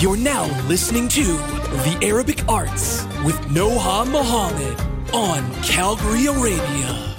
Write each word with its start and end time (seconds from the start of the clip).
You're 0.00 0.16
now 0.16 0.46
listening 0.68 1.08
to 1.08 1.22
The 1.22 1.98
Arabic 2.02 2.48
Arts 2.48 3.04
with 3.24 3.36
Noha 3.50 4.08
Mohammed 4.10 4.80
on 5.12 5.62
Calgary 5.62 6.26
Arabia. 6.26 7.14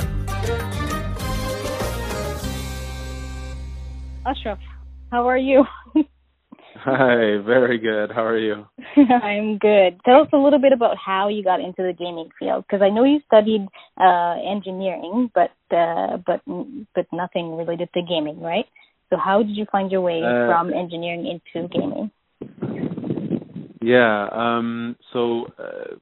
Ashraf, 4.25 4.59
how 5.11 5.27
are 5.27 5.37
you? 5.37 5.63
Hi, 6.75 7.37
very 7.45 7.77
good. 7.77 8.11
How 8.11 8.25
are 8.25 8.37
you? 8.37 8.65
I'm 8.97 9.57
good. 9.57 9.99
Tell 10.05 10.21
us 10.21 10.29
a 10.33 10.37
little 10.37 10.59
bit 10.59 10.73
about 10.73 10.97
how 10.97 11.27
you 11.29 11.43
got 11.43 11.59
into 11.59 11.83
the 11.83 11.93
gaming 11.93 12.29
field, 12.39 12.65
because 12.67 12.81
I 12.81 12.89
know 12.89 13.03
you 13.03 13.19
studied 13.27 13.67
uh, 13.99 14.35
engineering, 14.49 15.29
but 15.33 15.51
uh, 15.71 16.17
but 16.25 16.41
but 16.95 17.05
nothing 17.13 17.55
related 17.55 17.89
to 17.93 18.01
gaming, 18.01 18.41
right? 18.41 18.65
So 19.09 19.17
how 19.17 19.43
did 19.43 19.55
you 19.55 19.65
find 19.71 19.91
your 19.91 20.01
way 20.01 20.21
uh, 20.23 20.47
from 20.47 20.73
engineering 20.73 21.27
into 21.27 21.67
gaming? 21.67 22.11
Yeah. 23.81 24.29
Um, 24.31 24.95
so 25.11 25.47
uh, 25.59 25.95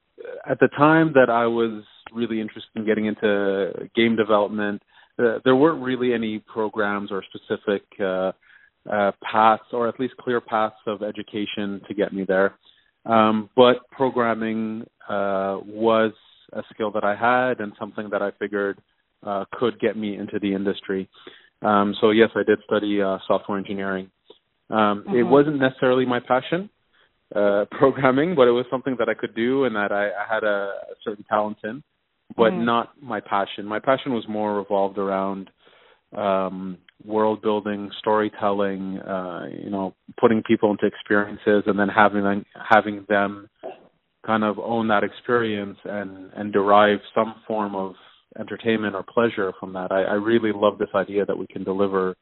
at 0.48 0.60
the 0.60 0.68
time 0.78 1.14
that 1.14 1.30
I 1.30 1.48
was 1.48 1.84
really 2.14 2.40
interested 2.40 2.72
in 2.76 2.86
getting 2.86 3.06
into 3.06 3.90
game 3.96 4.16
development, 4.16 4.82
uh, 5.20 5.40
there 5.44 5.56
weren't 5.56 5.84
really 5.84 6.14
any 6.14 6.40
programs 6.40 7.12
or 7.12 7.24
specific 7.34 7.84
uh, 8.00 8.32
uh, 8.92 9.12
paths, 9.24 9.64
or 9.72 9.88
at 9.88 10.00
least 10.00 10.16
clear 10.18 10.42
paths 10.42 10.76
of 10.88 11.04
education 11.04 11.82
to 11.88 11.94
get 11.94 12.14
me 12.14 12.24
there. 12.28 12.56
Um, 13.06 13.50
but 13.56 13.78
programming 13.92 14.86
uh, 15.10 15.60
was 15.66 16.14
a 16.54 16.62
skill 16.74 16.92
that 16.92 17.04
I 17.04 17.16
had 17.16 17.60
and 17.60 17.74
something 17.80 18.10
that 18.12 18.22
I 18.22 18.32
figured 18.40 18.80
uh, 19.24 19.46
could 19.54 19.80
get 19.80 19.98
me 19.98 20.18
into 20.18 20.40
the 20.40 20.54
industry. 20.54 21.10
Um, 21.62 21.96
so 22.02 22.12
yes, 22.12 22.30
I 22.36 22.44
did 22.44 22.60
study 22.66 23.02
uh, 23.02 23.20
software 23.28 23.58
engineering. 23.58 24.10
Um, 24.72 25.04
mm-hmm. 25.06 25.16
It 25.16 25.24
wasn't 25.24 25.60
necessarily 25.60 26.06
my 26.06 26.20
passion, 26.20 26.70
uh, 27.36 27.66
programming, 27.72 28.36
but 28.36 28.48
it 28.48 28.52
was 28.52 28.66
something 28.72 28.96
that 29.00 29.10
I 29.10 29.14
could 29.14 29.36
do 29.36 29.66
and 29.66 29.76
that 29.76 29.92
I, 29.92 30.08
I 30.08 30.34
had 30.34 30.44
a, 30.44 30.72
a 30.92 30.96
certain 31.04 31.26
talent 31.30 31.58
in, 31.64 31.84
but 32.36 32.52
mm-hmm. 32.52 32.66
not 32.66 32.92
my 33.02 33.20
passion. 33.20 33.66
My 33.66 33.80
passion 33.80 34.14
was 34.14 34.26
more 34.28 34.56
revolved 34.56 34.98
around 34.98 35.50
um, 36.16 36.78
world 37.06 37.42
building, 37.42 37.90
storytelling, 38.00 39.00
uh, 39.00 39.48
you 39.64 39.70
know, 39.70 39.94
putting 40.20 40.44
people 40.44 40.72
into 40.72 40.86
experiences 40.86 41.64
and 41.66 41.78
then 41.78 41.90
having 41.90 42.24
them, 42.24 42.46
having 42.70 43.06
them 43.10 43.50
kind 44.26 44.44
of 44.44 44.60
own 44.60 44.88
that 44.90 45.04
experience 45.04 45.78
and, 45.84 46.32
and 46.36 46.54
derive 46.54 47.00
some 47.16 47.36
form 47.48 47.76
of 47.76 47.94
entertainment 48.40 48.96
or 48.96 49.04
pleasure 49.04 49.52
from 49.60 49.74
that. 49.74 49.92
I, 49.92 50.04
I 50.04 50.14
really 50.14 50.52
love 50.54 50.78
this 50.78 50.90
idea 50.96 51.26
that 51.26 51.38
we 51.38 51.48
can 51.48 51.64
deliver 51.64 52.16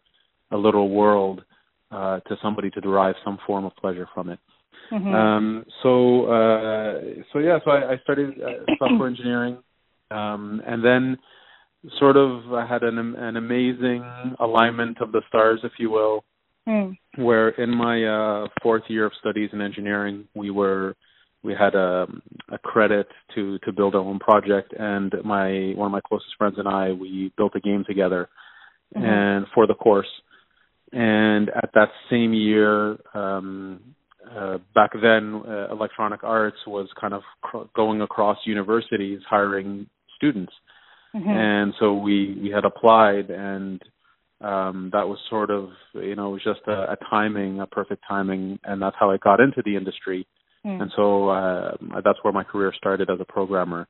a 0.51 0.57
little 0.57 0.89
world 0.89 1.43
uh, 1.91 2.19
to 2.21 2.35
somebody 2.41 2.69
to 2.71 2.81
derive 2.81 3.15
some 3.23 3.37
form 3.45 3.65
of 3.65 3.75
pleasure 3.75 4.07
from 4.13 4.29
it. 4.29 4.39
Mm-hmm. 4.91 5.13
Um, 5.13 5.65
so, 5.83 6.25
uh, 6.25 7.23
so 7.31 7.39
yeah, 7.39 7.59
so 7.63 7.71
I, 7.71 7.93
I 7.93 7.97
studied 8.03 8.41
uh, 8.41 8.65
software 8.79 9.07
engineering, 9.07 9.57
um, 10.09 10.61
and 10.65 10.83
then 10.83 11.17
sort 11.99 12.17
of 12.17 12.53
I 12.53 12.65
had 12.65 12.83
an 12.83 12.97
an 12.97 13.37
amazing 13.37 14.03
alignment 14.39 15.01
of 15.01 15.11
the 15.11 15.21
stars, 15.27 15.59
if 15.63 15.73
you 15.77 15.89
will, 15.91 16.23
mm. 16.67 16.97
where 17.17 17.49
in 17.49 17.69
my 17.69 18.03
uh, 18.03 18.47
fourth 18.61 18.83
year 18.87 19.05
of 19.05 19.11
studies 19.19 19.49
in 19.53 19.61
engineering, 19.61 20.27
we 20.33 20.49
were 20.49 20.95
we 21.43 21.53
had 21.53 21.75
a, 21.75 22.07
a 22.51 22.57
credit 22.57 23.07
to 23.35 23.59
to 23.59 23.71
build 23.71 23.95
our 23.95 24.01
own 24.01 24.19
project, 24.19 24.73
and 24.77 25.13
my 25.23 25.73
one 25.75 25.85
of 25.85 25.91
my 25.91 26.01
closest 26.01 26.35
friends 26.37 26.55
and 26.57 26.67
I 26.67 26.91
we 26.91 27.31
built 27.37 27.53
a 27.55 27.59
game 27.59 27.83
together, 27.87 28.27
mm-hmm. 28.95 29.05
and 29.05 29.45
for 29.53 29.67
the 29.67 29.75
course. 29.75 30.09
And 30.91 31.49
at 31.49 31.69
that 31.75 31.89
same 32.09 32.33
year, 32.33 32.97
um, 33.13 33.79
uh, 34.29 34.57
back 34.75 34.91
then, 34.93 35.41
uh, 35.47 35.67
Electronic 35.71 36.23
Arts 36.23 36.57
was 36.67 36.87
kind 36.99 37.13
of 37.13 37.21
cr- 37.41 37.67
going 37.75 38.01
across 38.01 38.37
universities 38.45 39.21
hiring 39.29 39.87
students, 40.15 40.51
mm-hmm. 41.15 41.29
and 41.29 41.73
so 41.79 41.93
we 41.93 42.37
we 42.41 42.49
had 42.49 42.65
applied, 42.65 43.29
and 43.29 43.81
um, 44.41 44.89
that 44.93 45.07
was 45.07 45.17
sort 45.29 45.49
of 45.49 45.69
you 45.93 46.15
know 46.15 46.29
it 46.29 46.33
was 46.33 46.43
just 46.43 46.67
a, 46.67 46.91
a 46.91 46.97
timing, 47.09 47.59
a 47.59 47.67
perfect 47.67 48.03
timing, 48.07 48.59
and 48.63 48.81
that's 48.81 48.95
how 48.99 49.11
I 49.11 49.17
got 49.17 49.39
into 49.39 49.61
the 49.63 49.75
industry. 49.75 50.27
Mm. 50.65 50.81
And 50.81 50.91
so 50.95 51.29
uh, 51.29 51.71
that's 52.03 52.19
where 52.21 52.33
my 52.33 52.43
career 52.43 52.73
started 52.75 53.09
as 53.09 53.19
a 53.19 53.25
programmer. 53.25 53.87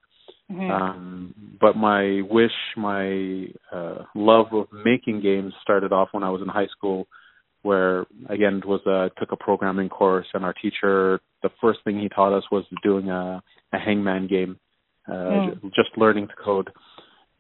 Mm-hmm. 0.52 0.72
Um, 0.72 1.36
but 1.60 1.76
my 1.76 2.22
wish, 2.30 2.52
my 2.76 3.46
uh, 3.72 4.04
love 4.16 4.48
of 4.52 4.68
making 4.84 5.22
games 5.22 5.54
started 5.62 5.92
off 5.92 6.10
when 6.12 6.24
I 6.24 6.30
was 6.30 6.42
in 6.42 6.48
high 6.48 6.68
school, 6.76 7.08
where 7.62 8.02
again 8.30 8.62
it 8.64 8.66
was 8.66 8.82
uh, 8.88 9.10
took 9.20 9.32
a 9.32 9.44
programming 9.44 9.90
course, 9.90 10.26
and 10.34 10.44
our 10.44 10.54
teacher, 10.54 11.20
the 11.44 11.50
first 11.62 11.80
thing 11.84 12.00
he 12.00 12.10
taught 12.10 12.36
us 12.36 12.44
was 12.52 12.66
doing 12.82 13.10
a, 13.10 13.44
a 13.74 13.78
Hangman 13.78 14.28
game, 14.28 14.58
uh, 15.08 15.12
mm. 15.12 15.64
just 15.76 15.90
learning 15.98 16.28
to 16.28 16.34
code. 16.44 16.70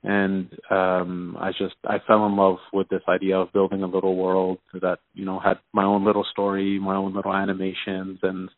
And 0.03 0.53
um, 0.69 1.35
I 1.39 1.49
just 1.49 1.75
I 1.85 1.97
fell 2.05 2.25
in 2.27 2.37
love 2.37 2.57
with 2.71 2.87
this 2.89 3.01
idea 3.09 3.37
of 3.37 3.51
building 3.51 3.81
a 3.81 3.87
little 3.87 4.15
world 4.15 4.59
that 4.73 4.99
you 5.13 5.25
know 5.25 5.39
had 5.39 5.57
my 5.73 5.83
own 5.83 6.05
little 6.05 6.25
story, 6.31 6.79
my 6.79 6.95
own 6.95 7.15
little 7.15 7.33
animations, 7.33 8.19
and 8.21 8.49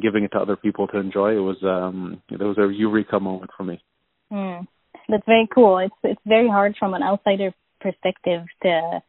giving 0.00 0.24
it 0.24 0.32
to 0.32 0.38
other 0.38 0.56
people 0.56 0.86
to 0.88 0.98
enjoy. 0.98 1.32
It 1.32 1.40
was 1.40 1.56
um 1.62 2.22
it 2.30 2.40
was 2.40 2.58
a 2.58 2.72
eureka 2.72 3.20
moment 3.20 3.50
for 3.56 3.64
me. 3.64 3.82
Mm. 4.30 4.66
That's 5.08 5.26
very 5.26 5.48
cool. 5.54 5.78
It's 5.78 5.94
it's 6.02 6.20
very 6.26 6.48
hard 6.48 6.76
from 6.78 6.94
an 6.94 7.02
outsider 7.02 7.52
perspective 7.80 8.42
to 8.62 9.02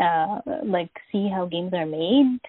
uh 0.00 0.40
like 0.64 0.90
see 1.12 1.28
how 1.32 1.46
games 1.46 1.72
are 1.72 1.86
made 1.86 2.40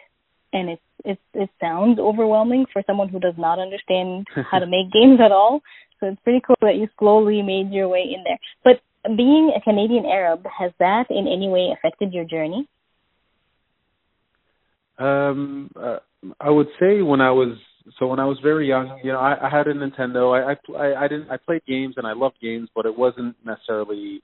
and 0.53 0.69
it 0.69 0.79
it 1.03 1.19
it 1.34 1.50
sounds 1.62 2.00
overwhelming 2.00 2.66
for 2.72 2.81
someone 2.88 3.09
who 3.09 3.19
does 3.19 3.35
not 3.38 3.59
understand 3.59 4.25
how 4.52 4.59
to 4.59 4.66
make 4.66 4.91
games 4.91 5.19
at 5.23 5.31
all. 5.31 5.62
So 6.00 6.07
it's 6.07 6.22
pretty 6.23 6.41
cool 6.46 6.57
that 6.62 6.75
you 6.75 6.88
slowly 7.00 7.41
made 7.41 7.72
your 7.72 7.88
way 7.88 8.03
in 8.16 8.23
there. 8.23 8.40
But 8.63 8.81
being 9.16 9.53
a 9.56 9.62
Canadian 9.62 10.06
Arab, 10.06 10.46
has 10.46 10.72
that 10.79 11.06
in 11.09 11.28
any 11.28 11.47
way 11.47 11.73
affected 11.73 12.12
your 12.12 12.25
journey? 12.25 12.67
Um, 14.97 15.69
uh, 15.75 16.00
I 16.40 16.50
would 16.50 16.67
say 16.79 17.02
when 17.02 17.22
I 17.22 17.31
was 17.31 17.57
so 18.00 18.07
when 18.07 18.19
I 18.19 18.25
was 18.25 18.38
very 18.41 18.68
young, 18.68 19.00
you 19.03 19.12
know, 19.12 19.19
I, 19.19 19.47
I 19.47 19.50
had 19.50 19.68
a 19.68 19.73
Nintendo. 19.73 20.34
I, 20.34 20.56
I 20.73 21.06
I 21.06 21.07
didn't 21.07 21.29
I 21.29 21.38
played 21.38 21.62
games 21.68 21.96
and 21.97 22.07
I 22.07 22.13
loved 22.13 22.35
games, 22.41 22.69
but 22.75 22.85
it 22.85 22.97
wasn't 22.97 23.35
necessarily 23.46 24.22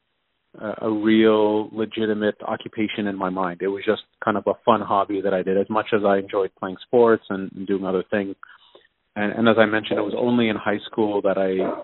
uh, 0.59 0.73
a 0.81 0.89
real 0.89 1.69
legitimate 1.71 2.35
occupation 2.45 3.07
in 3.07 3.15
my 3.15 3.29
mind. 3.29 3.61
It 3.61 3.67
was 3.67 3.83
just 3.85 4.01
kind 4.23 4.37
of 4.37 4.43
a 4.47 4.53
fun 4.65 4.81
hobby 4.81 5.21
that 5.21 5.33
I 5.33 5.43
did 5.43 5.57
as 5.57 5.69
much 5.69 5.87
as 5.93 6.01
I 6.05 6.17
enjoyed 6.17 6.51
playing 6.59 6.77
sports 6.85 7.23
and, 7.29 7.51
and 7.53 7.67
doing 7.67 7.85
other 7.85 8.03
things. 8.09 8.35
And, 9.15 9.31
and 9.31 9.47
as 9.47 9.55
I 9.59 9.65
mentioned, 9.65 9.99
it 9.99 10.03
was 10.03 10.15
only 10.17 10.49
in 10.49 10.55
high 10.55 10.79
school 10.89 11.21
that 11.21 11.37
I 11.37 11.83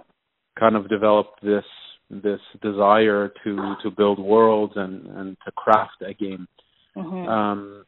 kind 0.60 0.76
of 0.76 0.90
developed 0.90 1.42
this 1.42 1.66
this 2.10 2.40
desire 2.62 3.32
to 3.44 3.76
to 3.84 3.92
build 3.92 4.20
worlds 4.20 4.74
and 4.76 5.08
and 5.08 5.38
to 5.46 5.52
craft 5.52 6.02
a 6.02 6.14
game. 6.14 6.48
Mm-hmm. 6.96 7.28
Um, 7.30 7.86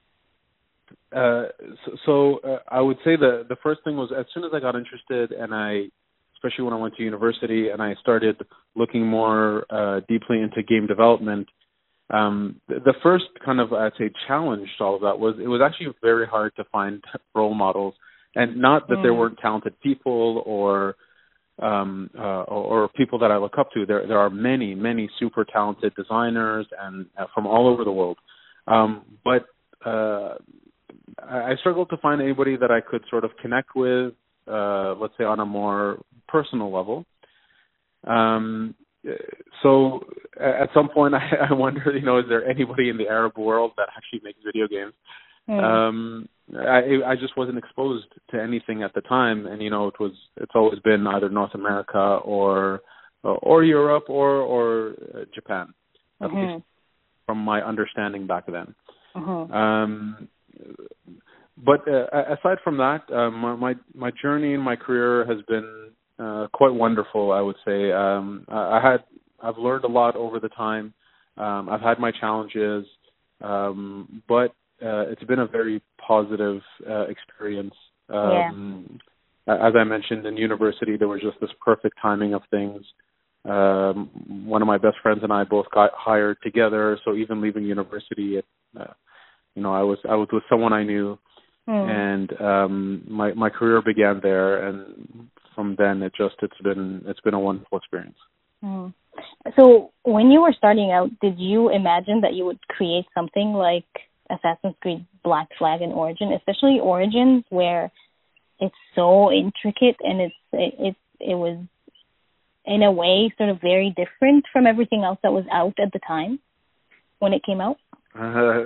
uh, 1.12 1.46
so, 1.86 1.92
so 2.06 2.40
uh, 2.40 2.60
I 2.70 2.82
would 2.82 2.98
say 2.98 3.16
the 3.16 3.46
the 3.50 3.58
first 3.64 3.84
thing 3.84 3.96
was 3.96 4.12
as 4.18 4.26
soon 4.34 4.44
as 4.44 4.52
I 4.54 4.60
got 4.60 4.76
interested, 4.76 5.32
and 5.32 5.54
I, 5.54 5.86
especially 6.36 6.66
when 6.66 6.74
I 6.74 6.78
went 6.78 6.96
to 6.98 7.04
university, 7.04 7.70
and 7.70 7.82
I 7.82 7.96
started 8.02 8.38
looking 8.76 9.08
more 9.08 9.66
uh, 9.70 10.02
deeply 10.08 10.40
into 10.40 10.62
game 10.62 10.86
development. 10.88 11.48
Um, 12.12 12.62
the, 12.68 12.76
the 12.80 12.94
first 13.02 13.26
kind 13.44 13.60
of 13.60 13.74
I'd 13.74 13.94
say 13.98 14.12
challenge 14.28 14.68
to 14.78 14.84
all 14.84 14.96
of 14.96 15.02
that 15.02 15.20
was 15.20 15.36
it 15.42 15.48
was 15.48 15.62
actually 15.64 15.94
very 16.02 16.28
hard 16.28 16.56
to 16.58 16.64
find 16.72 17.04
role 17.36 17.56
models, 17.56 17.96
and 18.36 18.58
not 18.58 18.88
that 18.90 18.96
mm. 18.96 19.04
there 19.04 19.14
weren't 19.14 19.40
talented 19.40 19.80
people 19.82 20.44
or 20.46 20.96
um, 21.60 22.10
uh, 22.18 22.44
or, 22.44 22.84
or 22.84 22.90
people 22.90 23.20
that 23.20 23.32
I 23.32 23.38
look 23.38 23.58
up 23.58 23.72
to. 23.74 23.86
There 23.86 24.08
there 24.08 24.20
are 24.20 24.30
many 24.30 24.76
many 24.76 25.10
super 25.20 25.44
talented 25.44 25.94
designers 25.96 26.68
and 26.80 27.08
uh, 27.18 27.26
from 27.34 27.48
all 27.48 27.68
over 27.68 27.84
the 27.84 27.92
world, 27.92 28.18
um, 28.68 29.04
but 29.24 29.46
uh, 29.84 30.36
I 31.18 31.56
struggled 31.60 31.90
to 31.90 31.98
find 31.98 32.22
anybody 32.22 32.58
that 32.58 32.72
I 32.72 32.82
could 32.82 33.04
sort 33.10 33.24
of 33.24 33.32
connect 33.42 33.76
with, 33.76 34.14
uh, 34.48 34.96
let's 34.96 35.14
say 35.18 35.24
on 35.24 35.40
a 35.40 35.46
more 35.46 36.00
personal 36.28 36.72
level. 36.74 37.06
Um, 38.06 38.76
so 39.64 40.02
at 40.40 40.70
some 40.74 40.90
point, 40.90 41.14
I, 41.16 41.50
I 41.50 41.54
wonder, 41.54 41.96
you 41.96 42.06
know, 42.06 42.20
is 42.20 42.26
there 42.30 42.48
anybody 42.48 42.90
in 42.90 42.98
the 42.98 43.08
Arab 43.08 43.38
world 43.38 43.72
that 43.78 43.88
actually 43.96 44.22
makes 44.24 44.40
video 44.46 44.68
games? 44.68 44.94
Mm. 45.50 45.64
Um, 45.64 46.30
I, 46.56 47.12
I 47.12 47.16
just 47.16 47.38
wasn't 47.38 47.58
exposed 47.58 48.08
to 48.32 48.42
anything 48.42 48.84
at 48.84 48.94
the 48.94 49.02
time, 49.02 49.48
and 49.48 49.62
you 49.62 49.70
know, 49.70 49.88
it 49.88 50.00
was 50.00 50.12
it's 50.38 50.52
always 50.54 50.80
been 50.80 51.08
either 51.08 51.30
North 51.30 51.56
America 51.56 52.20
or 52.24 52.82
or 53.24 53.64
Europe 53.64 54.06
or 54.10 54.38
or 54.38 54.96
Japan, 55.34 55.74
at 56.22 56.30
mm-hmm. 56.30 56.54
least 56.54 56.66
from 57.26 57.40
my 57.40 57.62
understanding 57.62 58.28
back 58.28 58.46
then. 58.46 58.76
Mm-hmm. 59.16 59.54
Um, 59.54 60.28
but 61.58 61.88
uh, 61.88 62.06
aside 62.40 62.58
from 62.64 62.78
that, 62.78 63.02
uh, 63.12 63.30
my, 63.32 63.56
my 63.56 63.76
my 63.94 64.12
journey 64.22 64.54
in 64.54 64.62
my 64.62 64.76
career 64.76 65.26
has 65.26 65.44
been 65.48 65.92
uh, 66.18 66.48
quite 66.54 66.74
wonderful. 66.74 67.32
I 67.32 67.42
would 67.42 67.58
say 67.66 67.92
um, 67.92 68.46
I 68.48 68.80
had 68.82 69.04
I've 69.42 69.58
learned 69.58 69.84
a 69.84 69.90
lot 69.90 70.16
over 70.16 70.40
the 70.40 70.50
time. 70.50 70.94
Um, 71.38 71.70
I've 71.70 71.82
had 71.82 72.00
my 72.00 72.12
challenges, 72.12 72.86
um, 73.42 74.22
but 74.28 74.52
uh, 74.82 75.08
it's 75.10 75.24
been 75.24 75.40
a 75.40 75.48
very 75.48 75.82
positive 76.06 76.62
uh, 76.90 77.06
experience. 77.08 77.74
Um, 78.10 79.00
yeah. 79.48 79.68
As 79.68 79.74
I 79.76 79.84
mentioned 79.84 80.26
in 80.26 80.38
university, 80.38 80.96
there 80.98 81.08
was 81.08 81.22
just 81.22 81.40
this 81.42 81.50
perfect 81.64 81.98
timing 82.02 82.34
of 82.34 82.42
things. 82.52 82.84
Um, 83.46 84.10
one 84.46 84.62
of 84.62 84.68
my 84.68 84.78
best 84.78 84.98
friends 85.02 85.22
and 85.24 85.32
I 85.32 85.44
both 85.44 85.66
got 85.74 85.92
hired 85.96 86.38
together, 86.44 87.00
so 87.06 87.16
even 87.16 87.42
leaving 87.42 87.64
university, 87.64 88.38
it, 88.38 88.46
uh, 88.80 88.94
you 89.60 89.64
know, 89.64 89.74
I 89.74 89.84
was 89.84 89.98
I 90.10 90.16
was 90.16 90.30
with 90.32 90.44
someone 90.50 90.72
I 90.72 90.84
knew, 90.84 91.20
mm. 91.68 91.90
and 91.90 92.42
um, 92.42 93.04
my 93.10 93.34
my 93.34 93.50
career 93.50 93.82
began 93.82 94.22
there, 94.24 94.66
and 94.66 95.30
from 95.54 95.76
then 95.78 96.02
it 96.02 96.14
just 96.18 96.36
it's 96.42 96.62
been 96.64 97.04
it's 97.06 97.20
been 97.20 97.34
a 97.34 97.40
wonderful 97.40 97.78
experience. 97.78 98.16
Mm. 98.64 98.94
So 99.60 99.92
when 100.04 100.32
you 100.32 100.42
were 100.42 100.56
starting 100.58 100.92
out, 100.94 101.10
did 101.20 101.38
you 101.38 101.70
imagine 101.70 102.22
that 102.22 102.36
you 102.36 102.46
would 102.46 102.66
create 102.68 103.06
something 103.14 103.52
like 103.52 103.90
Assassin's 104.30 104.76
Creed 104.82 105.06
Black 105.26 105.50
Flag 105.58 105.82
and 105.82 105.92
Origin, 105.92 106.32
especially 106.32 106.80
Origins, 106.82 107.44
where 107.50 107.92
it's 108.62 108.82
so 108.96 109.30
intricate 109.30 109.98
and 110.00 110.22
it's 110.22 110.36
it 110.54 110.74
it, 110.80 110.96
it 111.20 111.36
was 111.36 111.58
in 112.64 112.82
a 112.82 112.94
way 112.94 113.34
sort 113.38 113.50
of 113.50 113.60
very 113.60 113.90
different 113.90 114.46
from 114.54 114.66
everything 114.66 115.04
else 115.04 115.20
that 115.22 115.34
was 115.34 115.44
out 115.52 115.74
at 115.84 115.92
the 115.92 116.00
time 116.08 116.40
when 117.20 117.34
it 117.34 117.44
came 117.44 117.60
out? 117.60 117.76
Uh, 118.18 118.64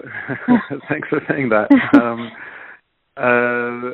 thanks 0.90 1.10
for 1.10 1.22
saying 1.30 1.50
that. 1.50 1.68
um, 2.02 2.32
uh, 3.18 3.94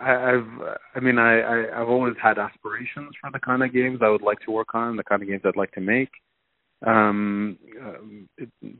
I, 0.00 0.34
I've, 0.34 0.76
I 0.94 1.00
mean, 1.00 1.18
I, 1.18 1.40
I, 1.40 1.80
I've 1.80 1.88
always 1.88 2.14
had 2.22 2.38
aspirations 2.38 3.14
for 3.20 3.30
the 3.32 3.38
kind 3.38 3.62
of 3.62 3.72
games 3.72 4.00
I 4.02 4.08
would 4.08 4.22
like 4.22 4.40
to 4.40 4.50
work 4.50 4.74
on, 4.74 4.96
the 4.96 5.04
kind 5.04 5.22
of 5.22 5.28
games 5.28 5.42
I'd 5.44 5.56
like 5.56 5.72
to 5.72 5.80
make. 5.80 6.10
Um, 6.86 7.58
uh, 7.84 8.36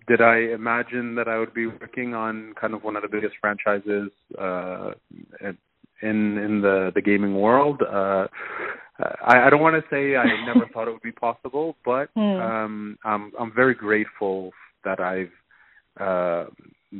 did 0.06 0.20
I 0.20 0.36
imagine 0.54 1.16
that 1.16 1.26
I 1.28 1.38
would 1.38 1.52
be 1.52 1.66
working 1.66 2.14
on 2.14 2.54
kind 2.60 2.74
of 2.74 2.84
one 2.84 2.96
of 2.96 3.02
the 3.02 3.08
biggest 3.08 3.34
franchises 3.40 4.10
uh, 4.38 4.92
in 5.40 6.38
in 6.38 6.60
the 6.62 6.92
the 6.94 7.02
gaming 7.02 7.34
world? 7.34 7.82
Uh, 7.82 8.28
I, 9.00 9.46
I 9.46 9.50
don't 9.50 9.60
want 9.60 9.74
to 9.76 9.88
say 9.90 10.16
I 10.16 10.26
never 10.46 10.66
thought 10.72 10.86
it 10.86 10.92
would 10.92 11.02
be 11.02 11.12
possible, 11.12 11.76
but 11.84 12.08
mm. 12.16 12.40
um, 12.40 12.98
I'm 13.04 13.32
I'm 13.38 13.52
very 13.52 13.74
grateful 13.74 14.52
that 14.84 15.00
I've 15.00 15.32
uh, 16.00 16.46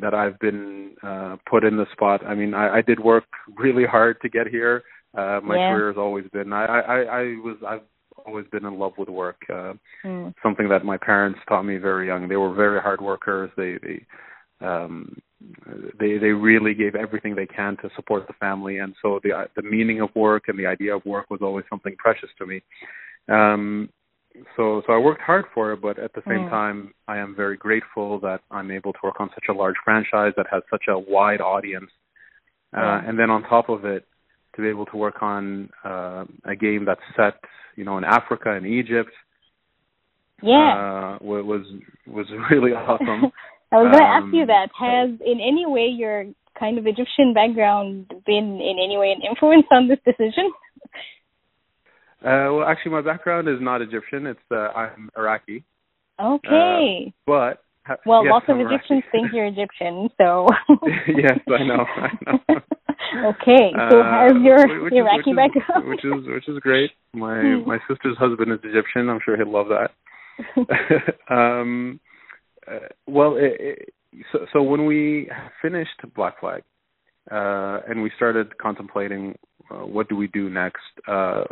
that 0.01 0.15
I've 0.15 0.39
been 0.39 0.93
uh, 1.03 1.37
put 1.49 1.65
in 1.65 1.77
the 1.77 1.87
spot. 1.93 2.25
I 2.27 2.35
mean, 2.35 2.55
I, 2.55 2.79
I 2.79 2.83
did 2.83 3.01
work 3.01 3.25
really 3.57 3.85
hard 3.85 4.21
to 4.23 4.29
get 4.29 4.47
here. 4.49 4.83
Uh, 5.17 5.41
my 5.43 5.57
yeah. 5.57 5.73
career 5.73 5.89
has 5.89 5.97
always 5.97 6.27
been. 6.33 6.53
I, 6.53 6.65
I 6.65 6.97
I 7.03 7.23
was 7.43 7.57
I've 7.67 7.81
always 8.27 8.47
been 8.53 8.67
in 8.67 8.79
love 8.79 8.93
with 8.99 9.09
work. 9.09 9.41
Uh, 9.49 9.73
mm. 10.05 10.35
Something 10.43 10.69
that 10.69 10.85
my 10.85 10.99
parents 10.99 11.39
taught 11.49 11.63
me 11.63 11.79
very 11.79 12.07
young. 12.07 12.29
They 12.29 12.37
were 12.37 12.55
very 12.55 12.81
hard 12.81 13.01
workers. 13.01 13.51
They 13.57 13.79
they 13.83 14.05
um 14.61 15.17
they 15.99 16.19
they 16.19 16.31
really 16.31 16.75
gave 16.75 16.95
everything 16.95 17.35
they 17.35 17.47
can 17.47 17.77
to 17.79 17.89
support 17.95 18.27
the 18.27 18.33
family 18.35 18.79
and 18.79 18.93
so 19.01 19.21
the 19.23 19.47
the 19.55 19.63
meaning 19.63 20.01
of 20.01 20.09
work 20.17 20.45
and 20.49 20.59
the 20.59 20.67
idea 20.67 20.97
of 20.97 21.05
work 21.05 21.31
was 21.31 21.41
always 21.43 21.65
something 21.71 21.95
precious 21.97 22.29
to 22.37 22.45
me 22.45 22.61
um 23.29 23.89
so 24.57 24.83
so 24.87 24.93
I 24.93 24.99
worked 24.99 25.23
hard 25.23 25.47
for 25.55 25.73
it 25.73 25.81
but 25.81 25.99
at 25.99 26.13
the 26.15 26.23
same 26.27 26.47
mm. 26.47 26.51
time 26.51 26.95
I 27.07 27.19
am 27.19 27.35
very 27.35 27.57
grateful 27.57 28.21
that 28.21 28.41
I'm 28.51 28.71
able 28.71 28.93
to 28.93 28.99
work 29.03 29.21
on 29.21 29.31
such 29.35 29.45
a 29.49 29.53
large 29.53 29.77
franchise 29.85 30.33
that 30.37 30.47
has 30.51 30.63
such 30.71 30.85
a 30.89 30.99
wide 30.99 31.41
audience 31.41 31.91
uh, 32.73 32.81
mm. 32.81 33.09
and 33.09 33.19
then 33.19 33.31
on 33.31 33.43
top 33.43 33.69
of 33.69 33.85
it 33.85 34.07
to 34.57 34.63
be 34.63 34.69
able 34.69 34.87
to 34.87 34.97
work 34.97 35.23
on 35.23 35.71
uh, 35.85 36.25
a 36.45 36.57
game 36.57 36.85
that's 36.85 37.01
set 37.17 37.41
you 37.77 37.85
know 37.85 37.99
in 37.99 38.05
Africa 38.05 38.53
and 38.53 38.67
Egypt 38.67 39.13
yeah 40.43 41.17
uh, 41.21 41.25
was 41.25 41.65
was 42.07 42.27
really 42.51 42.73
awesome 42.73 43.33
I 43.71 43.77
was 43.77 43.93
going 43.93 44.01
to 44.01 44.09
um, 44.09 44.25
ask 44.25 44.29
you 44.33 44.43
um, 44.43 44.49
that. 44.49 44.69
Has 44.81 45.11
in 45.21 45.41
any 45.45 45.67
way 45.67 45.93
your 45.93 46.25
kind 46.59 46.79
of 46.79 46.87
Egyptian 46.87 47.35
background 47.35 48.09
been 48.25 48.61
in 48.61 48.77
any 48.81 48.97
way 48.97 49.13
an 49.13 49.21
influence 49.21 49.67
on 49.71 49.89
this 49.89 49.99
decision? 50.05 50.51
Uh, 52.21 52.51
well, 52.51 52.65
actually, 52.65 52.93
my 52.93 53.01
background 53.01 53.49
is 53.49 53.57
not 53.61 53.81
Egyptian. 53.81 54.27
It's 54.27 54.41
uh, 54.51 54.69
I'm 54.75 55.09
Iraqi. 55.17 55.65
Okay. 56.21 57.07
Uh, 57.07 57.11
but 57.27 57.63
well, 58.05 58.25
yes, 58.25 58.31
lots 58.33 58.47
I'm 58.49 58.61
of 58.61 58.67
Egyptians 58.67 59.05
think 59.13 59.29
you're 59.33 59.47
Egyptian, 59.55 60.09
so. 60.19 60.47
yes, 61.07 61.39
I 61.47 61.63
know. 61.65 61.85
I 61.87 62.09
know. 62.27 62.39
okay, 63.31 63.71
so 63.91 64.01
uh, 64.01 64.23
has 64.23 64.33
your 64.43 64.83
which 64.83 64.93
Iraqi 64.93 65.31
is, 65.31 65.37
which 65.37 65.37
background? 65.37 65.85
Is, 65.85 65.89
which 65.89 66.05
is 66.05 66.27
which 66.27 66.49
is 66.49 66.59
great. 66.61 66.91
My 67.15 67.43
my 67.65 67.79
sister's 67.89 68.17
husband 68.19 68.53
is 68.53 68.59
Egyptian. 68.65 69.09
I'm 69.09 69.21
sure 69.25 69.37
he'd 69.37 69.47
love 69.47 69.67
that. 69.69 69.91
um, 71.31 72.01
uh, 72.67 72.79
well, 73.07 73.37
it, 73.37 73.61
it, 73.61 73.95
so, 74.33 74.41
so 74.53 74.63
when 74.63 74.87
we 74.87 75.31
finished 75.63 76.01
Black 76.15 76.41
Flag 76.41 76.63
uh, 77.31 77.81
and 77.89 78.03
we 78.03 78.11
started 78.17 78.59
contemplating 78.59 79.37
uh, 79.71 79.87
what 79.87 80.09
do 80.09 80.17
we 80.17 80.27
do 80.29 80.49
next, 80.49 80.83
uh, 81.07 81.45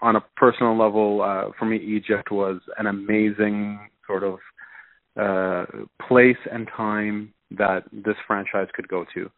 on 0.00 0.16
a 0.16 0.24
personal 0.36 0.78
level, 0.78 1.22
uh, 1.22 1.50
for 1.58 1.64
me, 1.64 1.76
Egypt 1.76 2.30
was 2.30 2.60
an 2.78 2.86
amazing 2.86 3.80
sort 4.06 4.22
of 4.22 4.38
uh, 5.18 5.64
place 6.06 6.36
and 6.50 6.68
time 6.76 7.32
that 7.50 7.84
this 7.92 8.16
franchise 8.26 8.68
could 8.74 8.88
go 8.88 9.04
to. 9.14 9.30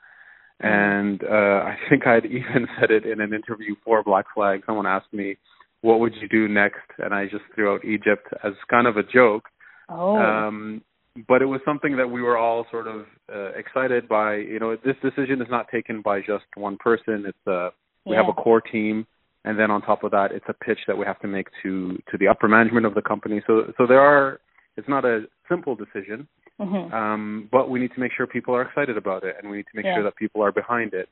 Mm-hmm. 0.63 0.67
And 0.67 1.23
uh, 1.25 1.67
I 1.69 1.77
think 1.89 2.07
I'd 2.07 2.25
even 2.27 2.67
said 2.81 2.91
it 2.91 3.05
in 3.05 3.21
an 3.21 3.33
interview 3.33 3.75
for 3.85 4.03
Black 4.03 4.27
Flag. 4.35 4.63
Someone 4.67 4.87
asked 4.87 5.13
me, 5.13 5.37
"What 5.83 6.01
would 6.01 6.15
you 6.21 6.29
do 6.29 6.49
next?" 6.49 6.91
And 6.99 7.15
I 7.15 7.25
just 7.25 7.45
threw 7.55 7.75
out 7.75 7.85
Egypt 7.85 8.27
as 8.43 8.53
kind 8.71 8.87
of 8.87 8.97
a 8.97 9.03
joke. 9.03 9.45
Oh. 9.89 10.17
Um, 10.17 10.83
but 11.29 11.41
it 11.41 11.47
was 11.47 11.61
something 11.65 11.97
that 11.97 12.09
we 12.09 12.21
were 12.21 12.37
all 12.37 12.67
sort 12.71 12.87
of 12.87 13.07
uh, 13.33 13.51
excited 13.57 14.09
by. 14.09 14.37
You 14.37 14.59
know, 14.59 14.77
this 14.77 14.97
decision 15.03 15.41
is 15.41 15.49
not 15.51 15.67
taken 15.73 16.03
by 16.03 16.21
just 16.21 16.45
one 16.57 16.77
person. 16.79 17.25
It's 17.27 17.47
a 17.47 17.71
we 18.07 18.13
yeah. 18.13 18.23
have 18.23 18.31
a 18.31 18.33
core 18.33 18.61
team, 18.61 19.07
and 19.45 19.59
then 19.59 19.71
on 19.71 19.83
top 19.83 20.05
of 20.05 20.13
that, 20.13 20.33
it's 20.33 20.47
a 20.49 20.55
pitch 20.55 20.79
that 20.87 20.97
we 20.97 21.05
have 21.05 21.21
to 21.21 21.29
make 21.29 21.49
to 21.63 21.99
to 22.11 22.19
the 22.19 22.29
upper 22.29 22.49
management 22.49 22.87
of 22.87 22.95
the 22.95 23.03
company. 23.03 23.43
So 23.47 23.73
so 23.77 23.87
there 23.87 24.01
are. 24.01 24.41
It's 24.79 24.89
not 24.91 25.07
a 25.07 25.23
simple 25.49 25.75
decision, 25.75 26.29
mm-hmm. 26.61 26.93
um, 26.95 27.49
but 27.51 27.71
we 27.71 27.81
need 27.81 27.93
to 27.95 28.01
make 28.01 28.13
sure 28.15 28.27
people 28.27 28.55
are 28.55 28.61
excited 28.61 28.99
about 28.99 29.25
it, 29.25 29.37
and 29.41 29.51
we 29.51 29.57
need 29.57 29.67
to 29.73 29.77
make 29.77 29.87
yeah. 29.87 29.95
sure 29.95 30.05
that 30.05 30.17
people 30.17 30.43
are 30.43 30.53
behind 30.53 30.93
it. 30.93 31.09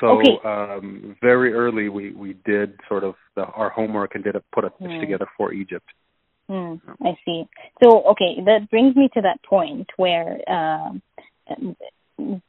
So 0.00 0.18
okay. 0.18 0.38
um, 0.44 1.16
very 1.20 1.52
early, 1.52 1.90
we 1.90 2.12
we 2.12 2.36
did 2.46 2.80
sort 2.88 3.04
of 3.04 3.16
the, 3.36 3.42
our 3.42 3.68
homework 3.68 4.14
and 4.14 4.24
did 4.24 4.34
a, 4.34 4.42
put 4.54 4.64
a 4.64 4.70
pitch 4.70 4.88
mm. 4.88 5.00
together 5.00 5.26
for 5.36 5.52
Egypt. 5.52 5.86
Mm, 6.50 6.80
I 7.04 7.10
see. 7.24 7.44
So, 7.82 8.02
okay, 8.12 8.40
that 8.46 8.70
brings 8.70 8.96
me 8.96 9.10
to 9.14 9.20
that 9.20 9.42
point 9.42 9.88
where 9.96 10.38
uh, 10.48 10.90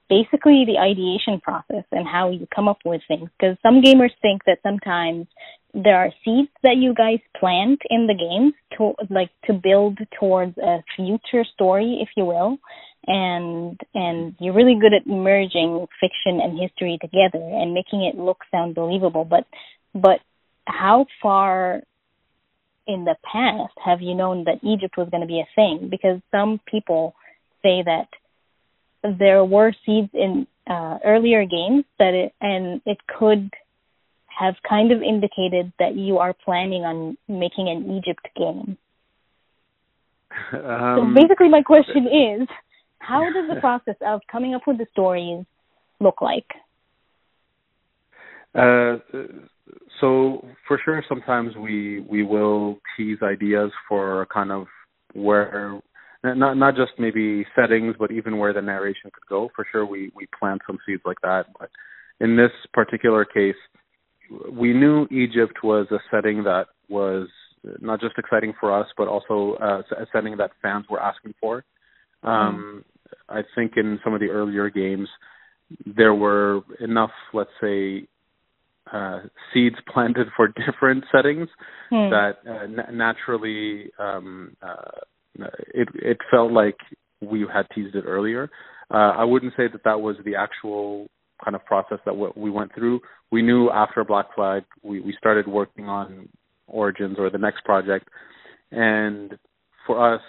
basically 0.10 0.66
the 0.66 0.80
ideation 0.80 1.40
process 1.40 1.86
and 1.92 2.08
how 2.08 2.30
you 2.30 2.48
come 2.54 2.68
up 2.68 2.80
with 2.84 3.02
things. 3.08 3.30
Because 3.40 3.58
some 3.62 3.82
gamers 3.82 4.12
think 4.22 4.42
that 4.46 4.58
sometimes 4.64 5.28
there 5.74 5.98
are 5.98 6.10
seeds 6.26 6.50
that 6.64 6.78
you 6.78 6.94
guys 6.94 7.20
plant 7.40 7.80
in 7.90 8.08
the 8.08 8.16
game 8.16 8.52
to 8.78 8.94
like 9.14 9.30
to 9.46 9.54
build 9.54 10.00
towards 10.20 10.58
a 10.58 10.80
future 10.96 11.46
story, 11.54 12.00
if 12.02 12.10
you 12.18 12.26
will. 12.26 12.58
And 13.08 13.80
and 13.94 14.36
you're 14.40 14.54
really 14.54 14.78
good 14.80 14.94
at 14.94 15.08
merging 15.08 15.86
fiction 16.02 16.42
and 16.42 16.60
history 16.60 16.98
together 17.02 17.40
and 17.40 17.74
making 17.74 18.04
it 18.04 18.18
look 18.18 18.40
sound 18.52 18.76
believable. 18.76 19.26
But 19.26 19.46
but 19.94 20.20
how 20.66 21.06
far 21.22 21.82
in 22.88 23.06
the 23.06 23.16
past 23.24 23.74
have 23.84 24.02
you 24.02 24.16
known 24.16 24.46
that 24.46 24.68
Egypt 24.68 24.98
was 24.98 25.10
going 25.10 25.22
to 25.22 25.28
be 25.28 25.40
a 25.40 25.48
thing? 25.56 25.90
Because 25.90 26.20
some 26.32 26.60
people 26.70 27.14
say 27.62 27.84
that 27.86 28.08
there 29.04 29.44
were 29.44 29.74
seeds 29.86 30.10
in 30.14 30.48
uh, 30.70 31.00
earlier 31.06 31.46
games 31.46 31.86
that 31.98 32.14
it 32.14 32.34
and 32.42 32.82
it 32.86 32.98
could 33.08 33.50
have 34.28 34.56
kind 34.68 34.92
of 34.92 35.02
indicated 35.02 35.72
that 35.80 35.96
you 35.96 36.18
are 36.18 36.34
planning 36.34 36.84
on 36.84 37.18
making 37.28 37.68
an 37.70 37.98
Egypt 37.98 38.28
game. 38.36 38.78
Um, 40.54 41.16
so 41.16 41.22
basically, 41.22 41.50
my 41.50 41.64
question 41.64 42.06
is, 42.42 42.48
how 43.00 43.24
does 43.34 43.50
the 43.54 43.60
process 43.60 43.96
of 44.06 44.22
coming 44.32 44.54
up 44.54 44.62
with 44.68 44.78
the 44.78 44.86
stories 44.92 45.44
look 46.00 46.22
like? 46.22 46.46
Uh, 48.54 48.98
so 50.00 50.46
for 50.68 50.80
sure, 50.84 51.04
sometimes 51.10 51.56
we 51.56 52.00
we 52.02 52.24
will 52.24 52.80
tease 52.96 53.18
ideas 53.24 53.72
for 53.88 54.28
kind 54.34 54.52
of 54.52 54.68
where 55.14 55.80
not 56.24 56.56
not 56.56 56.76
just 56.76 56.92
maybe 56.98 57.46
settings, 57.56 57.96
but 57.98 58.12
even 58.12 58.38
where 58.38 58.54
the 58.54 58.62
narration 58.62 59.12
could 59.12 59.28
go. 59.28 59.50
For 59.56 59.66
sure, 59.72 59.86
we 59.86 60.12
we 60.16 60.28
plant 60.38 60.62
some 60.68 60.80
seeds 60.86 61.02
like 61.06 61.22
that. 61.22 61.46
But 61.58 61.70
in 62.20 62.36
this 62.36 62.52
particular 62.74 63.26
case, 63.26 63.56
we 64.52 64.74
knew 64.74 65.08
Egypt 65.12 65.64
was 65.64 65.88
a 65.92 66.00
setting 66.12 66.44
that 66.44 66.66
was 66.90 67.28
not 67.82 68.00
just 68.00 68.18
exciting 68.18 68.54
for 68.60 68.78
us, 68.78 68.88
but 68.98 69.08
also 69.08 69.58
uh, 69.62 69.82
a 69.98 70.06
setting 70.14 70.38
that 70.38 70.52
fans 70.62 70.86
were 70.90 71.02
asking 71.02 71.34
for. 71.40 71.64
Um, 72.24 72.84
mm. 72.84 73.10
I 73.30 73.42
think 73.56 73.74
in 73.78 74.00
some 74.04 74.14
of 74.14 74.20
the 74.20 74.30
earlier 74.30 74.70
games, 74.70 75.08
there 75.86 76.14
were 76.14 76.62
enough, 76.80 77.12
let's 77.34 77.50
say, 77.62 78.08
uh, 78.92 79.20
seeds 79.54 79.76
planted 79.94 80.28
for 80.36 80.48
different 80.48 81.04
settings 81.12 81.48
hmm. 81.90 82.10
that 82.10 82.38
uh, 82.48 82.64
n- 82.64 82.98
naturally 82.98 83.92
um, 84.00 84.56
uh, 84.62 85.00
it 85.74 85.88
it 85.96 86.18
felt 86.32 86.52
like 86.52 86.78
we 87.22 87.46
had 87.52 87.68
teased 87.74 87.96
it 87.96 88.06
earlier. 88.06 88.50
uh, 88.92 89.14
I 89.18 89.24
wouldn't 89.24 89.54
say 89.58 89.68
that 89.72 89.84
that 89.84 90.02
was 90.02 90.16
the 90.24 90.36
actual 90.36 91.08
kind 91.44 91.56
of 91.56 91.66
process 91.66 92.00
that 92.06 92.16
we 92.36 92.50
went 92.50 92.74
through. 92.74 93.02
We 93.32 93.42
knew 93.42 93.70
after 93.70 94.04
Black 94.04 94.34
Flag, 94.36 94.64
we, 94.84 95.00
we 95.00 95.14
started 95.18 95.48
working 95.48 95.86
on 95.86 96.30
Origins 96.68 97.18
or 97.18 97.30
the 97.30 97.38
next 97.38 97.64
project, 97.64 98.08
and 98.72 99.38
for 99.86 100.16
us, 100.16 100.22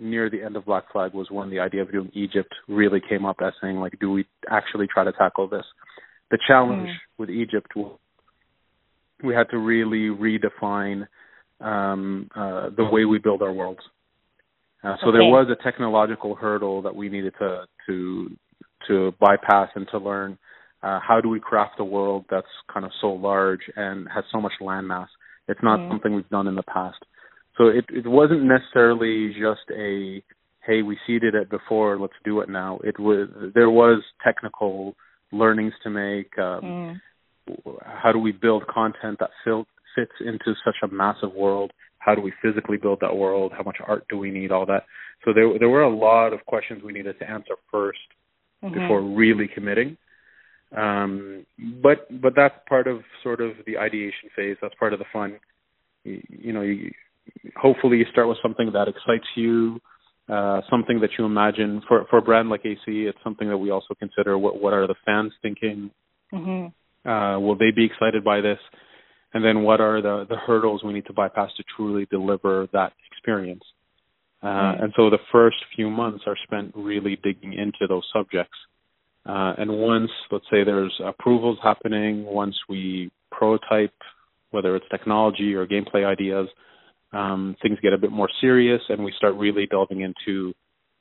near 0.00 0.30
the 0.30 0.42
end 0.42 0.56
of 0.56 0.64
Black 0.64 0.90
Flag 0.92 1.12
was 1.12 1.28
when 1.30 1.50
the 1.50 1.58
idea 1.58 1.82
of 1.82 1.90
doing 1.90 2.10
Egypt 2.14 2.54
really 2.68 3.00
came 3.08 3.24
up 3.24 3.36
as 3.44 3.52
saying 3.60 3.76
like, 3.78 3.98
do 4.00 4.10
we 4.10 4.26
actually 4.48 4.86
try 4.86 5.04
to 5.04 5.12
tackle 5.12 5.48
this? 5.48 5.64
The 6.30 6.38
challenge 6.46 6.88
mm. 6.88 7.18
with 7.18 7.30
Egypt 7.30 7.74
was 7.74 7.98
we 9.22 9.34
had 9.34 9.50
to 9.50 9.58
really 9.58 10.14
redefine 10.14 11.06
um, 11.60 12.30
uh, 12.34 12.70
the 12.76 12.84
way 12.84 13.04
we 13.04 13.18
build 13.18 13.42
our 13.42 13.52
worlds. 13.52 13.80
Uh, 14.84 14.96
so 15.00 15.08
okay. 15.08 15.18
there 15.18 15.28
was 15.28 15.48
a 15.50 15.62
technological 15.62 16.34
hurdle 16.34 16.82
that 16.82 16.94
we 16.94 17.08
needed 17.08 17.34
to 17.38 17.64
to 17.86 18.30
to 18.86 19.12
bypass 19.20 19.68
and 19.74 19.86
to 19.90 19.98
learn. 19.98 20.38
Uh, 20.82 21.00
how 21.00 21.20
do 21.20 21.28
we 21.28 21.40
craft 21.40 21.74
a 21.80 21.84
world 21.84 22.24
that's 22.30 22.46
kind 22.72 22.86
of 22.86 22.92
so 23.00 23.08
large 23.08 23.62
and 23.74 24.06
has 24.14 24.24
so 24.30 24.40
much 24.40 24.52
landmass? 24.60 25.08
It's 25.48 25.60
not 25.62 25.80
mm. 25.80 25.90
something 25.90 26.14
we've 26.14 26.28
done 26.28 26.46
in 26.46 26.54
the 26.54 26.62
past. 26.62 26.98
So 27.56 27.68
it 27.68 27.86
it 27.88 28.06
wasn't 28.06 28.44
necessarily 28.44 29.30
just 29.30 29.68
a 29.76 30.22
hey 30.64 30.82
we 30.82 30.96
seeded 31.06 31.34
it 31.34 31.50
before 31.50 31.98
let's 31.98 32.12
do 32.24 32.40
it 32.40 32.48
now. 32.48 32.78
It 32.84 33.00
was 33.00 33.28
there 33.54 33.70
was 33.70 34.02
technical 34.24 34.94
learnings 35.32 35.74
to 35.82 35.90
make. 35.90 36.38
Um, 36.38 36.62
mm. 36.62 37.00
How 37.82 38.12
do 38.12 38.18
we 38.18 38.32
build 38.32 38.66
content 38.66 39.18
that 39.20 39.30
fil- 39.42 39.66
fits 39.96 40.12
into 40.20 40.54
such 40.64 40.76
a 40.82 40.94
massive 40.94 41.32
world? 41.32 41.72
How 41.98 42.14
do 42.14 42.20
we 42.22 42.32
physically 42.42 42.76
build 42.76 43.00
that 43.00 43.16
world? 43.16 43.52
How 43.56 43.62
much 43.62 43.78
art 43.86 44.06
do 44.08 44.18
we 44.18 44.30
need? 44.30 44.52
All 44.52 44.66
that. 44.66 44.84
So 45.24 45.32
there 45.32 45.58
there 45.58 45.68
were 45.68 45.82
a 45.82 45.94
lot 45.94 46.32
of 46.32 46.44
questions 46.46 46.82
we 46.82 46.92
needed 46.92 47.18
to 47.18 47.28
answer 47.28 47.54
1st 47.72 47.90
mm-hmm. 48.64 48.74
before 48.74 49.02
really 49.02 49.48
committing. 49.52 49.96
Um, 50.76 51.46
but 51.82 52.06
but 52.20 52.34
that's 52.36 52.54
part 52.68 52.86
of 52.86 53.00
sort 53.22 53.40
of 53.40 53.52
the 53.66 53.78
ideation 53.78 54.28
phase. 54.36 54.56
That's 54.60 54.74
part 54.74 54.92
of 54.92 54.98
the 54.98 55.06
fun. 55.12 55.38
You, 56.04 56.22
you 56.28 56.52
know, 56.52 56.62
you, 56.62 56.90
hopefully 57.56 57.98
you 57.98 58.04
start 58.12 58.28
with 58.28 58.38
something 58.42 58.72
that 58.72 58.86
excites 58.86 59.26
you, 59.34 59.80
uh, 60.28 60.60
something 60.70 61.00
that 61.00 61.10
you 61.18 61.24
imagine 61.24 61.82
for 61.88 62.04
for 62.10 62.18
a 62.18 62.22
brand 62.22 62.50
like 62.50 62.66
AC. 62.66 62.82
It's 62.86 63.18
something 63.24 63.48
that 63.48 63.56
we 63.56 63.70
also 63.70 63.94
consider. 63.98 64.36
What 64.36 64.60
what 64.60 64.74
are 64.74 64.86
the 64.86 64.94
fans 65.06 65.32
thinking? 65.40 65.90
Mm-hmm. 66.32 67.08
Uh, 67.08 67.38
will 67.40 67.56
they 67.56 67.70
be 67.74 67.86
excited 67.86 68.22
by 68.22 68.42
this? 68.42 68.58
And 69.34 69.44
then 69.44 69.62
what 69.62 69.80
are 69.80 70.00
the 70.00 70.26
the 70.28 70.36
hurdles 70.36 70.82
we 70.82 70.92
need 70.92 71.06
to 71.06 71.12
bypass 71.12 71.50
to 71.56 71.64
truly 71.76 72.06
deliver 72.10 72.66
that 72.72 72.92
experience? 73.10 73.64
Uh, 74.42 74.46
mm-hmm. 74.46 74.84
And 74.84 74.92
so 74.96 75.10
the 75.10 75.18
first 75.32 75.56
few 75.74 75.90
months 75.90 76.24
are 76.26 76.36
spent 76.44 76.72
really 76.74 77.18
digging 77.22 77.52
into 77.52 77.86
those 77.88 78.04
subjects. 78.12 78.56
Uh, 79.26 79.52
and 79.58 79.70
once, 79.70 80.10
let's 80.30 80.44
say, 80.50 80.64
there's 80.64 80.94
approvals 81.04 81.58
happening, 81.62 82.24
once 82.24 82.56
we 82.68 83.10
prototype, 83.30 83.92
whether 84.50 84.74
it's 84.76 84.86
technology 84.90 85.54
or 85.54 85.66
gameplay 85.66 86.06
ideas, 86.06 86.48
um, 87.12 87.56
things 87.62 87.78
get 87.82 87.92
a 87.92 87.98
bit 87.98 88.12
more 88.12 88.28
serious 88.40 88.80
and 88.88 89.04
we 89.04 89.12
start 89.16 89.34
really 89.34 89.66
delving 89.66 90.00
into, 90.00 90.54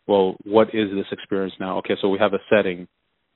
well, 0.07 0.36
what 0.43 0.69
is 0.74 0.89
this 0.93 1.05
experience 1.12 1.53
now? 1.60 1.77
Okay, 1.79 1.93
so 2.01 2.10
we 2.10 2.19
have 2.19 2.34
a 2.34 2.39
setting, 2.50 2.88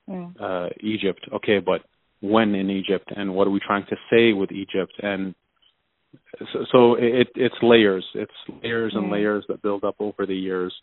mm. 0.09 0.33
uh, 0.41 0.69
Egypt. 0.81 1.21
Okay, 1.35 1.59
but 1.59 1.81
when 2.21 2.55
in 2.55 2.69
Egypt 2.69 3.11
and 3.15 3.33
what 3.33 3.47
are 3.47 3.51
we 3.51 3.59
trying 3.59 3.85
to 3.89 3.95
say 4.09 4.33
with 4.33 4.51
Egypt? 4.51 4.93
And 5.01 5.35
so, 6.53 6.65
so 6.71 6.95
it, 6.95 7.27
it's 7.35 7.55
layers. 7.61 8.05
It's 8.15 8.31
layers 8.63 8.93
and 8.95 9.11
layers 9.11 9.45
that 9.49 9.61
build 9.61 9.83
up 9.83 9.95
over 9.99 10.25
the 10.25 10.35
years 10.35 10.73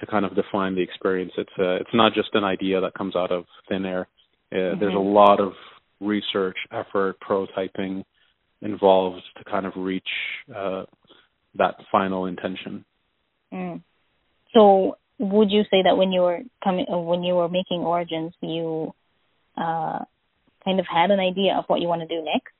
to 0.00 0.06
kind 0.06 0.24
of 0.24 0.34
define 0.34 0.74
the 0.74 0.82
experience. 0.82 1.32
It's 1.36 1.50
uh, 1.58 1.76
it's 1.76 1.94
not 1.94 2.14
just 2.14 2.30
an 2.34 2.44
idea 2.44 2.80
that 2.80 2.94
comes 2.94 3.16
out 3.16 3.32
of 3.32 3.44
thin 3.68 3.84
air. 3.84 4.08
Uh, 4.50 4.56
mm-hmm. 4.56 4.80
There's 4.80 4.94
a 4.94 4.98
lot 4.98 5.40
of 5.40 5.52
research, 6.00 6.56
effort, 6.72 7.16
prototyping 7.20 8.04
involved 8.62 9.22
to 9.36 9.44
kind 9.44 9.66
of 9.66 9.72
reach 9.76 10.08
uh, 10.54 10.84
that 11.56 11.74
final 11.90 12.26
intention. 12.26 12.84
Mm. 13.52 13.82
So, 14.54 14.96
would 15.18 15.50
you 15.50 15.62
say 15.64 15.82
that 15.84 15.96
when 15.96 16.12
you 16.12 16.22
were 16.22 16.40
coming, 16.62 16.86
when 16.88 17.22
you 17.22 17.34
were 17.34 17.48
making 17.48 17.80
Origins, 17.80 18.32
you 18.40 18.94
uh, 19.56 20.00
kind 20.68 20.80
of 20.80 20.86
had 20.86 21.10
an 21.10 21.20
idea 21.20 21.54
of 21.56 21.64
what 21.66 21.80
you 21.80 21.88
want 21.88 22.02
to 22.02 22.06
do 22.06 22.22
next, 22.22 22.52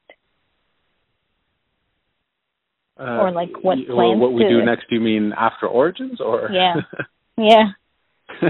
uh, 2.99 3.21
or 3.21 3.31
like 3.33 3.51
what 3.63 3.77
plans? 3.87 4.21
What 4.21 4.33
we 4.33 4.45
do 4.45 4.65
next? 4.65 4.89
Do 4.89 4.97
you 4.97 5.01
mean 5.01 5.33
after 5.37 5.67
Origins, 5.67 6.21
or 6.21 6.51
yeah, 6.51 6.77
yeah. 7.37 7.65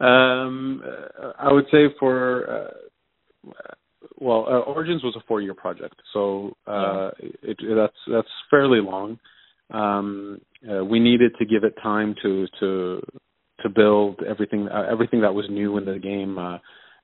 um, 0.00 0.82
I 1.38 1.52
would 1.52 1.66
say 1.72 1.86
for 1.98 2.50
uh, 2.50 3.52
well, 4.18 4.46
uh, 4.46 4.60
Origins 4.60 5.02
was 5.02 5.16
a 5.16 5.24
four-year 5.26 5.54
project, 5.54 5.96
so 6.12 6.56
uh, 6.66 7.10
yeah. 7.20 7.28
it, 7.42 7.56
it, 7.60 7.74
that's 7.74 7.96
that's 8.10 8.28
fairly 8.50 8.80
long. 8.80 9.18
Um, 9.70 10.40
uh, 10.70 10.84
we 10.84 11.00
needed 11.00 11.32
to 11.38 11.46
give 11.46 11.64
it 11.64 11.74
time 11.82 12.14
to 12.22 12.46
to 12.60 13.00
to 13.62 13.68
build 13.70 14.20
everything 14.28 14.68
uh, 14.68 14.86
everything 14.90 15.22
that 15.22 15.34
was 15.34 15.46
new 15.48 15.78
in 15.78 15.86
the 15.86 15.98
game. 15.98 16.36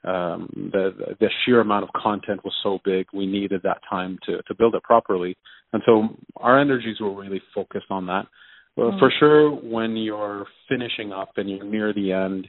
Um, 0.04 0.70
the 0.72 1.16
the 1.18 1.28
sheer 1.44 1.60
amount 1.60 1.84
of 1.84 1.90
content 2.00 2.44
was 2.44 2.54
so 2.62 2.78
big, 2.84 3.06
we 3.12 3.26
needed 3.26 3.62
that 3.64 3.80
time 3.88 4.18
to 4.26 4.42
to 4.46 4.54
build 4.54 4.74
it 4.74 4.82
properly, 4.84 5.36
and 5.72 5.82
so 5.84 6.08
our 6.36 6.58
energies 6.58 7.00
were 7.00 7.14
really 7.14 7.42
focused 7.54 7.90
on 7.90 8.06
that. 8.06 8.26
Well, 8.76 8.90
mm-hmm. 8.90 8.98
for 9.00 9.12
sure, 9.18 9.50
when 9.50 9.96
you're 9.96 10.46
finishing 10.68 11.12
up 11.12 11.30
and 11.36 11.50
you're 11.50 11.64
near 11.64 11.92
the 11.92 12.12
end, 12.12 12.48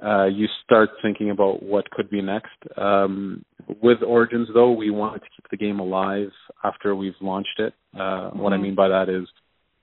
uh, 0.00 0.26
you 0.26 0.46
start 0.64 0.90
thinking 1.02 1.30
about 1.30 1.62
what 1.62 1.90
could 1.90 2.08
be 2.08 2.22
next. 2.22 2.56
Um, 2.76 3.44
with 3.82 3.98
Origins, 4.06 4.48
though, 4.54 4.70
we 4.70 4.90
wanted 4.90 5.20
to 5.20 5.28
keep 5.36 5.50
the 5.50 5.56
game 5.56 5.80
alive 5.80 6.30
after 6.62 6.94
we've 6.94 7.12
launched 7.20 7.58
it. 7.58 7.74
Uh, 7.94 7.98
mm-hmm. 7.98 8.38
What 8.38 8.52
I 8.52 8.56
mm-hmm. 8.56 8.62
mean 8.62 8.74
by 8.76 8.88
that 8.88 9.08
is 9.08 9.26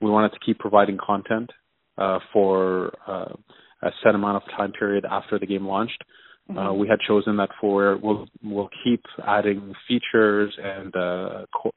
we 0.02 0.10
wanted 0.10 0.30
to 0.30 0.40
keep 0.46 0.58
providing 0.60 0.98
content 1.06 1.52
uh, 1.98 2.20
for 2.32 2.94
uh, 3.08 3.34
a 3.82 3.90
set 4.04 4.16
amount 4.16 4.38
of 4.38 4.44
time 4.56 4.72
period 4.72 5.06
after 5.10 5.38
the 5.38 5.46
game 5.46 5.68
launched. 5.68 6.04
Uh, 6.50 6.54
mm-hmm. 6.54 6.80
we 6.80 6.88
had 6.88 7.00
chosen 7.06 7.36
that 7.38 7.50
for 7.60 7.98
we'll 8.02 8.26
we'll 8.42 8.70
keep 8.84 9.04
adding 9.28 9.74
features 9.88 10.56
and 10.64 10.96
uh, 10.96 11.46
co- 11.54 11.72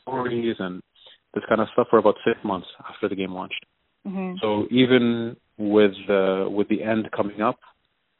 stories 0.00 0.54
and 0.60 0.80
this 1.34 1.42
kind 1.48 1.60
of 1.60 1.66
stuff 1.72 1.88
for 1.90 1.98
about 1.98 2.14
six 2.24 2.38
months 2.44 2.68
after 2.88 3.08
the 3.08 3.16
game 3.16 3.32
launched. 3.32 3.64
Mm-hmm. 4.06 4.36
So 4.40 4.66
even 4.70 5.36
with 5.58 5.92
the 6.06 6.46
with 6.48 6.68
the 6.68 6.82
end 6.82 7.10
coming 7.16 7.40
up, 7.40 7.58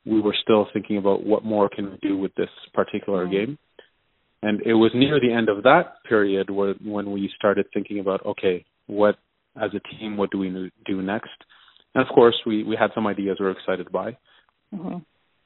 we 0.05 0.21
were 0.21 0.35
still 0.41 0.67
thinking 0.73 0.99
about 0.99 1.25
what 1.25 1.45
more 1.45 1.69
can 1.69 1.93
we 1.93 1.99
do 2.03 2.17
with 2.17 2.35
this 2.35 2.51
particular 2.75 3.25
mm-hmm. 3.25 3.33
game. 3.33 3.59
And 4.43 4.61
it 4.63 4.75
was 4.75 4.91
near 4.95 5.19
the 5.21 5.33
end 5.33 5.49
of 5.49 5.63
that 5.63 6.05
period 6.09 6.51
where 6.51 6.75
when 6.85 7.11
we 7.11 7.31
started 7.37 7.67
thinking 7.73 8.01
about 8.01 8.25
okay, 8.27 8.65
what 8.87 9.17
as 9.61 9.71
a 9.75 9.81
team, 9.97 10.17
what 10.17 10.31
do 10.31 10.39
we 10.39 10.71
do 10.85 11.03
next? 11.03 11.31
And 11.95 12.07
of 12.07 12.15
course, 12.15 12.37
we 12.45 12.65
we 12.65 12.77
had 12.79 12.91
some 12.95 13.07
ideas 13.07 13.39
we 13.39 13.47
were 13.47 13.53
excited 13.53 13.91
by, 13.91 14.17
mm-hmm. 14.75 14.99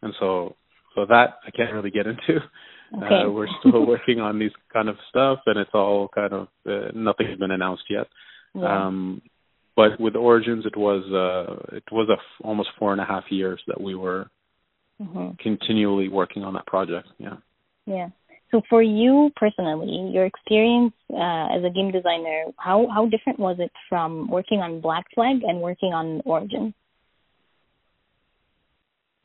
And 0.03 0.15
so 0.19 0.57
so 0.95 1.07
that 1.07 1.39
I 1.47 1.51
can't 1.51 1.73
really 1.73 1.91
get 1.91 2.07
into. 2.07 2.41
Okay. 2.97 3.23
Uh, 3.27 3.31
we're 3.31 3.47
still 3.61 3.87
working 3.95 4.21
on 4.21 4.39
these 4.39 4.51
kind 4.73 4.89
of 4.89 4.97
stuff, 5.09 5.41
and 5.47 5.59
it's 5.59 5.71
all 5.75 6.09
kind 6.15 6.33
of 6.33 6.49
uh, 6.67 6.91
nothing 6.95 7.29
has 7.29 7.39
been 7.39 7.53
announced 7.53 7.85
yet. 7.89 8.07
Yeah. 8.55 8.87
Um, 8.87 9.23
but 9.77 10.01
with 10.01 10.17
Origins, 10.17 10.67
it 10.67 10.77
was 10.77 11.05
uh, 11.13 11.77
it 11.77 11.85
was 11.93 12.09
a 12.11 12.15
f- 12.15 12.45
almost 12.45 12.71
four 12.79 12.93
and 12.93 13.01
a 13.01 13.05
half 13.05 13.25
years 13.31 13.63
that 13.69 13.81
we 13.81 13.95
were 13.95 14.29
mm-hmm. 15.01 15.37
continually 15.41 16.09
working 16.09 16.43
on 16.43 16.55
that 16.55 16.67
project. 16.67 17.09
Yeah. 17.19 17.37
Yeah. 17.87 18.09
So 18.51 18.63
for 18.69 18.83
you 18.83 19.31
personally, 19.37 20.11
your 20.13 20.27
experience 20.27 20.93
uh, 21.11 21.47
as 21.57 21.65
a 21.65 21.71
game 21.71 21.93
designer, 21.93 22.47
how 22.57 22.89
how 22.93 23.07
different 23.07 23.39
was 23.39 23.57
it 23.61 23.71
from 23.89 24.29
working 24.29 24.59
on 24.59 24.81
Black 24.81 25.05
Flag 25.15 25.43
and 25.45 25.61
working 25.61 25.93
on 25.93 26.21
Origins? 26.25 26.75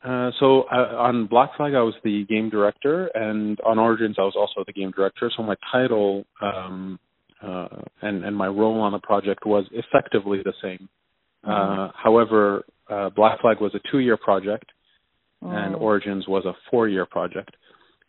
Uh, 0.04 0.30
so 0.38 0.62
uh, 0.72 0.96
on 0.98 1.26
Black 1.26 1.56
Flag, 1.56 1.74
I 1.74 1.82
was 1.82 1.94
the 2.04 2.24
game 2.26 2.50
director, 2.50 3.10
and 3.14 3.58
on 3.66 3.78
Origins, 3.78 4.16
I 4.18 4.22
was 4.22 4.34
also 4.36 4.64
the 4.66 4.72
game 4.72 4.92
director. 4.92 5.30
So 5.36 5.42
my 5.42 5.56
title 5.72 6.24
um, 6.40 6.98
uh, 7.42 7.68
and 8.02 8.24
and 8.24 8.36
my 8.36 8.46
role 8.46 8.80
on 8.80 8.92
the 8.92 8.98
project 8.98 9.46
was 9.46 9.64
effectively 9.72 10.40
the 10.44 10.54
same. 10.62 10.88
Mm-hmm. 11.44 11.80
Uh, 11.80 11.88
however, 11.94 12.64
uh, 12.88 13.10
Black 13.10 13.40
Flag 13.40 13.60
was 13.60 13.74
a 13.74 13.80
two-year 13.90 14.16
project, 14.16 14.70
mm-hmm. 15.42 15.54
and 15.54 15.74
Origins 15.74 16.26
was 16.28 16.44
a 16.44 16.52
four-year 16.70 17.06
project. 17.06 17.50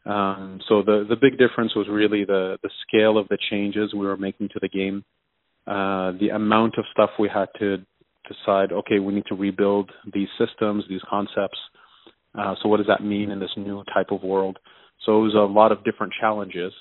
Um, 0.05 0.59
so 0.69 0.81
the 0.83 1.05
the 1.07 1.17
big 1.17 1.37
difference 1.37 1.75
was 1.75 1.87
really 1.89 2.23
the 2.23 2.57
the 2.63 2.69
scale 2.87 3.17
of 3.17 3.27
the 3.27 3.37
changes 3.49 3.93
we 3.93 4.05
were 4.05 4.17
making 4.17 4.49
to 4.49 4.59
the 4.61 4.69
game, 4.69 5.03
uh, 5.67 6.13
the 6.19 6.29
amount 6.33 6.75
of 6.77 6.85
stuff 6.91 7.09
we 7.19 7.29
had 7.33 7.49
to 7.59 7.85
decide. 8.27 8.71
Okay, 8.71 8.99
we 8.99 9.13
need 9.13 9.25
to 9.27 9.35
rebuild 9.35 9.91
these 10.13 10.27
systems, 10.37 10.83
these 10.89 11.01
concepts. 11.09 11.57
Uh, 12.37 12.55
so 12.61 12.69
what 12.69 12.77
does 12.77 12.87
that 12.87 13.03
mean 13.03 13.31
in 13.31 13.39
this 13.39 13.49
new 13.57 13.83
type 13.93 14.11
of 14.11 14.23
world? 14.23 14.59
So 15.05 15.19
it 15.19 15.21
was 15.21 15.35
a 15.35 15.51
lot 15.51 15.71
of 15.71 15.83
different 15.83 16.13
challenges. 16.19 16.73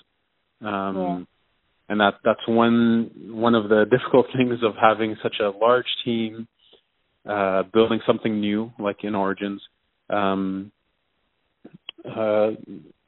Um, 0.60 0.96
yeah 0.96 1.24
and 1.88 2.00
that 2.00 2.14
that's 2.24 2.40
one 2.48 3.10
one 3.30 3.54
of 3.54 3.68
the 3.68 3.84
difficult 3.90 4.26
things 4.36 4.58
of 4.62 4.72
having 4.80 5.16
such 5.22 5.36
a 5.40 5.50
large 5.50 5.86
team 6.04 6.48
uh, 7.28 7.64
building 7.72 8.00
something 8.06 8.40
new, 8.40 8.72
like 8.78 8.98
in 9.02 9.14
Origins. 9.14 9.60
Um, 10.08 10.70
uh, 12.04 12.50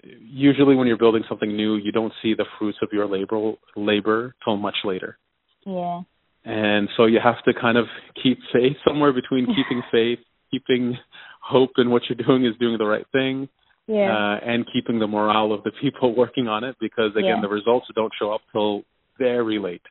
usually, 0.02 0.74
when 0.74 0.88
you're 0.88 0.98
building 0.98 1.22
something 1.28 1.56
new, 1.56 1.76
you 1.76 1.92
don't 1.92 2.12
see 2.22 2.34
the 2.34 2.44
fruits 2.58 2.78
of 2.82 2.88
your 2.92 3.06
labor 3.06 3.52
labor 3.76 4.34
till 4.44 4.56
much 4.56 4.76
later. 4.84 5.18
Yeah. 5.64 6.02
And 6.44 6.88
so 6.96 7.06
you 7.06 7.18
have 7.22 7.42
to 7.44 7.52
kind 7.60 7.76
of 7.76 7.86
keep 8.22 8.38
faith 8.52 8.76
somewhere 8.86 9.12
between 9.12 9.46
keeping 9.56 9.82
faith, 9.92 10.18
keeping 10.50 10.96
hope 11.42 11.70
in 11.78 11.90
what 11.90 12.02
you're 12.08 12.26
doing 12.26 12.44
is 12.44 12.54
doing 12.58 12.78
the 12.78 12.86
right 12.86 13.06
thing, 13.12 13.48
Yeah. 13.86 14.12
uh, 14.16 14.38
and 14.44 14.66
keeping 14.72 14.98
the 14.98 15.06
morale 15.06 15.52
of 15.52 15.62
the 15.64 15.72
people 15.80 16.14
working 16.22 16.48
on 16.48 16.64
it 16.64 16.76
because 16.80 17.12
again 17.16 17.36
Yeah. 17.36 17.40
the 17.42 17.48
results 17.48 17.86
don't 17.94 18.12
show 18.18 18.32
up 18.32 18.40
till 18.52 18.82
very 19.18 19.58
late. 19.58 19.82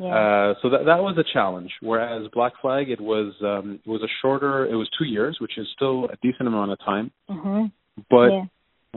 yeah. 0.00 0.08
Uh, 0.16 0.54
so 0.60 0.68
that 0.70 0.84
that 0.86 1.00
was 1.02 1.16
a 1.18 1.24
challenge. 1.32 1.70
Whereas 1.80 2.26
Black 2.32 2.52
Flag, 2.60 2.90
it 2.90 3.00
was 3.00 3.32
um, 3.42 3.78
it 3.86 3.88
was 3.88 4.02
a 4.02 4.08
shorter. 4.20 4.66
It 4.66 4.74
was 4.74 4.88
two 4.98 5.04
years, 5.04 5.38
which 5.40 5.56
is 5.56 5.66
still 5.76 6.06
a 6.06 6.16
decent 6.22 6.48
amount 6.48 6.72
of 6.72 6.78
time. 6.80 7.12
mhm. 7.30 7.70
But 8.10 8.30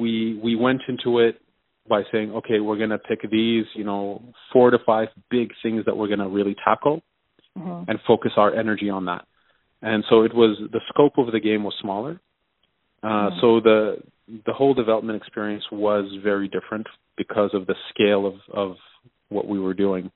we 0.02 0.40
we 0.44 0.56
went 0.56 0.82
into 0.88 1.20
it 1.20 1.40
by 1.88 2.04
saying, 2.12 2.32
okay, 2.32 2.60
we're 2.60 2.78
going 2.78 2.90
to 2.90 2.98
pick 2.98 3.22
these, 3.30 3.66
you 3.74 3.84
know, 3.84 4.22
four 4.52 4.72
to 4.72 4.78
five 4.86 5.08
big 5.30 5.52
things 5.64 5.86
that 5.86 5.96
we're 5.96 6.08
going 6.08 6.20
to 6.20 6.28
really 6.28 6.56
tackle 6.64 7.02
Mhm. 7.58 7.86
and 7.88 8.00
focus 8.02 8.34
our 8.38 8.54
energy 8.54 8.90
on 8.90 9.06
that. 9.06 9.26
And 9.82 10.04
so 10.10 10.24
it 10.24 10.34
was 10.34 10.58
the 10.72 10.82
scope 10.90 11.18
of 11.18 11.32
the 11.32 11.40
game 11.40 11.64
was 11.64 11.76
smaller. 11.82 12.20
Uh, 13.04 13.30
Mhm. 13.30 13.42
So 13.42 13.60
the 13.60 14.04
the 14.46 14.52
whole 14.52 14.74
development 14.74 15.16
experience 15.16 15.64
was 15.72 16.14
very 16.16 16.50
different 16.50 16.86
because 17.16 17.54
of 17.54 17.66
the 17.66 17.76
scale 17.90 18.26
of 18.26 18.36
of 18.52 18.78
what 19.30 19.48
we 19.48 19.60
were 19.60 19.74
doing. 19.74 20.12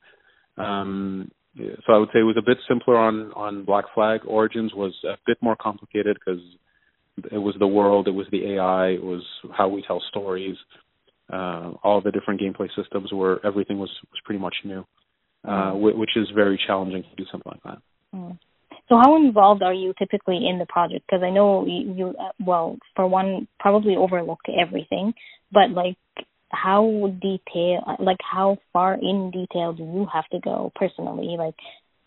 Um, 0.57 1.31
so 1.57 1.93
I 1.93 1.97
would 1.97 2.09
say 2.11 2.19
it 2.19 2.23
was 2.23 2.37
a 2.37 2.41
bit 2.41 2.59
simpler 2.67 2.97
on 2.97 3.31
on 3.33 3.63
Black 3.63 3.85
Flag. 3.93 4.21
Origins 4.25 4.73
was 4.73 4.93
a 5.03 5.17
bit 5.25 5.37
more 5.41 5.55
complicated 5.55 6.17
because 6.19 6.43
it 7.31 7.37
was 7.37 7.55
the 7.55 7.67
world, 7.67 8.07
it 8.07 8.11
was 8.11 8.27
the 8.31 8.53
AI, 8.53 8.87
it 8.89 9.03
was 9.03 9.23
how 9.51 9.67
we 9.67 9.81
tell 9.81 10.01
stories. 10.09 10.57
Uh, 11.31 11.71
all 11.83 12.01
the 12.01 12.11
different 12.11 12.41
gameplay 12.41 12.67
systems 12.75 13.11
where 13.13 13.43
everything 13.45 13.79
was 13.79 13.89
was 14.11 14.19
pretty 14.25 14.39
much 14.39 14.55
new, 14.65 14.85
uh, 15.47 15.71
whi- 15.71 15.95
which 15.95 16.17
is 16.17 16.27
very 16.35 16.59
challenging 16.67 17.03
to 17.03 17.15
do 17.15 17.23
something 17.31 17.51
like 17.53 17.63
that. 17.63 17.81
Mm. 18.13 18.37
So 18.89 18.97
how 18.97 19.15
involved 19.15 19.63
are 19.63 19.73
you 19.73 19.93
typically 19.97 20.45
in 20.49 20.59
the 20.59 20.65
project? 20.65 21.05
Because 21.07 21.23
I 21.23 21.29
know 21.29 21.65
you, 21.65 21.93
you 21.93 22.07
uh, 22.09 22.31
well, 22.45 22.77
for 22.95 23.07
one, 23.07 23.47
probably 23.59 23.95
overlooked 23.95 24.49
everything, 24.49 25.13
but 25.51 25.71
like 25.71 25.95
how 26.49 27.13
detail, 27.21 27.95
like 27.99 28.17
how 28.19 28.57
far 28.73 28.95
in 28.95 29.31
detail 29.31 29.71
do 29.71 29.83
you 29.83 30.07
have 30.11 30.27
to 30.33 30.39
go 30.41 30.71
personally? 30.75 31.37
Like 31.37 31.55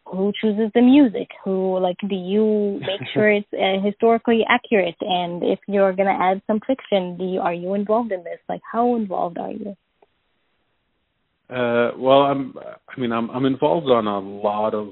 who 0.06 0.32
chooses 0.40 0.70
the 0.74 0.82
music? 0.82 1.28
Who 1.44 1.78
like 1.78 1.96
do 2.08 2.14
you 2.14 2.80
make 2.80 3.08
sure 3.14 3.30
it's 3.30 3.48
uh, 3.52 3.84
historically 3.84 4.44
accurate? 4.48 4.96
And 5.00 5.42
if 5.42 5.58
you're 5.66 5.92
gonna 5.92 6.18
add 6.20 6.42
some 6.46 6.60
fiction, 6.66 7.16
do 7.16 7.24
you 7.24 7.40
are 7.40 7.54
you 7.54 7.74
involved 7.74 8.12
in 8.12 8.24
this? 8.24 8.38
Like 8.48 8.62
how 8.70 8.96
involved 8.96 9.38
are 9.38 9.50
you? 9.50 9.76
Uh, 11.50 11.92
well, 11.98 12.22
I'm. 12.22 12.54
I 12.88 13.00
mean, 13.00 13.12
I'm. 13.12 13.30
I'm 13.30 13.44
involved 13.44 13.88
on 13.88 14.06
a 14.06 14.18
lot 14.18 14.74
of. 14.74 14.88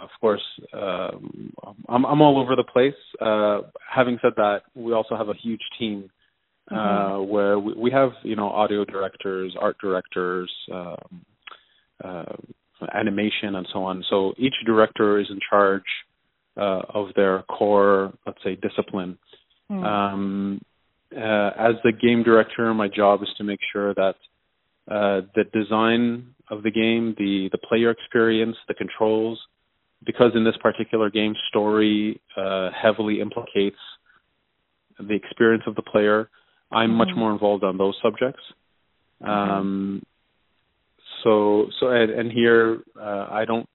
Of 0.00 0.10
course, 0.20 0.42
um, 0.74 1.52
I'm. 1.88 2.04
I'm 2.04 2.20
all 2.20 2.38
over 2.40 2.54
the 2.54 2.64
place. 2.64 2.94
Uh, 3.20 3.62
having 3.92 4.18
said 4.22 4.32
that, 4.36 4.60
we 4.74 4.92
also 4.92 5.16
have 5.16 5.28
a 5.28 5.34
huge 5.34 5.62
team 5.78 6.10
uh, 6.70 6.74
Mhm. 6.74 7.28
where 7.28 7.58
we, 7.58 7.72
we 7.74 7.90
have, 7.90 8.12
you 8.22 8.36
know, 8.36 8.48
audio 8.48 8.84
directors, 8.84 9.56
art 9.58 9.76
directors, 9.80 10.52
um, 10.72 11.24
uh, 12.04 12.36
animation, 12.94 13.56
and 13.56 13.66
so 13.72 13.84
on. 13.84 14.04
So 14.08 14.34
each 14.38 14.54
director 14.66 15.18
is 15.18 15.26
in 15.30 15.38
charge 15.48 15.84
uh, 16.56 16.82
of 16.88 17.08
their 17.14 17.42
core, 17.42 18.12
let's 18.26 18.42
say, 18.42 18.56
discipline. 18.56 19.18
Mm. 19.70 19.84
Um, 19.84 20.60
uh, 21.16 21.50
as 21.58 21.74
the 21.84 21.92
game 21.92 22.22
director, 22.22 22.72
my 22.74 22.88
job 22.88 23.22
is 23.22 23.28
to 23.38 23.44
make 23.44 23.60
sure 23.72 23.94
that 23.94 24.14
uh, 24.88 25.22
the 25.34 25.44
design 25.52 26.34
of 26.50 26.62
the 26.62 26.70
game, 26.70 27.14
the 27.18 27.48
the 27.52 27.58
player 27.58 27.90
experience, 27.90 28.56
the 28.66 28.74
controls, 28.74 29.38
because 30.04 30.32
in 30.34 30.44
this 30.44 30.56
particular 30.60 31.10
game, 31.10 31.34
story 31.48 32.20
uh, 32.36 32.70
heavily 32.70 33.20
implicates 33.20 33.78
the 34.98 35.14
experience 35.14 35.64
of 35.66 35.74
the 35.74 35.82
player. 35.82 36.28
I'm 36.72 36.92
much 36.94 37.08
Mhm. 37.08 37.16
more 37.16 37.32
involved 37.32 37.64
on 37.64 37.76
those 37.78 37.98
subjects. 38.00 38.42
Um, 39.22 40.02
so 41.22 41.66
so 41.78 41.88
and, 41.88 42.10
and 42.10 42.32
here 42.32 42.80
uh, 42.98 43.26
I 43.30 43.44
don't. 43.46 43.68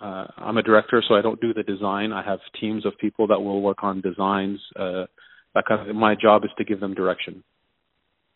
Uh, 0.00 0.26
I'm 0.38 0.56
a 0.56 0.62
director, 0.62 1.02
so 1.06 1.14
I 1.14 1.20
don't 1.20 1.40
do 1.42 1.52
the 1.52 1.62
design. 1.62 2.10
I 2.10 2.24
have 2.24 2.38
teams 2.58 2.86
of 2.86 2.96
people 2.98 3.26
that 3.26 3.40
will 3.40 3.60
work 3.60 3.82
on 3.82 4.00
designs. 4.00 4.58
Uh, 4.74 5.04
that 5.54 5.64
kind 5.68 5.90
of, 5.90 5.94
my 5.94 6.14
job 6.14 6.42
is 6.44 6.50
to 6.56 6.64
give 6.64 6.80
them 6.80 6.94
direction. 6.94 7.44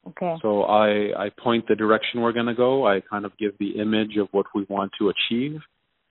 okay. 0.09 0.35
So 0.43 0.65
I, 0.65 1.25
I 1.25 1.31
point 1.43 1.67
the 1.67 1.75
direction 1.75 2.21
we're 2.21 2.33
going 2.33 2.47
to 2.47 2.55
go. 2.55 2.87
I 2.87 3.01
kind 3.09 3.25
of 3.25 3.33
give 3.39 3.53
the 3.59 3.81
image 3.81 4.19
of 4.19 4.29
what 4.33 4.45
we 4.55 4.67
want 4.69 4.93
to 4.99 5.09
achieve. 5.09 5.61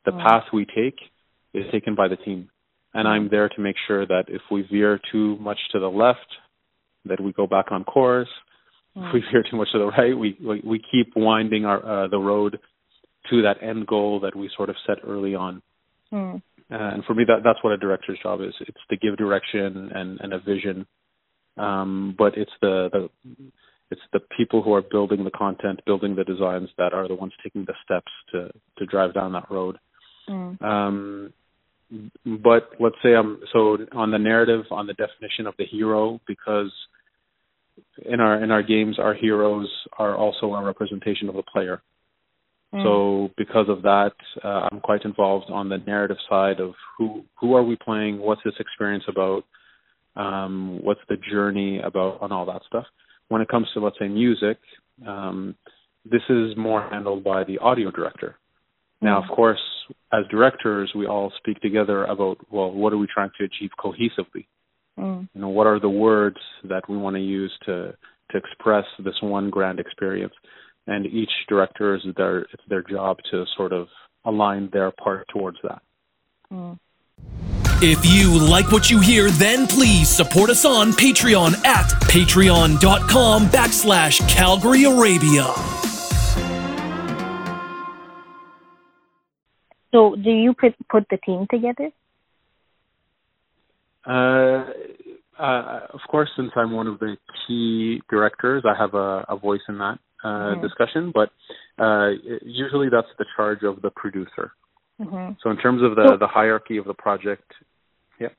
The 0.06 0.12
Mm. 0.12 0.24
path 0.28 0.46
we 0.52 0.66
take 0.66 0.98
is 1.54 1.66
taken 1.72 1.94
by 1.94 2.08
the 2.08 2.16
team. 2.16 2.50
And 2.96 3.08
I'm 3.08 3.30
there 3.30 3.50
to 3.50 3.62
make 3.62 3.76
sure 3.88 4.06
that 4.08 4.26
if 4.30 4.42
we 4.50 4.64
veer 4.64 5.00
too 5.12 5.38
much 5.40 5.60
to 5.72 5.80
the 5.80 5.90
left, 5.90 6.30
that 7.06 7.20
we 7.20 7.32
go 7.32 7.46
back 7.46 7.72
on 7.72 7.84
course. 7.84 8.30
Mm. 8.98 9.14
We 9.14 9.24
veer 9.32 9.44
too 9.50 9.58
much 9.58 9.70
to 9.72 9.80
the 9.80 9.86
right, 9.86 10.18
we, 10.18 10.38
we, 10.42 10.62
we 10.64 10.80
keep 10.80 11.14
winding 11.16 11.66
our, 11.66 12.06
uh, 12.06 12.08
the 12.08 12.20
road 12.20 12.60
to 13.30 13.42
that 13.44 13.64
end 13.64 13.88
goal 13.88 14.20
that 14.22 14.36
we 14.36 14.50
sort 14.56 14.70
of 14.70 14.76
set 14.86 14.98
early 15.06 15.36
on. 15.36 15.62
Mm. 16.12 16.42
And 16.70 17.04
for 17.06 17.14
me, 17.14 17.24
that 17.28 17.42
that's 17.44 17.64
what 17.64 17.74
a 17.74 17.78
director's 17.78 18.20
job 18.22 18.42
is. 18.42 18.54
It's 18.62 18.78
to 18.90 18.98
give 18.98 19.18
direction 19.18 19.92
and, 19.94 20.20
and 20.20 20.34
a 20.34 20.40
vision. 20.40 20.86
Um, 21.58 22.16
but 22.18 22.36
it's 22.36 22.52
the, 22.62 22.90
the 22.92 23.10
it's 23.92 24.02
the 24.12 24.22
people 24.36 24.64
who 24.64 24.74
are 24.74 24.82
building 24.82 25.24
the 25.24 25.32
content, 25.32 25.82
building 25.86 26.16
the 26.16 26.24
designs 26.24 26.70
that 26.80 26.94
are 26.94 27.08
the 27.08 27.14
ones 27.14 27.34
taking 27.44 27.66
the 27.66 27.76
steps 27.84 28.12
to 28.32 28.50
to 28.80 28.86
drive 28.86 29.14
down 29.14 29.34
that 29.34 29.52
road. 29.52 29.78
Mm. 30.28 30.62
Um, 30.62 31.34
but 32.26 32.72
let's 32.80 32.96
say 33.04 33.14
I'm 33.14 33.40
so 33.52 33.78
on 33.92 34.10
the 34.10 34.18
narrative, 34.18 34.66
on 34.72 34.88
the 34.88 34.94
definition 34.94 35.46
of 35.46 35.54
the 35.60 35.66
hero, 35.66 36.20
because 36.28 36.72
in 38.06 38.20
our 38.20 38.44
in 38.44 38.52
our 38.52 38.64
games, 38.64 39.00
our 39.00 39.14
heroes 39.14 39.70
are 39.98 40.16
also 40.16 40.54
a 40.54 40.64
representation 40.64 41.30
of 41.30 41.36
the 41.36 41.44
player. 41.44 41.82
Mm. 42.74 42.84
So 42.84 43.34
because 43.38 43.68
of 43.70 43.84
that, 43.84 44.14
uh, 44.44 44.68
I'm 44.72 44.80
quite 44.80 45.06
involved 45.06 45.52
on 45.52 45.70
the 45.70 45.78
narrative 45.78 46.18
side 46.30 46.60
of 46.60 46.74
who 46.98 47.24
who 47.40 47.56
are 47.56 47.64
we 47.64 47.76
playing, 47.76 48.20
what's 48.20 48.42
this 48.44 48.56
experience 48.60 49.04
about, 49.08 49.44
um, 50.16 50.80
what's 50.82 51.02
the 51.08 51.18
journey 51.32 51.80
about, 51.84 52.20
and 52.22 52.34
all 52.34 52.46
that 52.48 52.62
stuff. 52.68 52.86
When 53.30 53.42
it 53.42 53.48
comes 53.48 53.68
to 53.74 53.80
let's 53.80 54.00
say 54.00 54.08
music, 54.08 54.58
um, 55.08 55.56
this 56.04 56.24
is 56.30 56.58
more 56.58 56.88
handled 56.90 57.24
by 57.24 57.44
the 57.44 57.60
audio 57.60 57.92
director. 57.92 58.38
Now, 59.02 59.22
Mm. 59.22 59.30
of 59.30 59.36
course, 59.36 59.62
as 60.12 60.26
directors, 60.30 60.92
we 60.96 61.06
all 61.08 61.32
speak 61.38 61.60
together 61.62 62.06
about 62.06 62.38
well, 62.50 62.72
what 62.72 62.92
are 62.94 62.98
we 62.98 63.08
trying 63.08 63.32
to 63.38 63.44
achieve 63.44 63.72
cohesively? 63.78 64.46
Mm. 65.00 65.28
You 65.34 65.42
know, 65.42 65.50
what 65.50 65.68
are 65.68 65.80
the 65.80 65.90
words 65.90 66.38
that 66.66 66.88
we 66.88 66.98
want 66.98 67.16
to 67.16 67.22
use 67.22 67.52
to 67.66 67.94
to 68.32 68.38
express 68.38 68.86
this 69.00 69.16
one 69.22 69.50
grand 69.50 69.80
experience? 69.80 70.34
And 70.88 71.06
each 71.06 71.32
director 71.48 71.96
is 71.96 72.02
their 72.18 72.40
it's 72.40 72.64
their 72.68 72.84
job 72.84 73.18
to 73.32 73.46
sort 73.56 73.74
of 73.74 73.88
align 74.26 74.70
their 74.72 74.92
part 74.92 75.28
towards 75.34 75.58
that. 75.64 75.82
Mm. 76.52 76.78
If 77.86 78.06
you 78.06 78.40
like 78.40 78.72
what 78.72 78.90
you 78.90 79.02
hear, 79.02 79.30
then 79.30 79.68
please 79.68 80.08
support 80.08 80.50
us 80.50 80.64
on 80.64 80.94
Patreon 80.94 81.66
at 81.66 81.90
patreon.com 82.04 83.48
backslash 83.48 84.26
Calgary 84.30 84.86
Arabia. 84.86 85.54
So 89.92 90.16
do 90.16 90.32
you 90.32 90.54
put 90.54 90.76
put 90.90 91.06
the 91.10 91.18
team 91.18 91.46
together? 91.52 91.92
Uh, 94.06 94.66
uh, 95.40 95.80
of 95.94 96.00
course, 96.10 96.30
since 96.36 96.52
I'm 96.56 96.72
one 96.72 96.88
of 96.88 97.00
the 97.00 97.18
key 97.48 98.02
directors, 98.10 98.64
I 98.66 98.76
have 98.78 98.94
a, 98.94 99.26
a 99.30 99.38
voice 99.38 99.62
in 99.68 99.78
that 99.80 100.00
uh, 100.24 100.56
Mhm. 100.56 100.62
discussion. 100.62 101.12
But 101.14 101.30
uh, 101.80 102.12
usually, 102.44 102.90
that's 102.90 103.08
the 103.18 103.26
charge 103.36 103.64
of 103.64 103.82
the 103.82 103.90
producer. 103.90 104.52
Mm-hmm. 105.02 105.34
So, 105.42 105.50
in 105.50 105.58
terms 105.58 105.82
of 105.82 105.96
the 105.96 106.08
So- 106.10 106.18
the 106.18 106.28
hierarchy 106.28 106.78
of 106.78 106.86
the 106.86 106.94
project, 106.94 107.52
yeah. 108.20 108.30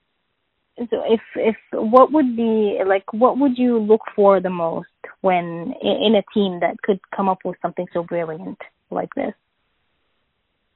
So 0.90 1.03
if 1.07 1.20
if 1.35 1.57
what 1.72 2.12
would 2.12 2.37
be 2.37 2.81
like 2.87 3.12
what 3.12 3.38
would 3.38 3.59
you 3.59 3.79
look 3.79 4.03
for 4.14 4.40
the 4.40 4.50
most 4.50 4.88
when 5.20 5.74
in, 5.83 5.96
in 6.07 6.14
a 6.16 6.22
team 6.33 6.61
that 6.61 6.81
could 6.83 7.00
come 7.16 7.29
up 7.29 7.38
with 7.44 7.57
something 7.61 7.87
so 7.92 8.03
brilliant 8.03 8.59
like 8.90 9.12
this? 9.14 9.35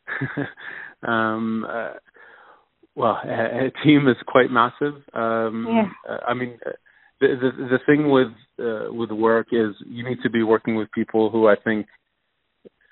um, 1.03 1.67
uh, 1.69 1.95
well, 2.99 3.19
a, 3.25 3.67
a 3.67 3.71
team 3.85 4.09
is 4.09 4.17
quite 4.27 4.51
massive. 4.51 4.95
Um, 5.15 5.67
Yeah. 5.69 6.17
I 6.27 6.35
mean, 6.35 6.59
the, 7.21 7.29
the 7.43 7.51
the 7.73 7.79
thing 7.87 8.11
with 8.11 8.29
uh, 8.59 8.93
with 8.93 9.11
work 9.11 9.49
is 9.53 9.75
you 9.87 10.09
need 10.09 10.19
to 10.23 10.31
be 10.31 10.43
working 10.43 10.77
with 10.77 10.91
people 10.93 11.31
who 11.31 11.49
I 11.49 11.57
think, 11.63 11.87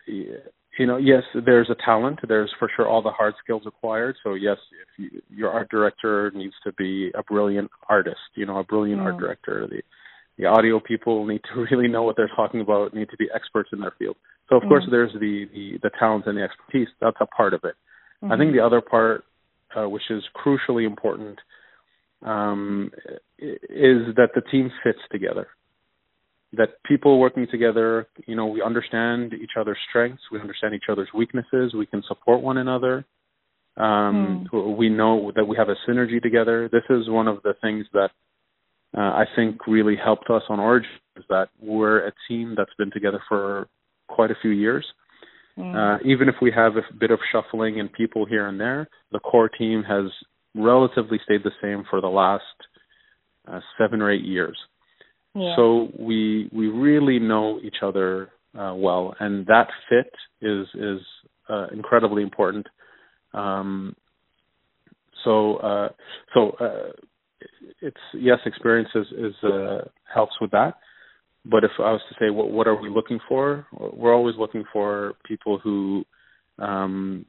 you 0.07 0.87
know, 0.87 0.97
yes, 0.97 1.23
there's 1.45 1.71
a 1.71 1.77
talent. 1.85 2.21
There's 2.27 2.53
for 2.59 2.71
sure 2.75 2.89
all 2.89 3.03
the 3.03 3.11
hard 3.11 3.35
skills 3.43 3.63
required. 3.65 4.17
So 4.23 4.35
yes, 4.35 4.59
if 4.83 4.89
you, 5.13 5.23
your 5.31 5.51
art 5.51 5.69
director 5.71 6.33
needs 6.35 6.55
to 6.65 6.73
be 6.73 7.11
a 7.15 7.23
brilliant 7.23 7.71
artist, 7.89 8.19
you 8.35 8.47
know, 8.47 8.59
a 8.59 8.65
brilliant 8.65 9.01
art 9.01 9.19
director. 9.19 9.67
The 9.69 9.83
the 10.39 10.47
audio 10.47 10.81
people 10.81 11.25
need 11.27 11.41
to 11.55 11.61
really 11.71 11.89
know 11.89 12.03
what 12.03 12.17
they're 12.17 12.31
talking 12.37 12.61
about. 12.61 12.95
Need 12.95 13.11
to 13.11 13.17
be 13.17 13.29
experts 13.35 13.71
in 13.73 13.81
their 13.81 13.95
field. 13.99 14.17
So 14.49 14.57
of 14.57 14.63
course, 14.69 14.85
there's 14.91 15.13
the, 15.15 15.47
the 15.53 15.79
the 15.83 15.91
talent 15.99 16.27
and 16.27 16.37
the 16.39 16.43
expertise. 16.43 16.89
That's 17.01 17.17
a 17.21 17.27
part 17.27 17.55
of 17.55 17.61
it. 17.65 17.75
I 18.33 18.37
think 18.39 18.53
the 18.55 18.65
other 18.65 18.81
part, 18.81 19.25
uh, 19.77 19.89
which 19.89 20.11
is 20.11 20.23
crucially 20.35 20.87
important, 20.87 21.39
um, 22.23 22.91
is 23.39 24.15
that 24.17 24.31
the 24.35 24.43
team 24.51 24.71
fits 24.83 25.01
together 25.13 25.49
that 26.57 26.83
people 26.85 27.19
working 27.19 27.47
together, 27.51 28.09
you 28.27 28.35
know, 28.35 28.47
we 28.47 28.63
understand 28.63 29.33
each 29.35 29.53
other's 29.59 29.79
strengths, 29.89 30.23
we 30.31 30.41
understand 30.41 30.75
each 30.75 30.89
other's 30.89 31.09
weaknesses, 31.15 31.75
we 31.75 31.87
can 31.87 32.03
support 32.07 32.41
one 32.41 32.57
another. 32.59 33.05
Um, 33.77 34.49
mm. 34.51 34.77
We 34.77 34.89
know 34.89 35.33
that 35.37 35.45
we 35.45 35.57
have 35.57 35.69
a 35.69 35.77
synergy 35.89 36.23
together. 36.23 36.69
This 36.73 36.85
is 36.89 37.11
one 37.11 37.29
of 37.29 37.43
the 37.43 37.55
things 37.61 37.87
that 37.93 38.11
uh, 38.97 39.01
I 39.01 39.25
think 39.35 39.67
really 39.67 39.97
helped 40.03 40.31
us 40.31 40.43
on 40.49 40.61
Origin 40.61 40.89
is 41.17 41.25
that 41.29 41.49
we're 41.61 42.07
a 42.07 42.13
team 42.29 42.55
that's 42.57 42.73
been 42.79 42.91
together 42.91 43.21
for 43.29 43.69
quite 44.09 44.31
a 44.31 44.37
few 44.41 44.51
years. 44.51 44.87
Mm. 45.59 45.75
Uh, 45.75 45.99
even 46.05 46.29
if 46.29 46.37
we 46.43 46.53
have 46.55 46.77
a 46.77 46.83
bit 46.99 47.11
of 47.11 47.19
shuffling 47.33 47.81
and 47.81 47.93
people 47.93 48.27
here 48.27 48.47
and 48.47 48.61
there, 48.61 48.89
the 49.13 49.19
core 49.19 49.49
team 49.49 49.83
has 49.83 50.11
relatively 50.55 51.19
stayed 51.25 51.43
the 51.45 51.53
same 51.63 51.85
for 51.89 52.01
the 52.01 52.09
last 52.09 52.43
uh, 53.49 53.61
seven 53.79 54.03
or 54.03 54.11
eight 54.11 54.25
years. 54.25 54.59
So 55.57 55.89
we 55.99 56.49
we 56.53 56.69
really 56.69 57.19
know 57.19 57.61
each 57.63 57.77
other 57.83 58.31
uh, 58.59 58.75
well, 58.75 59.15
and 59.21 59.47
that 59.47 59.69
fit 59.89 60.13
is 60.41 60.67
is 60.75 61.01
uh, 61.49 61.67
incredibly 61.73 62.23
important. 62.23 62.67
Um, 63.35 63.95
so 65.25 65.57
uh, 65.57 65.89
so 66.33 66.51
uh, 66.53 66.93
it's 67.83 67.97
yes, 68.15 68.39
experience 68.47 68.89
is, 68.95 69.07
is 69.13 69.35
uh, 69.45 69.83
helps 70.13 70.35
with 70.41 70.51
that. 70.53 70.75
But 71.49 71.65
if 71.65 71.71
I 71.79 71.93
was 71.93 72.01
to 72.09 72.15
say 72.19 72.31
what 72.31 72.51
what 72.51 72.67
are 72.67 72.81
we 72.81 72.89
looking 72.89 73.21
for, 73.29 73.67
we're 73.73 74.15
always 74.15 74.35
looking 74.39 74.65
for 74.73 75.15
people 75.27 75.59
who 75.59 76.05
um, 76.59 77.25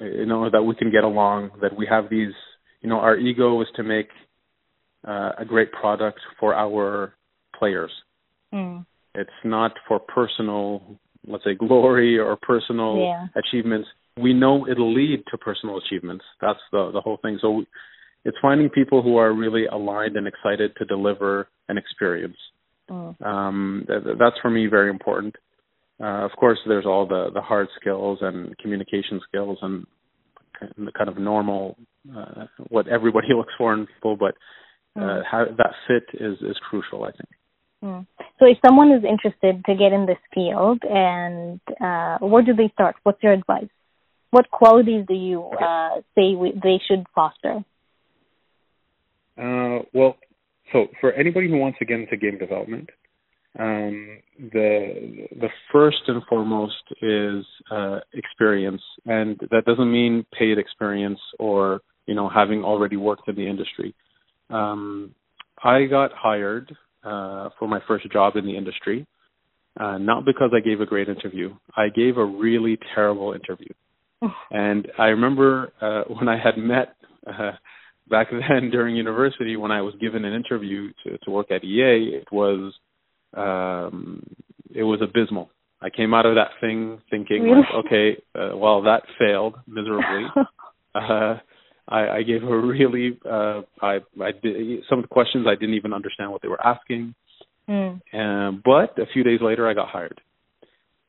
you 0.00 0.26
know 0.26 0.48
that 0.50 0.62
we 0.62 0.74
can 0.76 0.90
get 0.90 1.04
along, 1.04 1.50
that 1.60 1.76
we 1.76 1.86
have 1.90 2.08
these 2.10 2.32
you 2.80 2.88
know 2.88 2.98
our 2.98 3.16
ego 3.16 3.60
is 3.60 3.68
to 3.76 3.82
make 3.82 4.08
uh, 5.06 5.30
a 5.38 5.44
great 5.44 5.72
product 5.72 6.20
for 6.38 6.54
our 6.54 7.14
players. 7.58 7.90
Mm. 8.52 8.86
It's 9.14 9.30
not 9.44 9.72
for 9.86 9.98
personal, 10.00 10.98
let's 11.26 11.44
say, 11.44 11.54
glory 11.54 12.18
or 12.18 12.36
personal 12.36 12.98
yeah. 12.98 13.26
achievements. 13.36 13.88
We 14.16 14.32
know 14.32 14.66
it'll 14.68 14.94
lead 14.94 15.24
to 15.30 15.38
personal 15.38 15.78
achievements. 15.78 16.24
That's 16.40 16.60
the 16.70 16.90
the 16.92 17.00
whole 17.00 17.18
thing. 17.20 17.38
So 17.40 17.50
we, 17.50 17.66
it's 18.24 18.38
finding 18.40 18.70
people 18.70 19.02
who 19.02 19.16
are 19.16 19.32
really 19.32 19.66
aligned 19.66 20.16
and 20.16 20.26
excited 20.26 20.72
to 20.78 20.84
deliver 20.84 21.48
an 21.68 21.78
experience. 21.78 22.36
Mm. 22.90 23.22
Um, 23.24 23.84
th- 23.86 24.16
that's 24.18 24.36
for 24.42 24.50
me 24.50 24.66
very 24.66 24.90
important. 24.90 25.36
Uh, 26.00 26.24
of 26.24 26.32
course, 26.32 26.58
there's 26.66 26.86
all 26.86 27.06
the 27.06 27.30
the 27.32 27.40
hard 27.40 27.68
skills 27.80 28.18
and 28.20 28.56
communication 28.58 29.20
skills 29.28 29.58
and 29.62 29.86
the 30.76 30.92
kind 30.92 31.08
of 31.08 31.18
normal 31.18 31.76
uh, 32.14 32.46
what 32.68 32.88
everybody 32.88 33.28
looks 33.36 33.52
for 33.56 33.72
in 33.74 33.86
people, 33.86 34.16
but 34.16 34.34
uh, 34.96 35.00
mm. 35.00 35.22
how, 35.30 35.44
that 35.56 35.72
fit 35.86 36.20
is 36.20 36.38
is 36.40 36.56
crucial, 36.68 37.04
I 37.04 37.12
think. 37.12 37.28
Mm. 37.82 38.06
So, 38.38 38.46
if 38.46 38.58
someone 38.64 38.90
is 38.92 39.04
interested 39.04 39.64
to 39.66 39.74
get 39.74 39.92
in 39.92 40.06
this 40.06 40.18
field, 40.34 40.82
and 40.82 41.60
uh, 41.80 42.18
where 42.18 42.42
do 42.42 42.54
they 42.54 42.70
start? 42.72 42.96
What's 43.02 43.22
your 43.22 43.32
advice? 43.32 43.68
What 44.30 44.50
qualities 44.50 45.04
do 45.06 45.14
you 45.14 45.44
uh, 45.44 46.00
say 46.16 46.34
we, 46.34 46.52
they 46.60 46.80
should 46.88 47.06
foster? 47.14 47.64
Uh, 49.36 49.82
well, 49.92 50.16
so 50.72 50.86
for 51.00 51.12
anybody 51.12 51.48
who 51.48 51.58
wants 51.58 51.78
to 51.78 51.84
get 51.84 52.00
into 52.00 52.16
game 52.16 52.38
development, 52.38 52.90
um, 53.58 54.18
the 54.52 55.28
the 55.40 55.48
first 55.72 56.02
and 56.08 56.22
foremost 56.28 56.82
is 57.00 57.44
uh, 57.70 58.00
experience, 58.12 58.82
and 59.06 59.38
that 59.50 59.64
doesn't 59.64 59.90
mean 59.90 60.26
paid 60.36 60.58
experience 60.58 61.20
or 61.38 61.80
you 62.06 62.14
know 62.14 62.28
having 62.28 62.64
already 62.64 62.96
worked 62.96 63.28
in 63.28 63.36
the 63.36 63.48
industry. 63.48 63.94
Um, 64.50 65.14
I 65.62 65.84
got 65.84 66.10
hired 66.12 66.74
uh, 67.04 67.50
for 67.58 67.68
my 67.68 67.80
first 67.86 68.10
job 68.12 68.36
in 68.36 68.44
the 68.44 68.56
industry, 68.56 69.06
uh, 69.78 69.98
not 69.98 70.24
because 70.24 70.50
I 70.54 70.60
gave 70.60 70.80
a 70.80 70.86
great 70.86 71.08
interview. 71.08 71.54
I 71.76 71.88
gave 71.94 72.16
a 72.16 72.24
really 72.24 72.78
terrible 72.94 73.32
interview. 73.34 73.72
and 74.50 74.88
I 74.98 75.06
remember 75.06 75.72
uh, 75.80 76.12
when 76.12 76.28
I 76.28 76.38
had 76.42 76.58
met 76.58 76.96
uh, 77.26 77.52
back 78.08 78.28
then 78.30 78.70
during 78.70 78.96
university, 78.96 79.56
when 79.56 79.70
I 79.70 79.82
was 79.82 79.94
given 80.00 80.24
an 80.24 80.34
interview 80.34 80.92
to, 81.04 81.18
to 81.18 81.30
work 81.30 81.50
at 81.50 81.64
EA, 81.64 82.16
it 82.16 82.28
was 82.32 82.72
um, 83.36 84.22
it 84.74 84.82
was 84.82 85.00
abysmal. 85.02 85.50
I 85.80 85.90
came 85.90 86.14
out 86.14 86.24
of 86.24 86.36
that 86.36 86.50
thing 86.60 87.00
thinking, 87.10 87.42
really? 87.42 87.58
like, 87.58 87.86
okay, 87.86 88.22
uh, 88.34 88.56
well, 88.56 88.82
that 88.82 89.02
failed 89.18 89.56
miserably. 89.66 90.24
uh, 90.94 91.38
I, 91.86 92.08
I 92.08 92.22
gave 92.22 92.40
her 92.42 92.60
really 92.60 93.18
uh, 93.28 93.62
I 93.82 93.98
I 94.22 94.32
did 94.42 94.84
some 94.88 95.00
of 95.00 95.04
the 95.04 95.08
questions 95.08 95.46
I 95.48 95.54
didn't 95.54 95.74
even 95.74 95.92
understand 95.92 96.32
what 96.32 96.42
they 96.42 96.48
were 96.48 96.64
asking. 96.64 97.14
Mm. 97.68 98.00
Um, 98.12 98.62
but 98.64 98.98
a 98.98 99.06
few 99.12 99.24
days 99.24 99.40
later, 99.42 99.68
I 99.68 99.74
got 99.74 99.88
hired, 99.88 100.20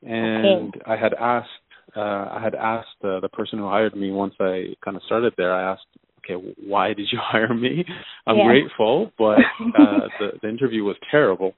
and 0.02 0.74
okay. 0.74 0.80
I 0.86 0.96
had 0.96 1.14
asked 1.14 1.50
uh, 1.96 2.28
I 2.30 2.40
had 2.42 2.54
asked 2.54 2.88
uh, 3.02 3.20
the 3.20 3.28
person 3.32 3.58
who 3.58 3.68
hired 3.68 3.96
me 3.96 4.10
once 4.10 4.34
I 4.38 4.74
kind 4.84 4.96
of 4.96 5.02
started 5.04 5.32
there. 5.36 5.54
I 5.54 5.72
asked, 5.72 5.86
okay, 6.28 6.54
why 6.66 6.88
did 6.88 7.08
you 7.12 7.18
hire 7.22 7.54
me? 7.54 7.84
I'm 8.26 8.36
yeah. 8.36 8.46
grateful, 8.46 9.12
but 9.18 9.38
uh, 9.78 10.08
the 10.18 10.28
the 10.42 10.48
interview 10.48 10.84
was 10.84 10.96
terrible. 11.10 11.54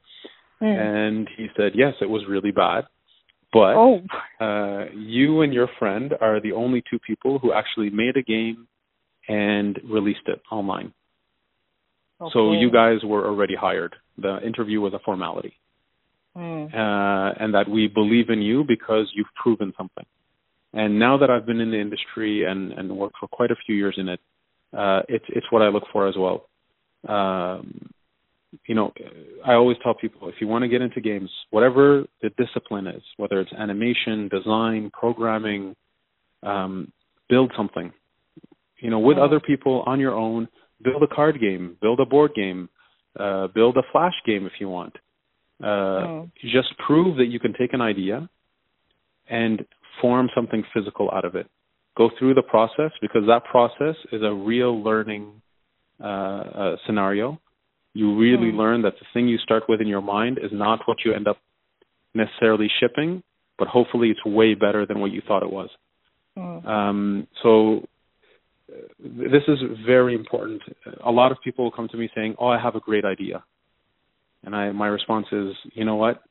Mm. 0.62 1.06
And 1.06 1.28
he 1.36 1.46
said, 1.56 1.72
yes, 1.74 1.94
it 2.00 2.10
was 2.10 2.22
really 2.28 2.50
bad. 2.50 2.84
But 3.52 3.74
oh. 3.76 4.00
uh, 4.40 4.90
you 4.94 5.42
and 5.42 5.54
your 5.54 5.68
friend 5.78 6.12
are 6.20 6.40
the 6.40 6.52
only 6.52 6.82
two 6.90 6.98
people 6.98 7.38
who 7.38 7.52
actually 7.52 7.90
made 7.90 8.16
a 8.16 8.22
game 8.22 8.66
and 9.26 9.78
released 9.88 10.26
it 10.26 10.42
online. 10.50 10.92
Okay. 12.20 12.30
So 12.34 12.52
you 12.52 12.70
guys 12.70 12.98
were 13.04 13.26
already 13.26 13.54
hired. 13.54 13.94
The 14.18 14.38
interview 14.44 14.80
was 14.80 14.92
a 14.92 14.98
formality. 15.04 15.54
Mm. 16.36 16.74
Uh, 16.74 17.34
and 17.40 17.54
that 17.54 17.68
we 17.68 17.88
believe 17.88 18.28
in 18.28 18.42
you 18.42 18.64
because 18.66 19.10
you've 19.14 19.26
proven 19.40 19.72
something. 19.78 20.04
And 20.72 20.98
now 20.98 21.16
that 21.18 21.30
I've 21.30 21.46
been 21.46 21.60
in 21.60 21.70
the 21.70 21.80
industry 21.80 22.44
and, 22.44 22.72
and 22.72 22.94
worked 22.96 23.16
for 23.18 23.28
quite 23.28 23.50
a 23.50 23.56
few 23.64 23.74
years 23.74 23.94
in 23.96 24.08
it, 24.08 24.20
uh, 24.76 25.00
it's 25.08 25.24
it's 25.28 25.46
what 25.50 25.62
I 25.62 25.68
look 25.68 25.84
for 25.92 26.08
as 26.08 26.14
well. 26.16 26.48
Um, 27.08 27.90
you 28.66 28.74
know, 28.74 28.92
I 29.46 29.52
always 29.52 29.76
tell 29.82 29.94
people 29.94 30.28
if 30.28 30.36
you 30.40 30.48
want 30.48 30.62
to 30.62 30.68
get 30.68 30.80
into 30.80 31.00
games, 31.00 31.30
whatever 31.50 32.04
the 32.22 32.30
discipline 32.38 32.86
is, 32.86 33.02
whether 33.18 33.40
it's 33.40 33.52
animation, 33.52 34.28
design, 34.28 34.90
programming, 34.92 35.76
um, 36.42 36.90
build 37.28 37.52
something 37.56 37.92
you 38.80 38.90
know, 38.90 38.98
with 38.98 39.18
other 39.18 39.40
people 39.40 39.82
on 39.86 40.00
your 40.00 40.14
own. 40.14 40.48
Build 40.82 41.02
a 41.02 41.08
card 41.12 41.40
game, 41.40 41.76
build 41.80 41.98
a 41.98 42.06
board 42.06 42.32
game, 42.36 42.68
uh, 43.18 43.48
build 43.48 43.76
a 43.76 43.82
flash 43.90 44.14
game 44.24 44.46
if 44.46 44.52
you 44.60 44.68
want. 44.68 44.94
Uh, 45.62 45.66
oh. 45.66 46.30
Just 46.40 46.68
prove 46.86 47.16
that 47.16 47.26
you 47.26 47.40
can 47.40 47.52
take 47.52 47.72
an 47.72 47.80
idea 47.80 48.28
and 49.28 49.64
form 50.00 50.28
something 50.34 50.62
physical 50.72 51.10
out 51.12 51.24
of 51.24 51.34
it. 51.34 51.48
Go 51.98 52.10
through 52.18 52.34
the 52.34 52.42
process 52.42 52.92
because 53.02 53.22
that 53.26 53.44
process 53.44 53.96
is 54.12 54.22
a 54.22 54.32
real 54.32 54.82
learning 54.82 55.42
uh, 56.00 56.06
uh, 56.06 56.76
scenario. 56.86 57.40
You 57.92 58.16
really 58.16 58.52
oh. 58.54 58.56
learn 58.56 58.82
that 58.82 58.94
the 59.00 59.06
thing 59.12 59.26
you 59.26 59.38
start 59.38 59.64
with 59.68 59.80
in 59.80 59.88
your 59.88 60.00
mind 60.00 60.38
is 60.38 60.52
not 60.52 60.78
what 60.86 60.98
you 61.04 61.12
end 61.12 61.26
up 61.26 61.38
necessarily 62.14 62.68
shipping, 62.80 63.24
but 63.58 63.66
hopefully 63.66 64.10
it's 64.10 64.24
way 64.24 64.54
better 64.54 64.86
than 64.86 65.00
what 65.00 65.10
you 65.10 65.20
thought 65.26 65.42
it 65.42 65.50
was. 65.50 65.70
Oh. 66.36 66.62
Um, 66.62 67.26
so 67.42 67.88
this 69.00 69.42
is 69.48 69.58
very 69.84 70.14
important. 70.14 70.62
A 71.04 71.10
lot 71.10 71.32
of 71.32 71.38
people 71.42 71.70
come 71.72 71.88
to 71.88 71.96
me 71.96 72.08
saying, 72.14 72.36
"Oh, 72.38 72.46
I 72.46 72.60
have 72.60 72.76
a 72.76 72.80
great 72.80 73.04
idea," 73.04 73.42
and 74.44 74.54
I 74.54 74.70
my 74.72 74.86
response 74.86 75.26
is, 75.32 75.56
"You 75.72 75.84
know 75.84 75.96
what? 75.96 76.22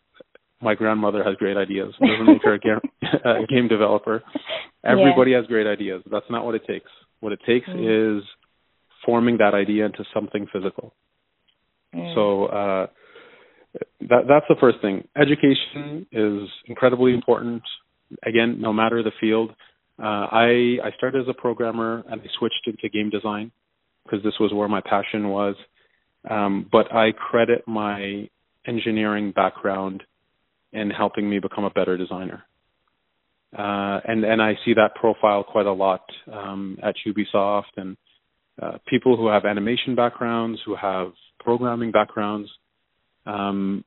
My 0.62 0.76
grandmother 0.76 1.24
has 1.24 1.36
great 1.36 1.58
ideas. 1.58 1.93
It 2.00 2.08
doesn't 2.08 2.34
make 2.34 2.43
her 2.43 2.54
a, 2.54 2.60
game, 2.60 2.80
a 3.26 3.46
game 3.48 3.67
developer. 3.67 4.24
Everybody 4.84 5.32
yeah. 5.32 5.38
has 5.38 5.46
great 5.48 5.67
ideas. 5.67 6.02
That's 6.10 6.26
not 6.30 6.46
what 6.46 6.56
it 6.56 6.65
takes. 6.67 6.89
What 7.20 7.32
it 7.32 7.39
takes 7.46 7.67
mm. 7.67 8.17
is 8.20 8.24
forming 9.06 9.38
that 9.38 9.54
idea 9.54 9.86
into 9.86 10.04
something 10.13 10.48
physical. 10.52 10.93
Mm. 11.96 12.15
So 12.15 12.46
uh, 12.46 12.88
that 14.02 14.24
that's 14.28 14.46
the 14.50 14.56
first 14.60 14.78
thing. 14.82 15.08
Education 15.15 16.08
is 16.12 16.50
incredibly 16.65 17.13
important. 17.13 17.63
Again, 18.26 18.60
no 18.60 18.74
matter 18.74 19.04
the 19.04 19.12
field, 19.20 19.52
uh, 20.02 20.28
I 20.32 20.78
I 20.84 20.91
started 20.98 21.22
as 21.22 21.28
a 21.30 21.39
programmer 21.39 22.04
and 22.10 22.22
I 22.22 22.26
switched 22.38 22.67
into 22.67 22.89
game 22.89 23.10
design 23.10 23.52
because 24.04 24.24
this 24.24 24.36
was 24.39 24.54
where 24.54 24.67
my 24.67 24.82
passion 24.82 25.30
was. 25.30 25.56
Um, 26.30 26.67
but 26.72 26.93
I 26.93 27.12
credit 27.12 27.67
my 27.67 28.30
engineering 28.65 29.32
background 29.32 30.04
in 30.73 30.89
helping 30.89 31.30
me 31.30 31.39
become 31.39 31.63
a 31.63 31.69
better 31.69 31.97
designer. 31.97 32.43
uh, 33.58 33.99
and 34.06 34.23
and 34.25 34.41
I 34.41 34.53
see 34.65 34.73
that 34.73 34.95
profile 34.95 35.43
quite 35.43 35.65
a 35.65 35.71
lot 35.73 36.01
um, 36.32 36.77
at 36.84 36.95
Ubisoft 37.06 37.73
and 37.77 37.95
uh, 38.62 38.77
people 38.88 39.15
who 39.15 39.27
have 39.27 39.45
animation 39.45 39.95
backgrounds, 39.95 40.60
who 40.65 40.75
have 40.75 41.12
programming 41.39 41.91
backgrounds. 41.91 42.49
Um, 43.25 43.84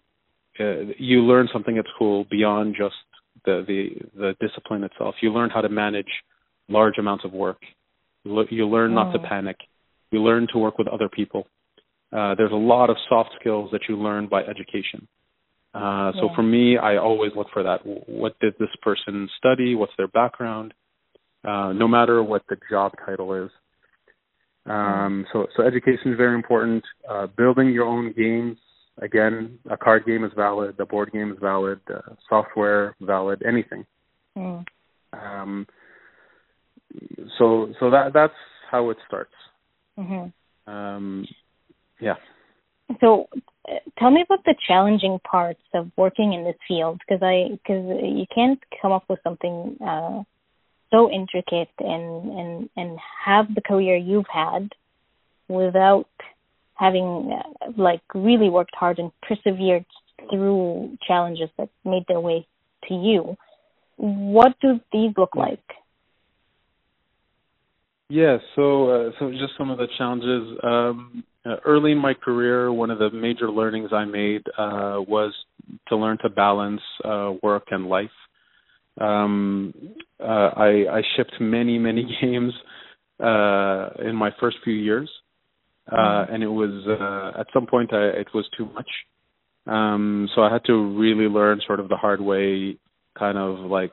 uh, 0.59 0.93
you 0.99 1.21
learn 1.21 1.49
something 1.53 1.79
at 1.79 1.85
school 1.95 2.25
beyond 2.31 2.75
just 2.79 2.95
the, 3.45 3.65
the 3.67 3.91
the 4.19 4.35
discipline 4.41 4.85
itself. 4.85 5.15
You 5.21 5.33
learn 5.33 5.51
how 5.51 5.61
to 5.61 5.69
manage 5.69 6.11
large 6.69 6.99
amounts 6.99 7.25
of 7.25 7.33
work. 7.33 7.59
You 8.25 8.67
learn 8.67 8.95
not 8.95 9.13
to 9.13 9.19
mm. 9.19 9.29
panic. 9.29 9.57
You 10.11 10.23
learn 10.23 10.47
to 10.53 10.59
work 10.59 10.79
with 10.79 10.89
other 10.89 11.09
people. 11.09 11.47
Uh, 12.13 12.35
there's 12.35 12.53
a 12.53 12.57
lot 12.57 12.91
of 12.91 12.97
soft 13.09 13.31
skills 13.39 13.71
that 13.73 13.83
you 13.89 13.97
learn 13.97 14.27
by 14.27 14.43
education. 14.43 15.07
Uh, 15.73 16.13
so 16.15 16.27
yeah. 16.27 16.35
for 16.35 16.43
me, 16.43 16.77
I 16.77 16.97
always 16.97 17.33
look 17.37 17.47
for 17.53 17.63
that. 17.63 17.81
What 17.85 18.39
did 18.41 18.55
this 18.59 18.71
person 18.83 19.29
study? 19.39 19.75
What's 19.75 19.93
their 19.97 20.09
background? 20.09 20.75
Uh, 21.45 21.73
no 21.73 21.87
matter 21.87 22.23
what 22.23 22.43
the 22.49 22.57
job 22.71 22.93
title 23.07 23.33
is. 23.35 23.51
Um, 24.67 25.27
so, 25.33 25.47
so 25.57 25.63
education 25.63 26.13
is 26.13 26.17
very 26.17 26.35
important. 26.35 26.85
Uh, 27.09 27.27
building 27.29 27.71
your 27.71 27.87
own 27.87 28.13
games. 28.17 28.59
Again, 28.99 29.59
a 29.71 29.77
card 29.77 30.05
game 30.05 30.25
is 30.25 30.33
valid. 30.37 30.79
A 30.79 30.87
board 30.87 31.11
game 31.13 31.33
is 31.33 31.39
valid. 31.41 31.81
Uh, 31.89 32.15
software 32.29 32.95
valid. 33.01 33.43
Anything. 33.47 33.87
Mm. 34.37 34.65
Um, 35.13 35.67
so, 37.39 37.73
so 37.81 37.91
that 37.91 38.13
that's 38.13 38.35
how 38.71 38.91
it 38.91 38.99
starts. 39.07 39.33
Mm-hmm. 39.99 40.71
Um, 40.71 41.27
yeah. 42.01 42.17
So, 43.01 43.29
tell 43.99 44.11
me 44.11 44.23
about 44.23 44.45
the 44.45 44.55
challenging 44.67 45.19
parts 45.31 45.63
of 45.75 45.91
working 45.97 46.33
in 46.33 46.45
this 46.45 46.57
field 46.67 47.01
because 47.01 47.23
I 47.23 47.51
because 47.51 47.85
you 48.03 48.27
can't 48.35 48.61
come 48.81 48.93
up 48.93 49.05
with 49.09 49.21
something 49.23 49.77
uh, 49.85 50.23
so 50.91 51.11
intricate 51.11 51.71
and 51.79 52.39
and 52.39 52.71
and 52.77 52.99
have 53.25 53.55
the 53.55 53.61
career 53.61 53.97
you've 53.97 54.29
had 54.33 54.71
without 55.49 56.09
having 56.75 57.33
uh, 57.33 57.71
like 57.77 58.03
really 58.15 58.49
worked 58.49 58.75
hard 58.75 58.99
and 58.99 59.11
persevered 59.23 59.85
through 60.31 60.97
challenges 61.07 61.51
that 61.59 61.69
made 61.85 62.05
their 62.09 62.21
way 62.21 62.47
to 62.89 62.95
you. 62.95 63.37
What 63.97 64.55
do 64.61 64.81
these 64.93 65.13
look 65.17 65.37
like? 65.37 65.63
Yeah, 68.09 68.39
so 68.57 68.91
uh, 68.91 69.11
so 69.19 69.31
just 69.31 69.53
some 69.57 69.71
of 69.71 69.79
the 69.79 69.87
challenges. 69.97 70.59
Um, 70.63 71.25
uh, 71.47 71.57
early 71.65 71.93
in 71.93 71.99
my 71.99 72.15
career, 72.15 72.73
one 72.73 72.91
of 72.91 72.99
the 72.99 73.11
major 73.11 73.51
learnings 73.51 73.91
I 73.93 74.05
made 74.05 74.43
uh, 74.59 75.01
was 75.07 75.33
to 75.89 75.97
learn 75.97 76.19
to 76.23 76.29
balance 76.29 76.83
uh, 77.05 77.33
work 77.43 77.65
and 77.71 77.87
life. 77.87 78.11
Um, 79.01 79.73
uh, 80.21 80.51
I, 80.57 80.85
I 80.91 81.03
shipped 81.17 81.35
many 81.41 81.79
many 81.79 82.03
games 82.21 82.53
uh, 83.19 83.91
in 84.05 84.15
my 84.15 84.31
first 84.39 84.59
few 84.65 84.75
years, 84.75 85.11
mm-hmm. 85.91 86.35
and 86.35 86.43
it 86.43 86.49
was 86.49 87.35
at 87.39 87.47
some 87.55 87.67
point 87.67 87.93
I, 87.95 88.19
it 88.21 88.29
was 88.35 88.49
too 88.57 88.67
much. 88.67 88.89
Um, 89.67 90.29
so 90.35 90.43
I 90.43 90.53
had 90.53 90.65
to 90.67 90.75
really 90.99 91.29
learn 91.29 91.61
sort 91.67 91.81
of 91.81 91.89
the 91.89 91.97
hard 91.97 92.21
way, 92.21 92.77
kind 93.19 93.39
of 93.39 93.71
like 93.71 93.93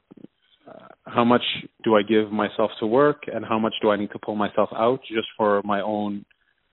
how 1.05 1.23
much 1.23 1.43
do 1.83 1.95
I 1.95 2.01
give 2.01 2.31
myself 2.31 2.71
to 2.79 2.87
work 2.87 3.23
and 3.33 3.45
how 3.45 3.59
much 3.59 3.73
do 3.81 3.89
I 3.89 3.95
need 3.95 4.11
to 4.11 4.19
pull 4.19 4.35
myself 4.35 4.69
out 4.75 4.99
just 5.07 5.27
for 5.37 5.61
my 5.63 5.81
own 5.81 6.25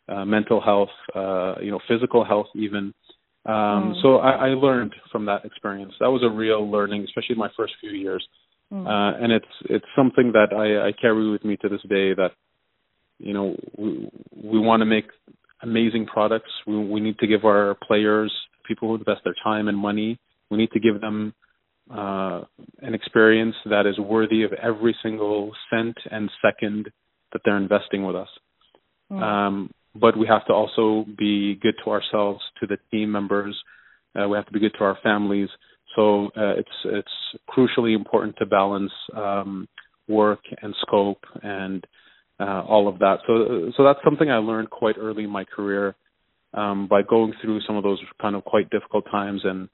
uh, 0.08 0.24
mental 0.24 0.60
health, 0.60 0.90
uh, 1.14 1.54
you 1.60 1.70
know, 1.70 1.80
physical 1.88 2.24
health 2.24 2.46
even. 2.54 2.94
Um, 3.46 3.54
mm. 3.54 4.02
So 4.02 4.16
I, 4.16 4.30
I 4.30 4.48
learned 4.48 4.94
from 5.12 5.26
that 5.26 5.44
experience. 5.44 5.92
That 6.00 6.10
was 6.10 6.22
a 6.22 6.34
real 6.34 6.70
learning, 6.70 7.04
especially 7.04 7.34
in 7.34 7.38
my 7.38 7.50
first 7.56 7.74
few 7.80 7.90
years. 7.90 8.26
Mm. 8.72 8.86
Uh, 8.86 9.22
and 9.22 9.32
it's 9.32 9.46
it's 9.68 9.86
something 9.94 10.32
that 10.32 10.52
I, 10.52 10.88
I 10.88 10.92
carry 10.92 11.30
with 11.30 11.44
me 11.44 11.56
to 11.58 11.68
this 11.68 11.82
day. 11.82 12.14
That 12.14 12.32
you 13.18 13.34
know 13.34 13.56
we 13.76 14.08
we 14.32 14.58
want 14.58 14.80
to 14.80 14.86
make 14.86 15.06
amazing 15.62 16.06
products. 16.06 16.50
We 16.66 16.78
we 16.78 17.00
need 17.00 17.18
to 17.18 17.26
give 17.26 17.44
our 17.44 17.76
players, 17.86 18.32
people 18.66 18.88
who 18.88 18.94
invest 18.94 19.20
their 19.24 19.36
time 19.44 19.68
and 19.68 19.76
money, 19.76 20.18
we 20.50 20.58
need 20.58 20.70
to 20.72 20.80
give 20.80 21.00
them 21.00 21.34
uh, 21.90 22.42
an 22.80 22.94
experience 22.94 23.54
that 23.66 23.86
is 23.86 23.98
worthy 23.98 24.42
of 24.42 24.52
every 24.52 24.96
single 25.02 25.52
cent 25.70 25.96
and 26.10 26.30
second 26.42 26.90
that 27.32 27.42
they're 27.44 27.56
investing 27.56 28.04
with 28.04 28.16
us. 28.16 28.28
Mm. 29.10 29.22
Um, 29.22 29.70
but 29.94 30.16
we 30.16 30.26
have 30.26 30.44
to 30.46 30.52
also 30.52 31.06
be 31.16 31.58
good 31.62 31.74
to 31.84 31.90
ourselves, 31.90 32.40
to 32.60 32.66
the 32.66 32.78
team 32.90 33.12
members. 33.12 33.56
Uh, 34.18 34.28
we 34.28 34.36
have 34.36 34.46
to 34.46 34.52
be 34.52 34.60
good 34.60 34.74
to 34.78 34.84
our 34.84 34.98
families. 35.02 35.48
So 35.96 36.26
uh, 36.36 36.54
it's 36.56 36.68
it's 36.84 37.08
crucially 37.48 37.94
important 37.94 38.36
to 38.38 38.46
balance 38.46 38.92
um, 39.16 39.68
work 40.08 40.40
and 40.60 40.74
scope 40.82 41.24
and 41.42 41.86
uh, 42.40 42.62
all 42.62 42.88
of 42.88 42.98
that. 42.98 43.18
So 43.26 43.70
so 43.76 43.84
that's 43.84 44.00
something 44.04 44.30
I 44.30 44.38
learned 44.38 44.70
quite 44.70 44.96
early 44.98 45.24
in 45.24 45.30
my 45.30 45.44
career 45.44 45.94
um, 46.52 46.88
by 46.88 47.02
going 47.02 47.32
through 47.40 47.60
some 47.66 47.76
of 47.76 47.84
those 47.84 48.00
kind 48.20 48.34
of 48.34 48.44
quite 48.44 48.70
difficult 48.70 49.04
times 49.10 49.42
and 49.44 49.68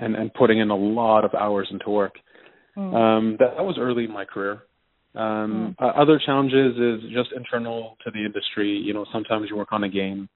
and 0.00 0.16
and 0.16 0.34
putting 0.34 0.58
in 0.58 0.70
a 0.70 0.76
lot 0.76 1.24
of 1.24 1.34
hours 1.34 1.68
into 1.70 1.90
work. 1.90 2.14
Mm. 2.76 2.94
Um, 2.94 3.36
that, 3.38 3.56
that 3.56 3.62
was 3.62 3.76
early 3.78 4.04
in 4.04 4.12
my 4.12 4.24
career. 4.24 4.62
Um, 5.14 5.76
mm. 5.78 6.00
other 6.00 6.20
challenges 6.24 6.76
is 6.76 7.10
just 7.12 7.30
internal 7.36 7.96
to 8.04 8.10
the 8.10 8.24
industry. 8.24 8.70
You 8.70 8.94
know, 8.94 9.04
sometimes 9.12 9.48
you 9.50 9.56
work 9.56 9.72
on 9.72 9.84
a 9.84 9.88
game, 9.88 10.28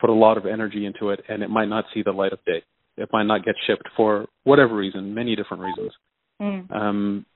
put 0.00 0.10
a 0.10 0.14
lot 0.14 0.36
of 0.38 0.46
energy 0.46 0.86
into 0.86 1.10
it, 1.10 1.20
and 1.28 1.42
it 1.42 1.50
might 1.50 1.68
not 1.68 1.84
see 1.92 2.02
the 2.02 2.12
light 2.12 2.32
of 2.32 2.38
day. 2.44 2.62
It 2.96 3.08
might 3.12 3.24
not 3.24 3.44
get 3.44 3.54
shipped 3.66 3.88
for 3.96 4.26
whatever 4.44 4.76
reason, 4.76 5.14
many 5.14 5.34
different 5.34 5.62
reasons. 5.62 5.92
Mm. 6.40 6.76
Um, 6.76 7.26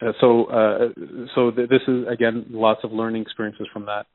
uh, 0.00 0.12
so, 0.20 0.44
uh, 0.46 0.88
so 1.34 1.50
th- 1.50 1.68
this 1.68 1.82
is 1.88 2.06
again 2.08 2.46
lots 2.50 2.80
of 2.84 2.92
learning 2.92 3.22
experiences 3.22 3.66
from 3.72 3.86
that. 3.86 4.06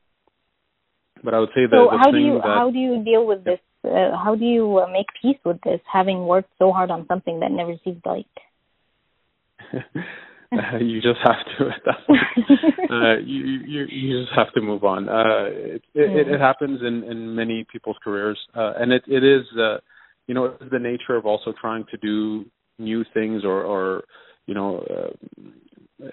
But 1.22 1.34
I 1.34 1.40
would 1.40 1.50
say 1.50 1.66
that 1.70 1.76
so 1.76 1.90
the 1.90 1.98
how 1.98 2.10
do 2.10 2.18
you 2.18 2.34
that, 2.34 2.42
how 2.44 2.70
do 2.70 2.78
you 2.78 3.04
deal 3.04 3.26
with 3.26 3.44
this 3.44 3.60
uh, 3.84 4.16
how 4.16 4.34
do 4.34 4.44
you 4.44 4.78
uh, 4.78 4.86
make 4.86 5.06
peace 5.20 5.38
with 5.44 5.60
this, 5.62 5.80
having 5.90 6.26
worked 6.26 6.50
so 6.58 6.72
hard 6.72 6.90
on 6.90 7.06
something 7.06 7.40
that 7.40 7.50
never 7.52 7.74
sees 7.84 7.96
light? 8.04 8.26
uh, 10.52 10.76
you 10.80 11.00
just 11.00 11.20
have 11.24 11.36
to 11.58 11.66
at 11.68 11.82
that 11.84 12.06
point. 12.06 12.20
uh, 12.90 13.16
you, 13.24 13.44
you 13.66 13.86
you 13.90 14.22
just 14.22 14.32
have 14.36 14.52
to 14.54 14.60
move 14.60 14.84
on. 14.84 15.08
Uh, 15.08 15.46
it, 15.48 15.82
it, 15.94 16.28
it 16.28 16.40
happens 16.40 16.80
in 16.82 17.04
in 17.04 17.34
many 17.34 17.66
people's 17.70 17.96
careers, 18.02 18.38
uh, 18.56 18.74
and 18.78 18.92
it 18.92 19.02
it 19.06 19.24
is 19.24 19.42
uh, 19.58 19.78
you 20.26 20.34
know 20.34 20.46
it's 20.46 20.70
the 20.70 20.78
nature 20.78 21.16
of 21.16 21.26
also 21.26 21.52
trying 21.60 21.84
to 21.90 21.96
do 21.98 22.44
new 22.78 23.04
things 23.14 23.44
or 23.44 23.62
or 23.62 24.04
you 24.46 24.54
know 24.54 24.84
uh, 24.90 26.06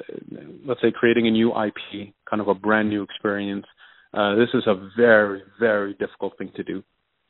let's 0.66 0.82
say 0.82 0.92
creating 0.92 1.28
a 1.28 1.32
new 1.32 1.50
IP, 1.50 2.14
kind 2.30 2.42
of 2.42 2.48
a 2.48 2.56
brand 2.56 2.90
new 2.90 3.04
experience. 3.04 3.66
Uh, 4.14 4.36
this 4.36 4.50
is 4.54 4.64
a 4.68 4.90
very 4.98 5.42
very 5.60 5.94
difficult 5.94 6.38
thing 6.38 6.52
to 6.56 6.64
do. 6.64 6.84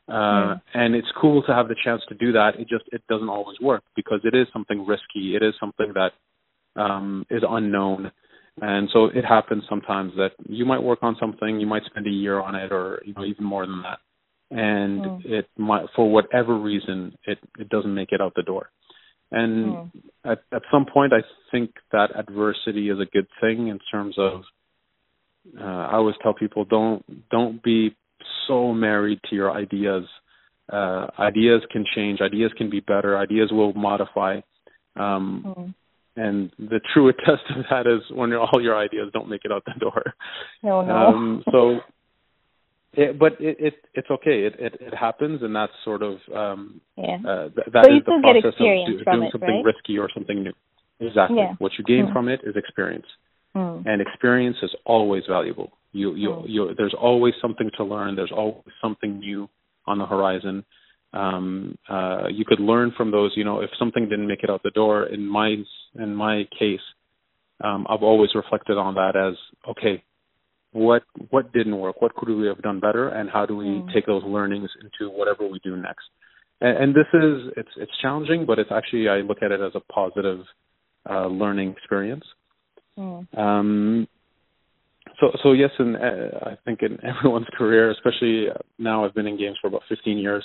Uh, 0.08 0.56
and 0.74 0.94
it's 0.94 1.06
cool 1.20 1.42
to 1.44 1.54
have 1.54 1.68
the 1.68 1.76
chance 1.84 2.02
to 2.08 2.14
do 2.16 2.32
that. 2.32 2.52
It 2.58 2.68
just 2.68 2.84
it 2.92 3.02
doesn't 3.08 3.28
always 3.28 3.58
work 3.60 3.82
because 3.94 4.20
it 4.24 4.34
is 4.34 4.46
something 4.52 4.84
risky. 4.84 5.36
It 5.36 5.42
is 5.42 5.54
something 5.60 5.92
that 5.94 6.10
um, 6.76 7.26
is 7.30 7.42
unknown, 7.48 8.10
and 8.60 8.88
so 8.92 9.06
it 9.06 9.24
happens 9.24 9.64
sometimes 9.68 10.12
that 10.16 10.32
you 10.48 10.64
might 10.64 10.82
work 10.82 11.00
on 11.02 11.16
something, 11.18 11.60
you 11.60 11.66
might 11.66 11.84
spend 11.84 12.06
a 12.06 12.10
year 12.10 12.40
on 12.40 12.54
it, 12.54 12.72
or 12.72 13.02
you 13.04 13.14
know 13.14 13.24
even 13.24 13.44
more 13.44 13.66
than 13.66 13.82
that, 13.82 13.98
and 14.50 15.00
mm. 15.02 15.24
it 15.24 15.48
might 15.56 15.86
for 15.96 16.10
whatever 16.10 16.58
reason 16.58 17.16
it 17.24 17.38
it 17.58 17.68
doesn't 17.68 17.94
make 17.94 18.12
it 18.12 18.20
out 18.20 18.34
the 18.36 18.42
door. 18.42 18.70
And 19.30 19.66
mm. 19.66 19.90
at 20.24 20.42
at 20.52 20.62
some 20.70 20.86
point, 20.92 21.12
I 21.12 21.22
think 21.50 21.70
that 21.92 22.10
adversity 22.14 22.90
is 22.90 22.98
a 23.00 23.06
good 23.06 23.26
thing 23.40 23.68
in 23.68 23.78
terms 23.90 24.16
of. 24.18 24.42
Uh, 25.58 25.64
I 25.64 25.94
always 25.94 26.14
tell 26.22 26.34
people 26.34 26.64
don't 26.64 27.04
don't 27.30 27.62
be 27.62 27.96
so 28.46 28.72
married 28.72 29.20
to 29.28 29.34
your 29.34 29.50
ideas. 29.50 30.04
Uh, 30.72 31.06
ideas 31.18 31.62
can 31.70 31.84
change. 31.96 32.20
Ideas 32.20 32.52
can 32.56 32.70
be 32.70 32.80
better. 32.80 33.18
Ideas 33.18 33.50
will 33.50 33.72
modify. 33.72 34.40
Um, 34.94 35.44
mm. 35.46 35.74
And 36.16 36.50
the 36.58 36.80
true 36.92 37.10
test 37.24 37.42
of 37.56 37.64
that 37.70 37.86
is 37.86 38.02
when 38.14 38.32
all 38.34 38.60
your 38.62 38.76
ideas 38.76 39.10
don't 39.12 39.28
make 39.28 39.42
it 39.44 39.52
out 39.52 39.64
the 39.64 39.78
door. 39.78 40.02
No, 40.62 40.82
no. 40.82 40.94
Um, 40.94 41.42
so, 41.50 41.80
it, 42.94 43.18
but 43.18 43.32
it, 43.40 43.56
it 43.58 43.74
it's 43.94 44.10
okay. 44.10 44.44
It, 44.44 44.54
it 44.58 44.74
it 44.80 44.94
happens, 44.94 45.42
and 45.42 45.56
that's 45.56 45.72
sort 45.84 46.02
of 46.02 46.18
um, 46.34 46.80
yeah. 46.96 47.16
Uh, 47.26 47.48
th- 47.48 47.68
that 47.72 47.88
is 47.88 48.04
the 48.04 48.20
process 48.20 48.52
of 48.52 48.58
do, 48.58 49.04
doing 49.04 49.22
it, 49.22 49.32
something 49.32 49.48
right? 49.48 49.64
risky 49.64 49.96
or 49.96 50.10
something 50.12 50.42
new. 50.42 50.52
Exactly. 51.00 51.38
Yeah. 51.38 51.54
What 51.58 51.72
you 51.78 51.84
gain 51.84 52.08
mm. 52.08 52.12
from 52.12 52.28
it 52.28 52.40
is 52.44 52.54
experience, 52.54 53.06
mm. 53.56 53.82
and 53.86 54.02
experience 54.02 54.58
is 54.62 54.70
always 54.84 55.22
valuable. 55.26 55.72
You 55.92 56.14
you 56.14 56.28
mm. 56.28 56.44
you 56.46 56.74
there's 56.76 56.94
always 56.98 57.32
something 57.40 57.70
to 57.78 57.84
learn. 57.84 58.14
There's 58.16 58.32
always 58.34 58.74
something 58.82 59.18
new 59.18 59.48
on 59.86 59.98
the 59.98 60.06
horizon. 60.06 60.64
Um, 61.12 61.76
uh, 61.88 62.28
you 62.30 62.44
could 62.44 62.60
learn 62.60 62.92
from 62.96 63.10
those. 63.10 63.32
You 63.36 63.44
know, 63.44 63.60
if 63.60 63.70
something 63.78 64.08
didn't 64.08 64.26
make 64.26 64.42
it 64.42 64.50
out 64.50 64.62
the 64.62 64.70
door, 64.70 65.04
in 65.04 65.26
my 65.26 65.56
in 65.98 66.14
my 66.14 66.44
case, 66.58 66.80
um, 67.62 67.86
I've 67.88 68.02
always 68.02 68.30
reflected 68.34 68.78
on 68.78 68.94
that 68.94 69.16
as 69.16 69.36
okay, 69.68 70.02
what 70.72 71.02
what 71.30 71.52
didn't 71.52 71.78
work? 71.78 72.00
What 72.00 72.14
could 72.14 72.28
we 72.30 72.46
have 72.46 72.62
done 72.62 72.80
better? 72.80 73.08
And 73.08 73.30
how 73.30 73.46
do 73.46 73.56
we 73.56 73.66
mm. 73.66 73.92
take 73.92 74.06
those 74.06 74.22
learnings 74.24 74.70
into 74.82 75.12
whatever 75.12 75.46
we 75.46 75.60
do 75.62 75.76
next? 75.76 76.04
And, 76.60 76.78
and 76.78 76.94
this 76.94 77.06
is 77.12 77.52
it's 77.56 77.70
it's 77.76 77.92
challenging, 78.00 78.46
but 78.46 78.58
it's 78.58 78.70
actually 78.72 79.08
I 79.08 79.18
look 79.18 79.38
at 79.42 79.52
it 79.52 79.60
as 79.60 79.72
a 79.74 79.92
positive 79.92 80.40
uh, 81.08 81.26
learning 81.26 81.72
experience. 81.72 82.24
Mm. 82.98 83.38
Um, 83.38 84.08
so, 85.20 85.30
so 85.42 85.52
yes, 85.52 85.70
and 85.78 85.96
uh, 85.96 86.38
I 86.42 86.56
think 86.64 86.80
in 86.82 86.98
everyone's 87.04 87.46
career, 87.56 87.90
especially 87.90 88.46
now, 88.78 89.04
I've 89.04 89.14
been 89.14 89.26
in 89.26 89.38
games 89.38 89.56
for 89.60 89.68
about 89.68 89.82
15 89.88 90.18
years. 90.18 90.44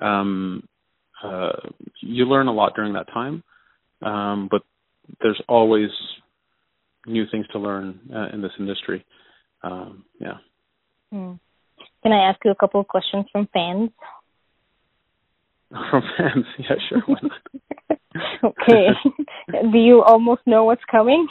Um, 0.00 0.68
uh, 1.22 1.52
you 2.00 2.24
learn 2.24 2.48
a 2.48 2.52
lot 2.52 2.74
during 2.74 2.92
that 2.92 3.08
time, 3.12 3.42
um, 4.02 4.48
but 4.50 4.62
there's 5.20 5.40
always 5.48 5.90
new 7.06 7.24
things 7.30 7.46
to 7.52 7.58
learn 7.58 7.98
uh, 8.14 8.28
in 8.32 8.42
this 8.42 8.52
industry. 8.58 9.04
Um, 9.62 10.04
yeah. 10.20 10.38
Mm. 11.12 11.38
Can 12.02 12.12
I 12.12 12.28
ask 12.28 12.38
you 12.44 12.50
a 12.50 12.54
couple 12.54 12.80
of 12.80 12.86
questions 12.88 13.26
from 13.32 13.48
fans? 13.52 13.90
From 15.70 16.02
fans, 16.16 16.44
yeah, 16.58 16.76
sure. 16.88 17.02
Okay. 18.42 18.88
Do 19.72 19.78
you 19.78 20.02
almost 20.02 20.42
know 20.46 20.64
what's 20.64 20.82
coming? 20.90 21.26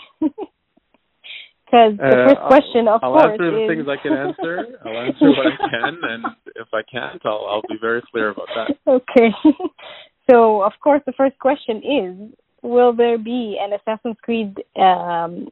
Because 1.67 1.97
the 1.97 2.03
Uh, 2.07 2.27
first 2.31 2.41
question, 2.47 2.87
of 2.87 3.03
I'll 3.03 3.11
course, 3.11 3.31
answer 3.35 3.51
the 3.51 3.63
is 3.63 3.67
things 3.67 3.87
I 3.91 3.97
can 4.01 4.13
answer. 4.15 4.79
I'll 4.87 4.99
answer 5.03 5.27
what 5.35 5.47
I 5.51 5.57
can, 5.69 5.99
and 6.01 6.23
if 6.55 6.67
I 6.73 6.81
can't, 6.89 7.19
I'll 7.25 7.45
I'll 7.49 7.67
be 7.67 7.75
very 7.81 8.01
clear 8.09 8.29
about 8.29 8.47
that. 8.55 8.77
okay. 8.87 9.29
so, 10.31 10.61
of 10.63 10.71
course, 10.81 11.01
the 11.05 11.11
first 11.11 11.37
question 11.39 11.77
is: 11.83 12.31
Will 12.63 12.93
there 12.93 13.17
be 13.17 13.59
an 13.59 13.73
Assassin's 13.73 14.15
Creed 14.23 14.55
um, 14.77 15.49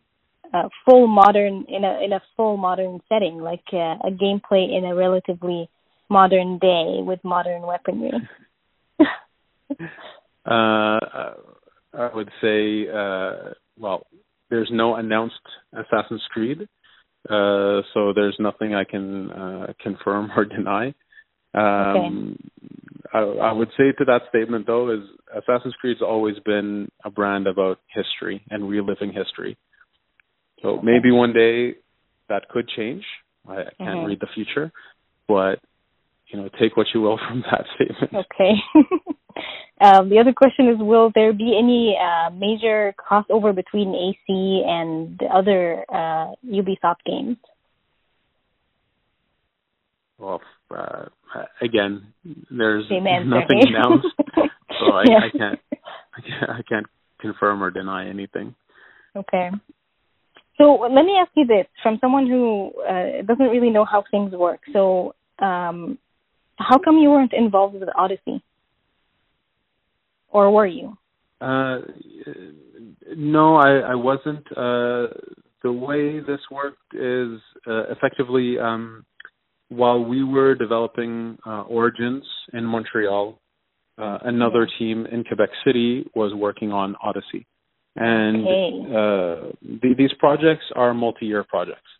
uh, 0.53 0.69
full 0.85 1.07
modern 1.07 1.65
in 1.67 1.83
a 1.83 1.99
in 2.01 2.13
a 2.13 2.21
full 2.37 2.55
modern 2.55 3.01
setting, 3.09 3.39
like 3.39 3.67
uh, 3.73 3.99
a 4.07 4.11
gameplay 4.11 4.71
in 4.77 4.85
a 4.85 4.95
relatively 4.95 5.67
modern 6.09 6.59
day 6.59 7.01
with 7.03 7.19
modern 7.25 7.63
weaponry? 7.63 8.11
Uh, 10.45 10.99
I 11.91 12.09
would 12.13 12.29
say, 12.39 12.87
uh, 12.87 13.53
well, 13.79 14.05
there's 14.55 14.69
no 14.71 14.95
announced 14.95 15.35
Assassin's 15.73 16.23
Creed, 16.31 16.61
uh, 17.29 17.81
so 17.93 18.13
there's 18.15 18.37
nothing 18.39 18.73
I 18.73 18.85
can 18.85 19.29
uh, 19.31 19.73
confirm 19.81 20.31
or 20.35 20.45
deny. 20.57 20.93
Um, 21.53 22.37
I, 23.13 23.19
I 23.19 23.51
would 23.51 23.69
say 23.77 23.91
to 23.97 24.05
that 24.05 24.21
statement 24.29 24.65
though 24.65 24.91
is 24.91 25.01
Assassin's 25.35 25.73
Creed's 25.81 26.01
always 26.01 26.35
been 26.45 26.89
a 27.03 27.11
brand 27.11 27.47
about 27.47 27.79
history 27.93 28.43
and 28.49 28.69
reliving 28.69 29.11
history. 29.11 29.57
So 30.61 30.79
maybe 30.81 31.11
one 31.11 31.33
day 31.33 31.75
that 32.29 32.47
could 32.49 32.67
change. 32.69 33.03
I, 33.47 33.61
I 33.61 33.71
can't 33.77 33.99
Mhm. 33.99 34.07
read 34.07 34.19
the 34.21 34.27
future, 34.33 34.71
but 35.27 35.59
you 36.27 36.39
know, 36.39 36.49
take 36.59 36.77
what 36.77 36.87
you 36.93 37.01
will 37.01 37.17
from 37.27 37.43
that 37.51 37.65
statement. 37.75 38.13
Okay. 38.13 38.53
um, 39.81 40.09
the 40.09 40.19
other 40.19 40.31
question 40.31 40.69
is: 40.69 40.77
Will 40.79 41.11
there 41.13 41.33
be 41.33 41.57
any 41.57 41.97
uh, 41.99 42.29
major 42.29 42.93
crossover 42.97 43.53
between 43.53 43.93
AC 43.93 44.63
and 44.65 45.17
the 45.19 45.25
other 45.25 45.85
uh, 45.89 46.31
Ubisoft 46.45 47.03
games? 47.05 47.37
Well, 50.17 50.41
uh, 50.71 51.05
again, 51.61 52.13
there's 52.49 52.85
nothing 52.89 53.61
announced, 53.67 54.07
so 54.79 54.93
I, 54.93 55.03
Yeah. 55.07 55.19
I 55.25 55.37
can't, 55.37 55.59
I 55.71 56.21
can't, 56.21 56.49
I 56.51 56.61
can't 56.61 56.85
confirm 57.19 57.61
or 57.61 57.69
deny 57.69 58.07
anything. 58.07 58.55
Okay. 59.13 59.49
So 60.57 60.87
let 60.89 61.03
me 61.03 61.17
ask 61.19 61.31
you 61.35 61.45
this: 61.45 61.65
from 61.83 61.97
someone 61.99 62.27
who 62.27 62.71
uh, 62.87 63.23
doesn't 63.23 63.49
really 63.49 63.71
know 63.71 63.83
how 63.83 64.05
things 64.09 64.31
work, 64.31 64.61
so 64.71 65.15
um, 65.39 65.97
how 66.55 66.77
come 66.77 66.97
you 66.97 67.09
weren't 67.09 67.33
involved 67.33 67.75
with 67.75 67.89
Odyssey, 67.93 68.41
or 70.35 70.51
were 70.51 70.67
you? 70.67 70.97
Uh, 71.39 71.79
no, 73.15 73.55
I, 73.55 73.93
I 73.93 73.95
wasn't. 73.95 74.45
Uh, 74.51 75.07
the 75.63 75.71
way 75.71 76.19
this 76.19 76.41
worked 76.51 76.93
is 76.93 77.39
uh, 77.65 77.83
effectively 77.93 78.59
um, 78.59 79.05
while 79.69 80.03
we 80.03 80.23
were 80.23 80.53
developing 80.53 81.37
uh, 81.45 81.61
Origins 81.61 82.25
in 82.53 82.65
Montreal, 82.65 83.39
uh, 83.97 84.17
another 84.23 84.67
team 84.77 85.05
in 85.05 85.23
Quebec 85.23 85.49
City 85.65 86.05
was 86.13 86.33
working 86.33 86.71
on 86.71 86.95
Odyssey, 87.01 87.47
and 87.95 88.45
Okay. 88.45 88.69
uh, 88.89 89.35
the, 89.81 89.95
these 89.97 90.13
projects 90.19 90.65
are 90.75 90.93
multi-year 90.93 91.45
projects. 91.47 91.91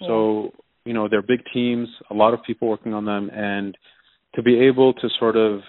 So 0.00 0.52
you 0.84 0.94
know 0.94 1.08
they're 1.10 1.28
big 1.34 1.42
teams, 1.52 1.88
a 2.10 2.14
lot 2.14 2.32
of 2.34 2.40
people 2.48 2.68
working 2.68 2.94
on 2.94 3.04
them, 3.04 3.30
and 3.32 3.76
to 4.34 4.42
be 4.42 4.54
able 4.68 4.92
to 5.00 5.08
sort 5.18 5.36
of, 5.36 5.60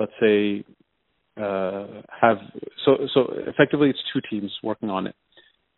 let's 0.00 0.16
say, 0.20 0.64
uh, 1.38 2.02
have 2.20 2.38
so 2.84 2.96
so 3.14 3.32
effectively 3.46 3.90
it's 3.90 4.02
two 4.12 4.20
teams 4.30 4.50
working 4.62 4.90
on 4.90 5.06
it, 5.06 5.14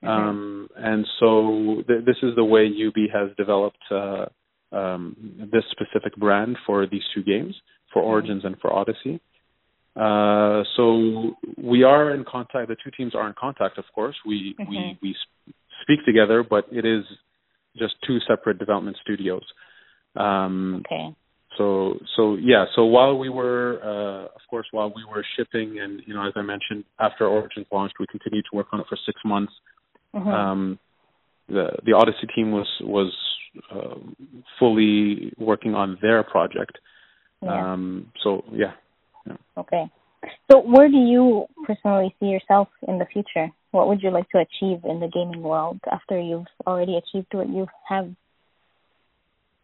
um, 0.02 0.68
and 0.76 1.06
so 1.18 1.82
th- 1.86 2.04
this 2.04 2.16
is 2.22 2.34
the 2.36 2.44
way 2.44 2.64
Ubi 2.66 3.08
has 3.12 3.28
developed 3.36 3.84
uh, 3.90 4.26
um, 4.72 5.48
this 5.52 5.64
specific 5.70 6.16
brand 6.16 6.56
for 6.66 6.86
these 6.86 7.02
two 7.14 7.22
games, 7.22 7.54
for 7.92 8.02
Origins 8.02 8.44
and 8.44 8.56
for 8.60 8.72
Odyssey. 8.72 9.20
Uh, 9.96 10.62
so 10.76 11.32
we 11.58 11.82
are 11.82 12.14
in 12.14 12.24
contact. 12.24 12.68
The 12.68 12.76
two 12.82 12.90
teams 12.96 13.14
are 13.14 13.26
in 13.26 13.34
contact, 13.38 13.76
of 13.78 13.84
course. 13.94 14.16
We 14.24 14.54
we 14.68 14.76
Mhm. 14.76 14.98
we 15.02 15.10
s- 15.10 15.54
speak 15.82 16.04
together, 16.04 16.42
but 16.42 16.66
it 16.70 16.84
is 16.84 17.04
just 17.76 17.94
two 18.06 18.18
separate 18.20 18.58
development 18.58 18.96
studios. 18.98 19.44
Um, 20.16 20.82
Okay. 20.86 21.14
So 21.56 21.98
so 22.16 22.36
yeah. 22.36 22.64
So 22.76 22.84
while 22.84 23.18
we 23.18 23.28
were, 23.28 23.80
uh, 23.82 24.24
of 24.26 24.40
course, 24.48 24.66
while 24.70 24.92
we 24.94 25.04
were 25.04 25.24
shipping, 25.36 25.78
and 25.80 26.00
you 26.06 26.14
know, 26.14 26.26
as 26.26 26.32
I 26.36 26.42
mentioned, 26.42 26.84
after 26.98 27.26
Origins 27.26 27.66
launched, 27.72 27.96
we 27.98 28.06
continued 28.10 28.44
to 28.50 28.56
work 28.56 28.68
on 28.72 28.80
it 28.80 28.86
for 28.88 28.96
six 29.06 29.20
months. 29.24 29.52
Mhm. 30.14 30.26
Um, 30.26 30.78
the 31.48 31.70
the 31.84 31.92
Odyssey 31.92 32.26
team 32.34 32.52
was 32.52 32.68
was 32.80 33.12
uh, 33.70 33.96
fully 34.58 35.32
working 35.38 35.74
on 35.74 35.98
their 36.00 36.22
project. 36.22 36.78
yeah. 37.42 37.72
Um, 37.72 38.12
so 38.22 38.44
yeah. 38.52 38.72
Okay. 39.56 39.90
So 40.50 40.60
where 40.60 40.88
do 40.88 40.96
you 40.96 41.46
personally 41.64 42.14
see 42.20 42.26
yourself 42.26 42.68
in 42.86 42.98
the 42.98 43.06
future? 43.06 43.50
What 43.70 43.88
would 43.88 44.02
you 44.02 44.10
like 44.10 44.28
to 44.30 44.38
achieve 44.38 44.84
in 44.84 45.00
the 45.00 45.08
gaming 45.08 45.42
world 45.42 45.78
after 45.90 46.18
you've 46.18 46.46
already 46.66 46.96
achieved 46.96 47.28
what 47.32 47.48
you 47.48 47.66
have? 47.88 48.10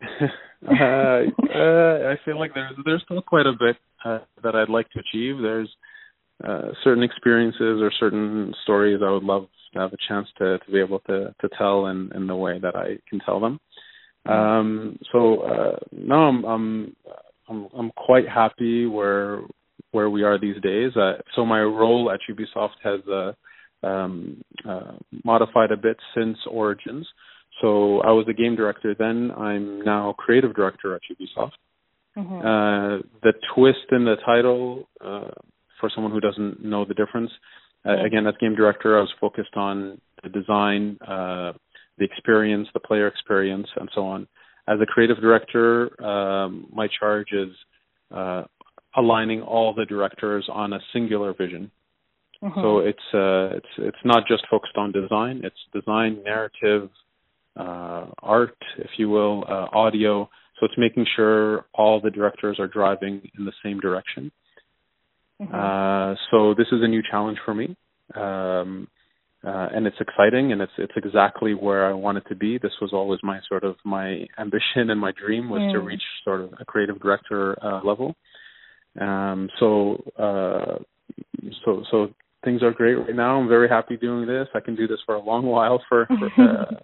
uh, 0.68 0.74
uh, 0.74 2.12
I 2.12 2.14
feel 2.24 2.38
like 2.38 2.52
there's 2.54 2.74
there's 2.85 3.02
still 3.04 3.22
quite 3.22 3.46
a 3.46 3.52
bit 3.52 3.76
uh, 4.04 4.18
that 4.42 4.54
I'd 4.54 4.68
like 4.68 4.90
to 4.90 5.00
achieve. 5.00 5.37
There's 5.40 5.68
uh, 6.44 6.72
certain 6.85 7.02
experiences 7.02 7.80
or 7.80 7.90
certain 7.98 8.52
stories 8.62 9.00
I 9.04 9.11
would 9.11 9.24
love 9.24 9.46
to 9.72 9.80
have 9.80 9.92
a 9.92 9.96
chance 10.09 10.28
to 10.38 10.59
to 10.59 10.70
be 10.70 10.80
able 10.80 11.00
to 11.00 11.35
to 11.40 11.48
tell 11.56 11.87
in 11.87 12.11
in 12.14 12.26
the 12.26 12.37
way 12.37 12.59
that 12.59 12.76
I 12.76 12.98
can 13.09 13.20
tell 13.20 13.40
them. 13.40 13.61
Um, 14.26 14.98
so 15.12 15.40
uh, 15.42 15.76
no, 15.92 16.14
I'm 16.14 16.44
I'm 16.44 16.96
I'm 17.48 17.68
I'm 17.78 17.90
quite 17.92 18.28
happy 18.28 18.87
where 18.87 19.40
where 19.92 20.11
we 20.11 20.24
are 20.24 20.38
these 20.38 20.61
days. 20.62 20.96
Uh, 20.96 21.14
so 21.35 21.46
my 21.46 21.61
role 21.61 22.11
at 22.11 22.20
Ubisoft 22.28 22.76
has 22.82 23.00
uh, 23.09 23.87
um, 23.87 24.42
uh, 24.68 24.92
modified 25.24 25.70
a 25.70 25.76
bit 25.76 25.96
since 26.14 26.37
Origins. 26.50 27.06
So 27.61 28.01
I 28.01 28.11
was 28.11 28.27
the 28.27 28.35
game 28.35 28.57
director 28.57 28.95
then. 28.95 29.33
I'm 29.37 29.81
now 29.83 30.14
creative 30.19 30.55
director 30.55 30.95
at 30.95 31.03
Ubisoft. 31.11 31.53
Mhm. 32.16 32.40
Uh, 32.40 33.03
the 33.23 33.33
twist 33.55 33.92
in 33.92 34.05
the 34.05 34.16
title, 34.16 34.88
uh, 35.01 35.31
for 35.79 35.90
someone 35.90 36.12
who 36.12 36.21
doesn't 36.21 36.64
know 36.64 36.85
the 36.85 36.95
difference, 36.95 37.31
uh, 37.85 37.99
again, 38.05 38.27
as 38.27 38.37
game 38.38 38.55
director, 38.55 38.97
I 38.99 39.01
was 39.03 39.12
focused 39.21 39.57
on 39.57 40.01
the 40.23 40.31
design, 40.31 40.99
uh, 41.07 41.53
the 41.99 42.05
experience, 42.05 42.69
the 42.73 42.81
player 42.81 43.07
experience, 43.07 43.69
and 43.77 43.88
so 43.95 44.05
on. 44.07 44.27
As 44.66 44.81
a 44.81 44.87
creative 44.87 45.19
director, 45.19 46.03
um, 46.05 46.66
my 46.73 46.88
charge 46.88 47.33
is 47.33 47.55
uh, 48.12 48.45
aligning 48.95 49.42
all 49.42 49.73
the 49.75 49.85
directors 49.85 50.49
on 50.49 50.73
a 50.73 50.81
singular 50.92 51.33
vision. 51.33 51.71
Mhm. 52.42 52.55
So 52.55 52.79
it's 52.81 53.14
uh, 53.14 53.57
it's 53.57 53.79
it's 53.79 54.05
not 54.05 54.27
just 54.27 54.47
focused 54.49 54.77
on 54.77 54.92
design. 54.92 55.42
It's 55.45 55.62
design, 55.73 56.23
narrative, 56.23 56.90
uh, 57.57 58.07
art, 58.23 58.57
if 58.79 58.90
you 58.98 59.09
will, 59.09 59.44
uh, 59.48 59.67
audio. 59.73 60.29
So 60.59 60.67
it's 60.67 60.75
making 60.79 61.07
sure 61.17 61.67
all 61.75 62.00
the 62.00 62.11
directors 62.11 62.59
are 62.59 62.67
driving 62.67 63.31
in 63.38 63.44
the 63.44 63.52
same 63.63 63.79
direction. 63.81 64.31
Mhm. 65.40 65.52
Uh, 65.52 66.17
so 66.31 66.54
this 66.54 66.69
is 66.73 66.83
a 66.83 66.88
new 66.88 67.02
challenge 67.02 67.38
for 67.44 67.54
me, 67.54 67.77
um, 68.15 68.88
uh, 69.44 69.69
and 69.75 69.87
it's 69.87 70.00
exciting, 70.00 70.52
and 70.52 70.63
it's 70.63 70.73
it's 70.79 70.96
exactly 70.96 71.52
where 71.52 71.87
I 71.87 71.92
wanted 71.92 72.25
to 72.27 72.35
be. 72.35 72.57
This 72.59 72.73
was 72.81 72.92
always 72.94 73.21
my 73.23 73.38
sort 73.48 73.63
of 73.65 73.77
my 73.85 74.27
ambition 74.38 74.90
and 74.90 74.98
my 74.98 75.13
dream 75.13 75.50
was 75.50 75.61
to 75.73 75.79
Mm. 75.81 75.87
reach 75.87 76.02
sort 76.25 76.40
of 76.40 76.54
a 76.59 76.65
creative 76.65 76.98
director 77.00 77.57
uh, 77.63 77.81
level. 77.85 78.17
Um, 78.98 79.50
so 79.59 80.02
uh, 80.17 80.79
so 81.65 81.85
so 81.90 82.11
things 82.44 82.63
are 82.63 82.73
great 82.73 82.94
right 82.94 83.15
now. 83.15 83.38
I'm 83.38 83.48
very 83.48 83.69
happy 83.69 83.96
doing 83.96 84.27
this. 84.27 84.48
I 84.54 84.61
can 84.61 84.75
do 84.75 84.87
this 84.87 85.00
for 85.04 85.17
a 85.17 85.21
long 85.21 85.44
while 85.44 85.83
for, 85.88 86.07
for 86.07 86.27
uh, 86.42 86.77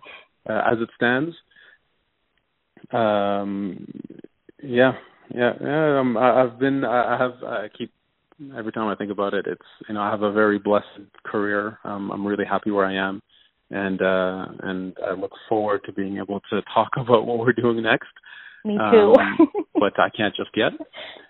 uh, 0.49 0.62
as 0.70 0.78
it 0.80 0.88
stands. 0.97 1.34
Um, 2.93 3.86
yeah, 4.62 4.93
yeah, 5.34 5.53
yeah. 5.61 6.01
Um, 6.01 6.16
I, 6.16 6.43
I've 6.43 6.59
been, 6.59 6.84
I 6.84 7.14
I 7.14 7.18
have, 7.18 7.43
I 7.45 7.68
keep 7.76 7.93
every 8.57 8.72
time 8.72 8.88
I 8.88 8.95
think 8.95 9.11
about 9.11 9.34
it, 9.34 9.47
it's 9.47 9.62
you 9.88 9.95
know 9.95 10.01
I 10.01 10.11
have 10.11 10.22
a 10.22 10.32
very 10.32 10.59
blessed 10.59 10.86
career. 11.24 11.78
Um, 11.84 12.11
I'm 12.11 12.26
really 12.26 12.45
happy 12.45 12.70
where 12.70 12.86
I 12.86 12.95
am, 12.95 13.22
and 13.70 14.01
uh, 14.01 14.47
and 14.62 14.95
I 15.07 15.14
look 15.14 15.32
forward 15.49 15.82
to 15.86 15.93
being 15.93 16.18
able 16.18 16.40
to 16.51 16.62
talk 16.74 16.90
about 16.97 17.26
what 17.26 17.38
we're 17.38 17.53
doing 17.53 17.82
next. 17.82 18.09
Me 18.64 18.76
too. 18.76 19.14
Um, 19.18 19.49
but 19.74 19.99
I 19.99 20.09
can't 20.16 20.34
just 20.34 20.51
yet. 20.55 20.72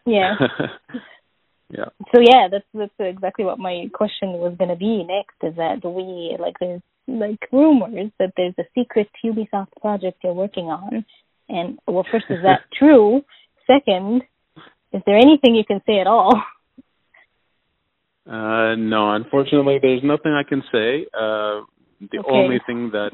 Yeah. 0.06 0.34
yeah. 1.70 1.86
So 2.14 2.20
yeah, 2.20 2.48
that's 2.50 2.64
that's 2.74 2.92
exactly 2.98 3.44
what 3.44 3.58
my 3.58 3.86
question 3.92 4.32
was 4.32 4.54
going 4.58 4.70
to 4.70 4.76
be 4.76 5.04
next. 5.04 5.36
Is 5.42 5.56
that 5.56 5.80
do 5.82 5.88
we 5.88 6.36
like 6.38 6.54
there's 6.60 6.82
like 7.08 7.38
rumors 7.52 8.10
that 8.18 8.32
there's 8.36 8.54
a 8.58 8.64
secret 8.74 9.08
Ubisoft 9.24 9.72
project 9.80 10.18
you're 10.22 10.32
working 10.34 10.66
on, 10.66 11.04
and 11.48 11.78
well, 11.86 12.06
first 12.10 12.26
is 12.30 12.42
that 12.42 12.62
true? 12.78 13.22
Second, 13.66 14.22
is 14.92 15.02
there 15.06 15.16
anything 15.16 15.54
you 15.54 15.64
can 15.64 15.80
say 15.86 16.00
at 16.00 16.06
all? 16.06 16.42
Uh, 18.28 18.74
no, 18.76 19.12
unfortunately, 19.12 19.78
there's 19.82 20.02
nothing 20.04 20.32
I 20.32 20.48
can 20.48 20.62
say. 20.72 21.06
Uh, 21.12 21.62
the 22.10 22.18
Okay. 22.18 22.30
only 22.30 22.60
thing 22.66 22.90
that 22.92 23.10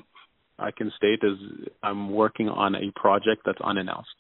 I 0.59 0.71
can 0.71 0.91
state 0.97 1.21
is 1.23 1.39
I'm 1.83 2.11
working 2.11 2.49
on 2.49 2.75
a 2.75 2.91
project 2.95 3.43
that's 3.47 3.61
unannounced. 3.63 4.15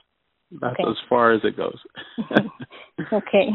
That's 0.51 0.79
Okay. 0.81 0.89
as 0.89 0.97
far 1.09 1.33
as 1.33 1.45
it 1.45 1.57
goes. 1.57 1.79
Okay. 3.13 3.51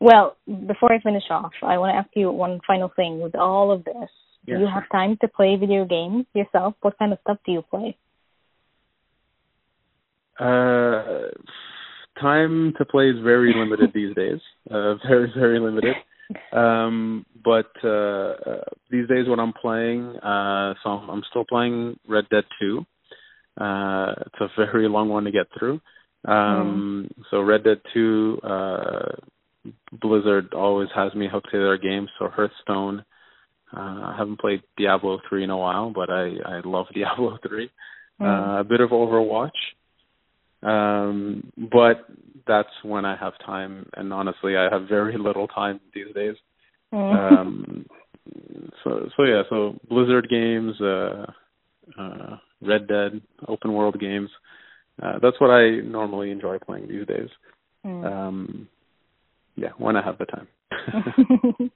Well, 0.00 0.36
before 0.66 0.92
I 0.92 1.00
finish 1.00 1.24
off, 1.30 1.52
I 1.62 1.76
want 1.76 1.92
to 1.92 1.96
ask 1.96 2.08
you 2.14 2.30
one 2.30 2.60
final 2.66 2.88
thing. 2.96 3.20
With 3.20 3.34
all 3.34 3.70
of 3.70 3.84
this, 3.84 4.10
Yeah, 4.46 4.56
do 4.56 4.60
you 4.60 4.66
sure. 4.66 4.74
have 4.74 4.88
time 4.90 5.16
to 5.20 5.28
play 5.28 5.56
video 5.56 5.84
games 5.84 6.26
yourself? 6.34 6.74
What 6.80 6.98
kind 6.98 7.12
of 7.12 7.18
stuff 7.22 7.38
do 7.44 7.52
you 7.52 7.62
play? 7.62 7.96
Uh, 10.38 11.28
time 12.20 12.74
to 12.78 12.84
play 12.84 13.10
is 13.10 13.16
very 13.22 13.54
limited 13.54 13.90
these 13.94 14.14
days. 14.16 14.40
Uh, 14.70 14.94
very, 15.06 15.32
very 15.36 15.58
limited. 15.58 15.96
Um, 16.52 17.24
but 17.44 17.70
uh, 17.84 17.88
uh, 17.88 18.64
these 18.90 19.08
days, 19.08 19.28
when 19.28 19.38
I'm 19.40 19.52
playing, 19.52 20.16
uh, 20.16 20.74
so 20.82 20.90
I'm, 20.90 21.10
I'm 21.10 21.22
still 21.30 21.44
playing 21.44 21.98
Red 22.08 22.28
Dead 22.30 22.44
2. 22.60 22.84
Uh, 23.60 24.14
it's 24.20 24.40
a 24.40 24.48
very 24.56 24.88
long 24.88 25.08
one 25.08 25.24
to 25.24 25.30
get 25.30 25.46
through. 25.58 25.80
Um, 26.26 27.08
So 27.30 27.40
Red 27.40 27.64
Dead 27.64 27.80
2, 27.94 28.40
uh, 28.42 29.12
Blizzard 30.00 30.52
always 30.54 30.88
has 30.94 31.14
me 31.14 31.28
hooked 31.30 31.50
to 31.52 31.58
their 31.58 31.78
games. 31.78 32.10
So 32.18 32.28
Hearthstone. 32.28 33.04
Uh, 33.74 34.12
I 34.12 34.14
haven't 34.18 34.40
played 34.40 34.62
Diablo 34.76 35.18
3 35.28 35.44
in 35.44 35.50
a 35.50 35.56
while, 35.56 35.90
but 35.90 36.10
I 36.10 36.36
I 36.44 36.60
love 36.64 36.86
Diablo 36.94 37.38
3. 37.46 37.70
Uh, 38.18 38.60
a 38.60 38.64
bit 38.64 38.80
of 38.80 38.90
Overwatch. 38.90 39.50
Um, 40.62 41.52
but 41.70 42.06
that's 42.46 42.68
when 42.82 43.04
I 43.04 43.16
have 43.16 43.34
time, 43.44 43.88
and 43.94 44.12
honestly, 44.12 44.56
I 44.56 44.68
have 44.70 44.88
very 44.88 45.18
little 45.18 45.48
time 45.48 45.80
these 45.94 46.14
days. 46.14 46.36
Mm. 46.92 47.40
Um, 47.40 47.86
so, 48.82 49.08
so 49.16 49.24
yeah, 49.24 49.42
so 49.48 49.78
Blizzard 49.88 50.28
games, 50.28 50.80
uh, 50.80 51.26
uh, 51.98 52.36
Red 52.60 52.88
Dead, 52.88 53.20
open 53.46 53.72
world 53.72 54.00
games. 54.00 54.30
Uh, 55.02 55.18
that's 55.20 55.38
what 55.40 55.50
I 55.50 55.80
normally 55.80 56.30
enjoy 56.30 56.58
playing 56.58 56.88
these 56.88 57.06
days. 57.06 57.28
Mm. 57.84 58.04
Um, 58.04 58.68
yeah, 59.56 59.70
when 59.78 59.96
I 59.96 60.02
have 60.04 60.18
the 60.18 60.26
time. 60.26 60.48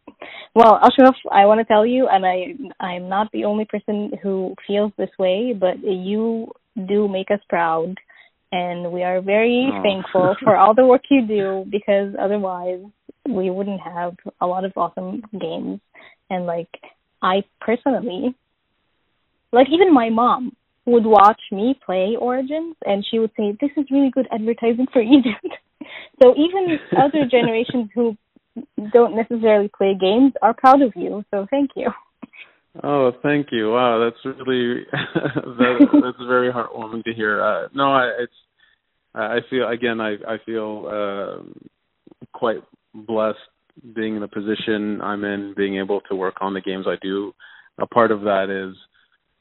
well, 0.54 0.78
Ashraf, 0.82 1.16
I 1.32 1.46
want 1.46 1.60
to 1.60 1.64
tell 1.64 1.86
you, 1.86 2.08
and 2.08 2.26
I 2.26 2.54
I'm 2.84 3.08
not 3.08 3.30
the 3.32 3.44
only 3.44 3.64
person 3.64 4.12
who 4.22 4.54
feels 4.66 4.92
this 4.98 5.10
way, 5.18 5.54
but 5.58 5.82
you 5.82 6.52
do 6.88 7.08
make 7.08 7.30
us 7.30 7.40
proud, 7.48 7.94
and 8.52 8.92
we 8.92 9.02
are 9.02 9.20
very 9.20 9.70
Oh. 9.72 9.82
thankful 9.82 10.36
for 10.42 10.56
all 10.56 10.74
the 10.74 10.86
work 10.86 11.02
you 11.10 11.26
do 11.26 11.64
because 11.70 12.14
otherwise 12.20 12.80
we 13.28 13.50
wouldn't 13.50 13.80
have 13.80 14.16
a 14.40 14.46
lot 14.46 14.64
of 14.64 14.72
awesome 14.76 15.22
games. 15.40 15.80
And 16.28 16.46
like 16.46 16.68
I 17.22 17.42
personally, 17.60 18.34
like 19.52 19.68
even 19.72 19.92
my 19.92 20.10
mom 20.10 20.54
would 20.86 21.04
watch 21.06 21.40
me 21.52 21.78
play 21.84 22.16
Origins, 22.18 22.76
and 22.84 23.04
she 23.08 23.18
would 23.18 23.32
say, 23.36 23.56
"This 23.60 23.70
is 23.76 23.90
really 23.90 24.10
good 24.10 24.28
advertising 24.32 24.86
for 24.92 25.00
Egypt." 25.00 25.46
so 26.22 26.34
even 26.36 26.78
other 26.96 27.26
generations 27.30 27.90
who 27.94 28.16
don't 28.92 29.16
necessarily 29.16 29.70
play 29.76 29.96
games 29.98 30.32
are 30.42 30.54
proud 30.54 30.82
of 30.82 30.92
you. 30.96 31.24
So 31.30 31.46
thank 31.50 31.70
you. 31.76 31.88
Oh, 32.82 33.12
thank 33.22 33.48
you. 33.50 33.70
Wow, 33.70 33.98
that's 33.98 34.24
really 34.24 34.84
that, 34.92 35.88
that's 36.02 36.26
very 36.26 36.52
heartwarming 36.52 37.04
to 37.04 37.12
hear. 37.14 37.42
Uh, 37.42 37.68
no, 37.74 37.92
I, 37.92 38.10
it's 38.20 38.32
I 39.14 39.38
feel 39.48 39.68
again 39.68 40.00
I 40.00 40.12
I 40.26 40.36
feel 40.46 40.86
uh, 40.88 41.42
quite 42.32 42.58
blessed 42.94 43.38
being 43.94 44.14
in 44.14 44.20
the 44.20 44.28
position 44.28 45.00
I'm 45.00 45.24
in, 45.24 45.54
being 45.56 45.78
able 45.78 46.00
to 46.02 46.14
work 46.14 46.36
on 46.40 46.54
the 46.54 46.60
games 46.60 46.86
I 46.86 46.96
do. 47.02 47.32
A 47.78 47.86
part 47.86 48.12
of 48.12 48.22
that 48.22 48.50
is 48.50 48.76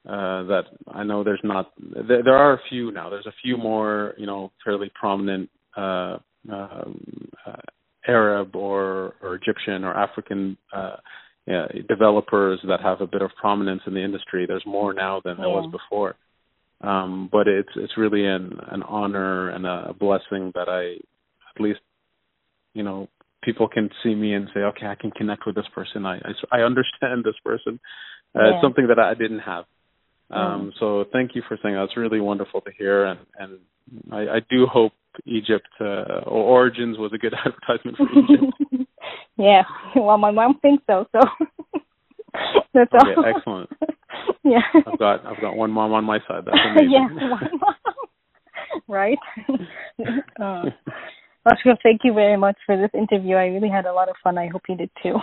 uh, 0.07 0.43
that 0.43 0.63
I 0.87 1.03
know 1.03 1.23
there's 1.23 1.41
not 1.43 1.71
there, 2.07 2.23
there 2.23 2.37
are 2.37 2.53
a 2.53 2.61
few 2.69 2.91
now. 2.91 3.09
There's 3.09 3.27
a 3.27 3.33
few 3.43 3.57
more 3.57 4.15
you 4.17 4.25
know 4.25 4.51
fairly 4.63 4.91
prominent 4.99 5.49
uh, 5.77 6.17
um, 6.51 7.01
uh, 7.45 7.61
Arab 8.07 8.55
or 8.55 9.15
or 9.21 9.35
Egyptian 9.35 9.83
or 9.83 9.93
African. 9.93 10.57
Uh, 10.73 10.97
yeah, 11.47 11.65
developers 11.87 12.59
that 12.67 12.79
have 12.81 13.01
a 13.01 13.07
bit 13.07 13.23
of 13.23 13.31
prominence 13.41 13.81
in 13.87 13.95
the 13.95 14.03
industry. 14.03 14.45
There's 14.45 14.65
more 14.67 14.93
now 14.93 15.19
than 15.23 15.37
there 15.37 15.49
was 15.49 15.71
before. 15.71 16.15
Um, 16.81 17.27
but 17.31 17.47
it's 17.47 17.69
it's 17.75 17.97
really 17.97 18.25
an 18.25 18.59
an 18.71 18.83
honor 18.83 19.49
and 19.49 19.65
a 19.65 19.93
blessing 19.99 20.51
that 20.53 20.69
I 20.69 20.97
at 21.55 21.61
least 21.61 21.79
you 22.73 22.83
know 22.83 23.09
people 23.41 23.67
can 23.67 23.89
see 24.03 24.13
me 24.13 24.33
and 24.33 24.47
say, 24.53 24.59
okay, 24.61 24.85
I 24.85 24.95
can 24.95 25.11
connect 25.11 25.45
with 25.45 25.55
this 25.55 25.67
person. 25.73 26.05
I 26.05 26.17
I, 26.17 26.59
I 26.59 26.61
understand 26.61 27.23
this 27.23 27.39
person. 27.43 27.79
Uh, 28.35 28.43
Yeah. 28.43 28.49
It's 28.53 28.61
something 28.61 28.87
that 28.87 28.99
I 28.99 29.13
didn't 29.15 29.39
have. 29.39 29.65
Um, 30.29 30.71
So 30.79 31.05
thank 31.11 31.35
you 31.35 31.41
for 31.47 31.57
saying 31.61 31.75
that. 31.75 31.83
It's 31.85 31.97
really 31.97 32.21
wonderful 32.21 32.61
to 32.61 32.71
hear, 32.77 33.05
and 33.05 33.19
and 33.39 33.59
I, 34.11 34.21
I 34.37 34.39
do 34.49 34.67
hope 34.67 34.93
Egypt 35.25 35.67
uh, 35.81 36.23
or 36.25 36.43
Origins 36.43 36.97
was 36.97 37.11
a 37.13 37.17
good 37.17 37.33
advertisement 37.45 37.97
for 37.97 38.07
Egypt. 38.19 38.89
yeah. 39.37 39.63
Well, 39.95 40.17
my 40.17 40.31
mom 40.31 40.59
thinks 40.61 40.83
so. 40.89 41.05
So 41.13 41.19
that's 42.73 42.91
Okay, 42.93 43.13
all. 43.17 43.25
excellent. 43.25 43.69
yeah. 44.43 44.59
I've 44.87 44.99
got 44.99 45.25
I've 45.25 45.41
got 45.41 45.55
one 45.55 45.71
mom 45.71 45.93
on 45.93 46.03
my 46.03 46.19
side. 46.27 46.43
That's 46.45 46.57
amazing. 46.65 46.91
yeah, 46.91 47.29
one 47.29 47.39
mom. 47.59 47.73
right. 48.87 49.17
uh, 50.41 50.69
Ashraf, 51.51 51.79
thank 51.81 52.01
you 52.03 52.13
very 52.13 52.37
much 52.37 52.57
for 52.65 52.77
this 52.77 52.91
interview. 52.93 53.35
I 53.35 53.45
really 53.47 53.69
had 53.69 53.85
a 53.85 53.93
lot 53.93 54.09
of 54.09 54.15
fun. 54.23 54.37
I 54.37 54.47
hope 54.47 54.61
you 54.69 54.75
did 54.75 54.91
too. 55.01 55.15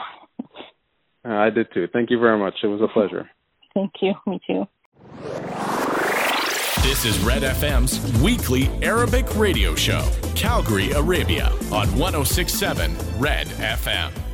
Uh, 1.24 1.28
I 1.34 1.50
did 1.50 1.68
too. 1.72 1.86
Thank 1.92 2.10
you 2.10 2.18
very 2.18 2.38
much. 2.38 2.54
It 2.62 2.68
was 2.68 2.80
a 2.80 2.88
pleasure. 2.92 3.28
Thank 3.74 3.92
you. 4.00 4.14
Me 4.26 4.40
too. 4.46 4.66
This 6.86 7.04
is 7.04 7.18
Red 7.18 7.42
FM's 7.42 8.00
weekly 8.22 8.68
Arabic 8.80 9.26
radio 9.34 9.74
show, 9.74 10.08
Calgary, 10.36 10.92
Arabia, 10.92 11.48
on 11.72 11.88
1067 11.98 12.96
Red 13.18 13.48
FM. 13.48 14.25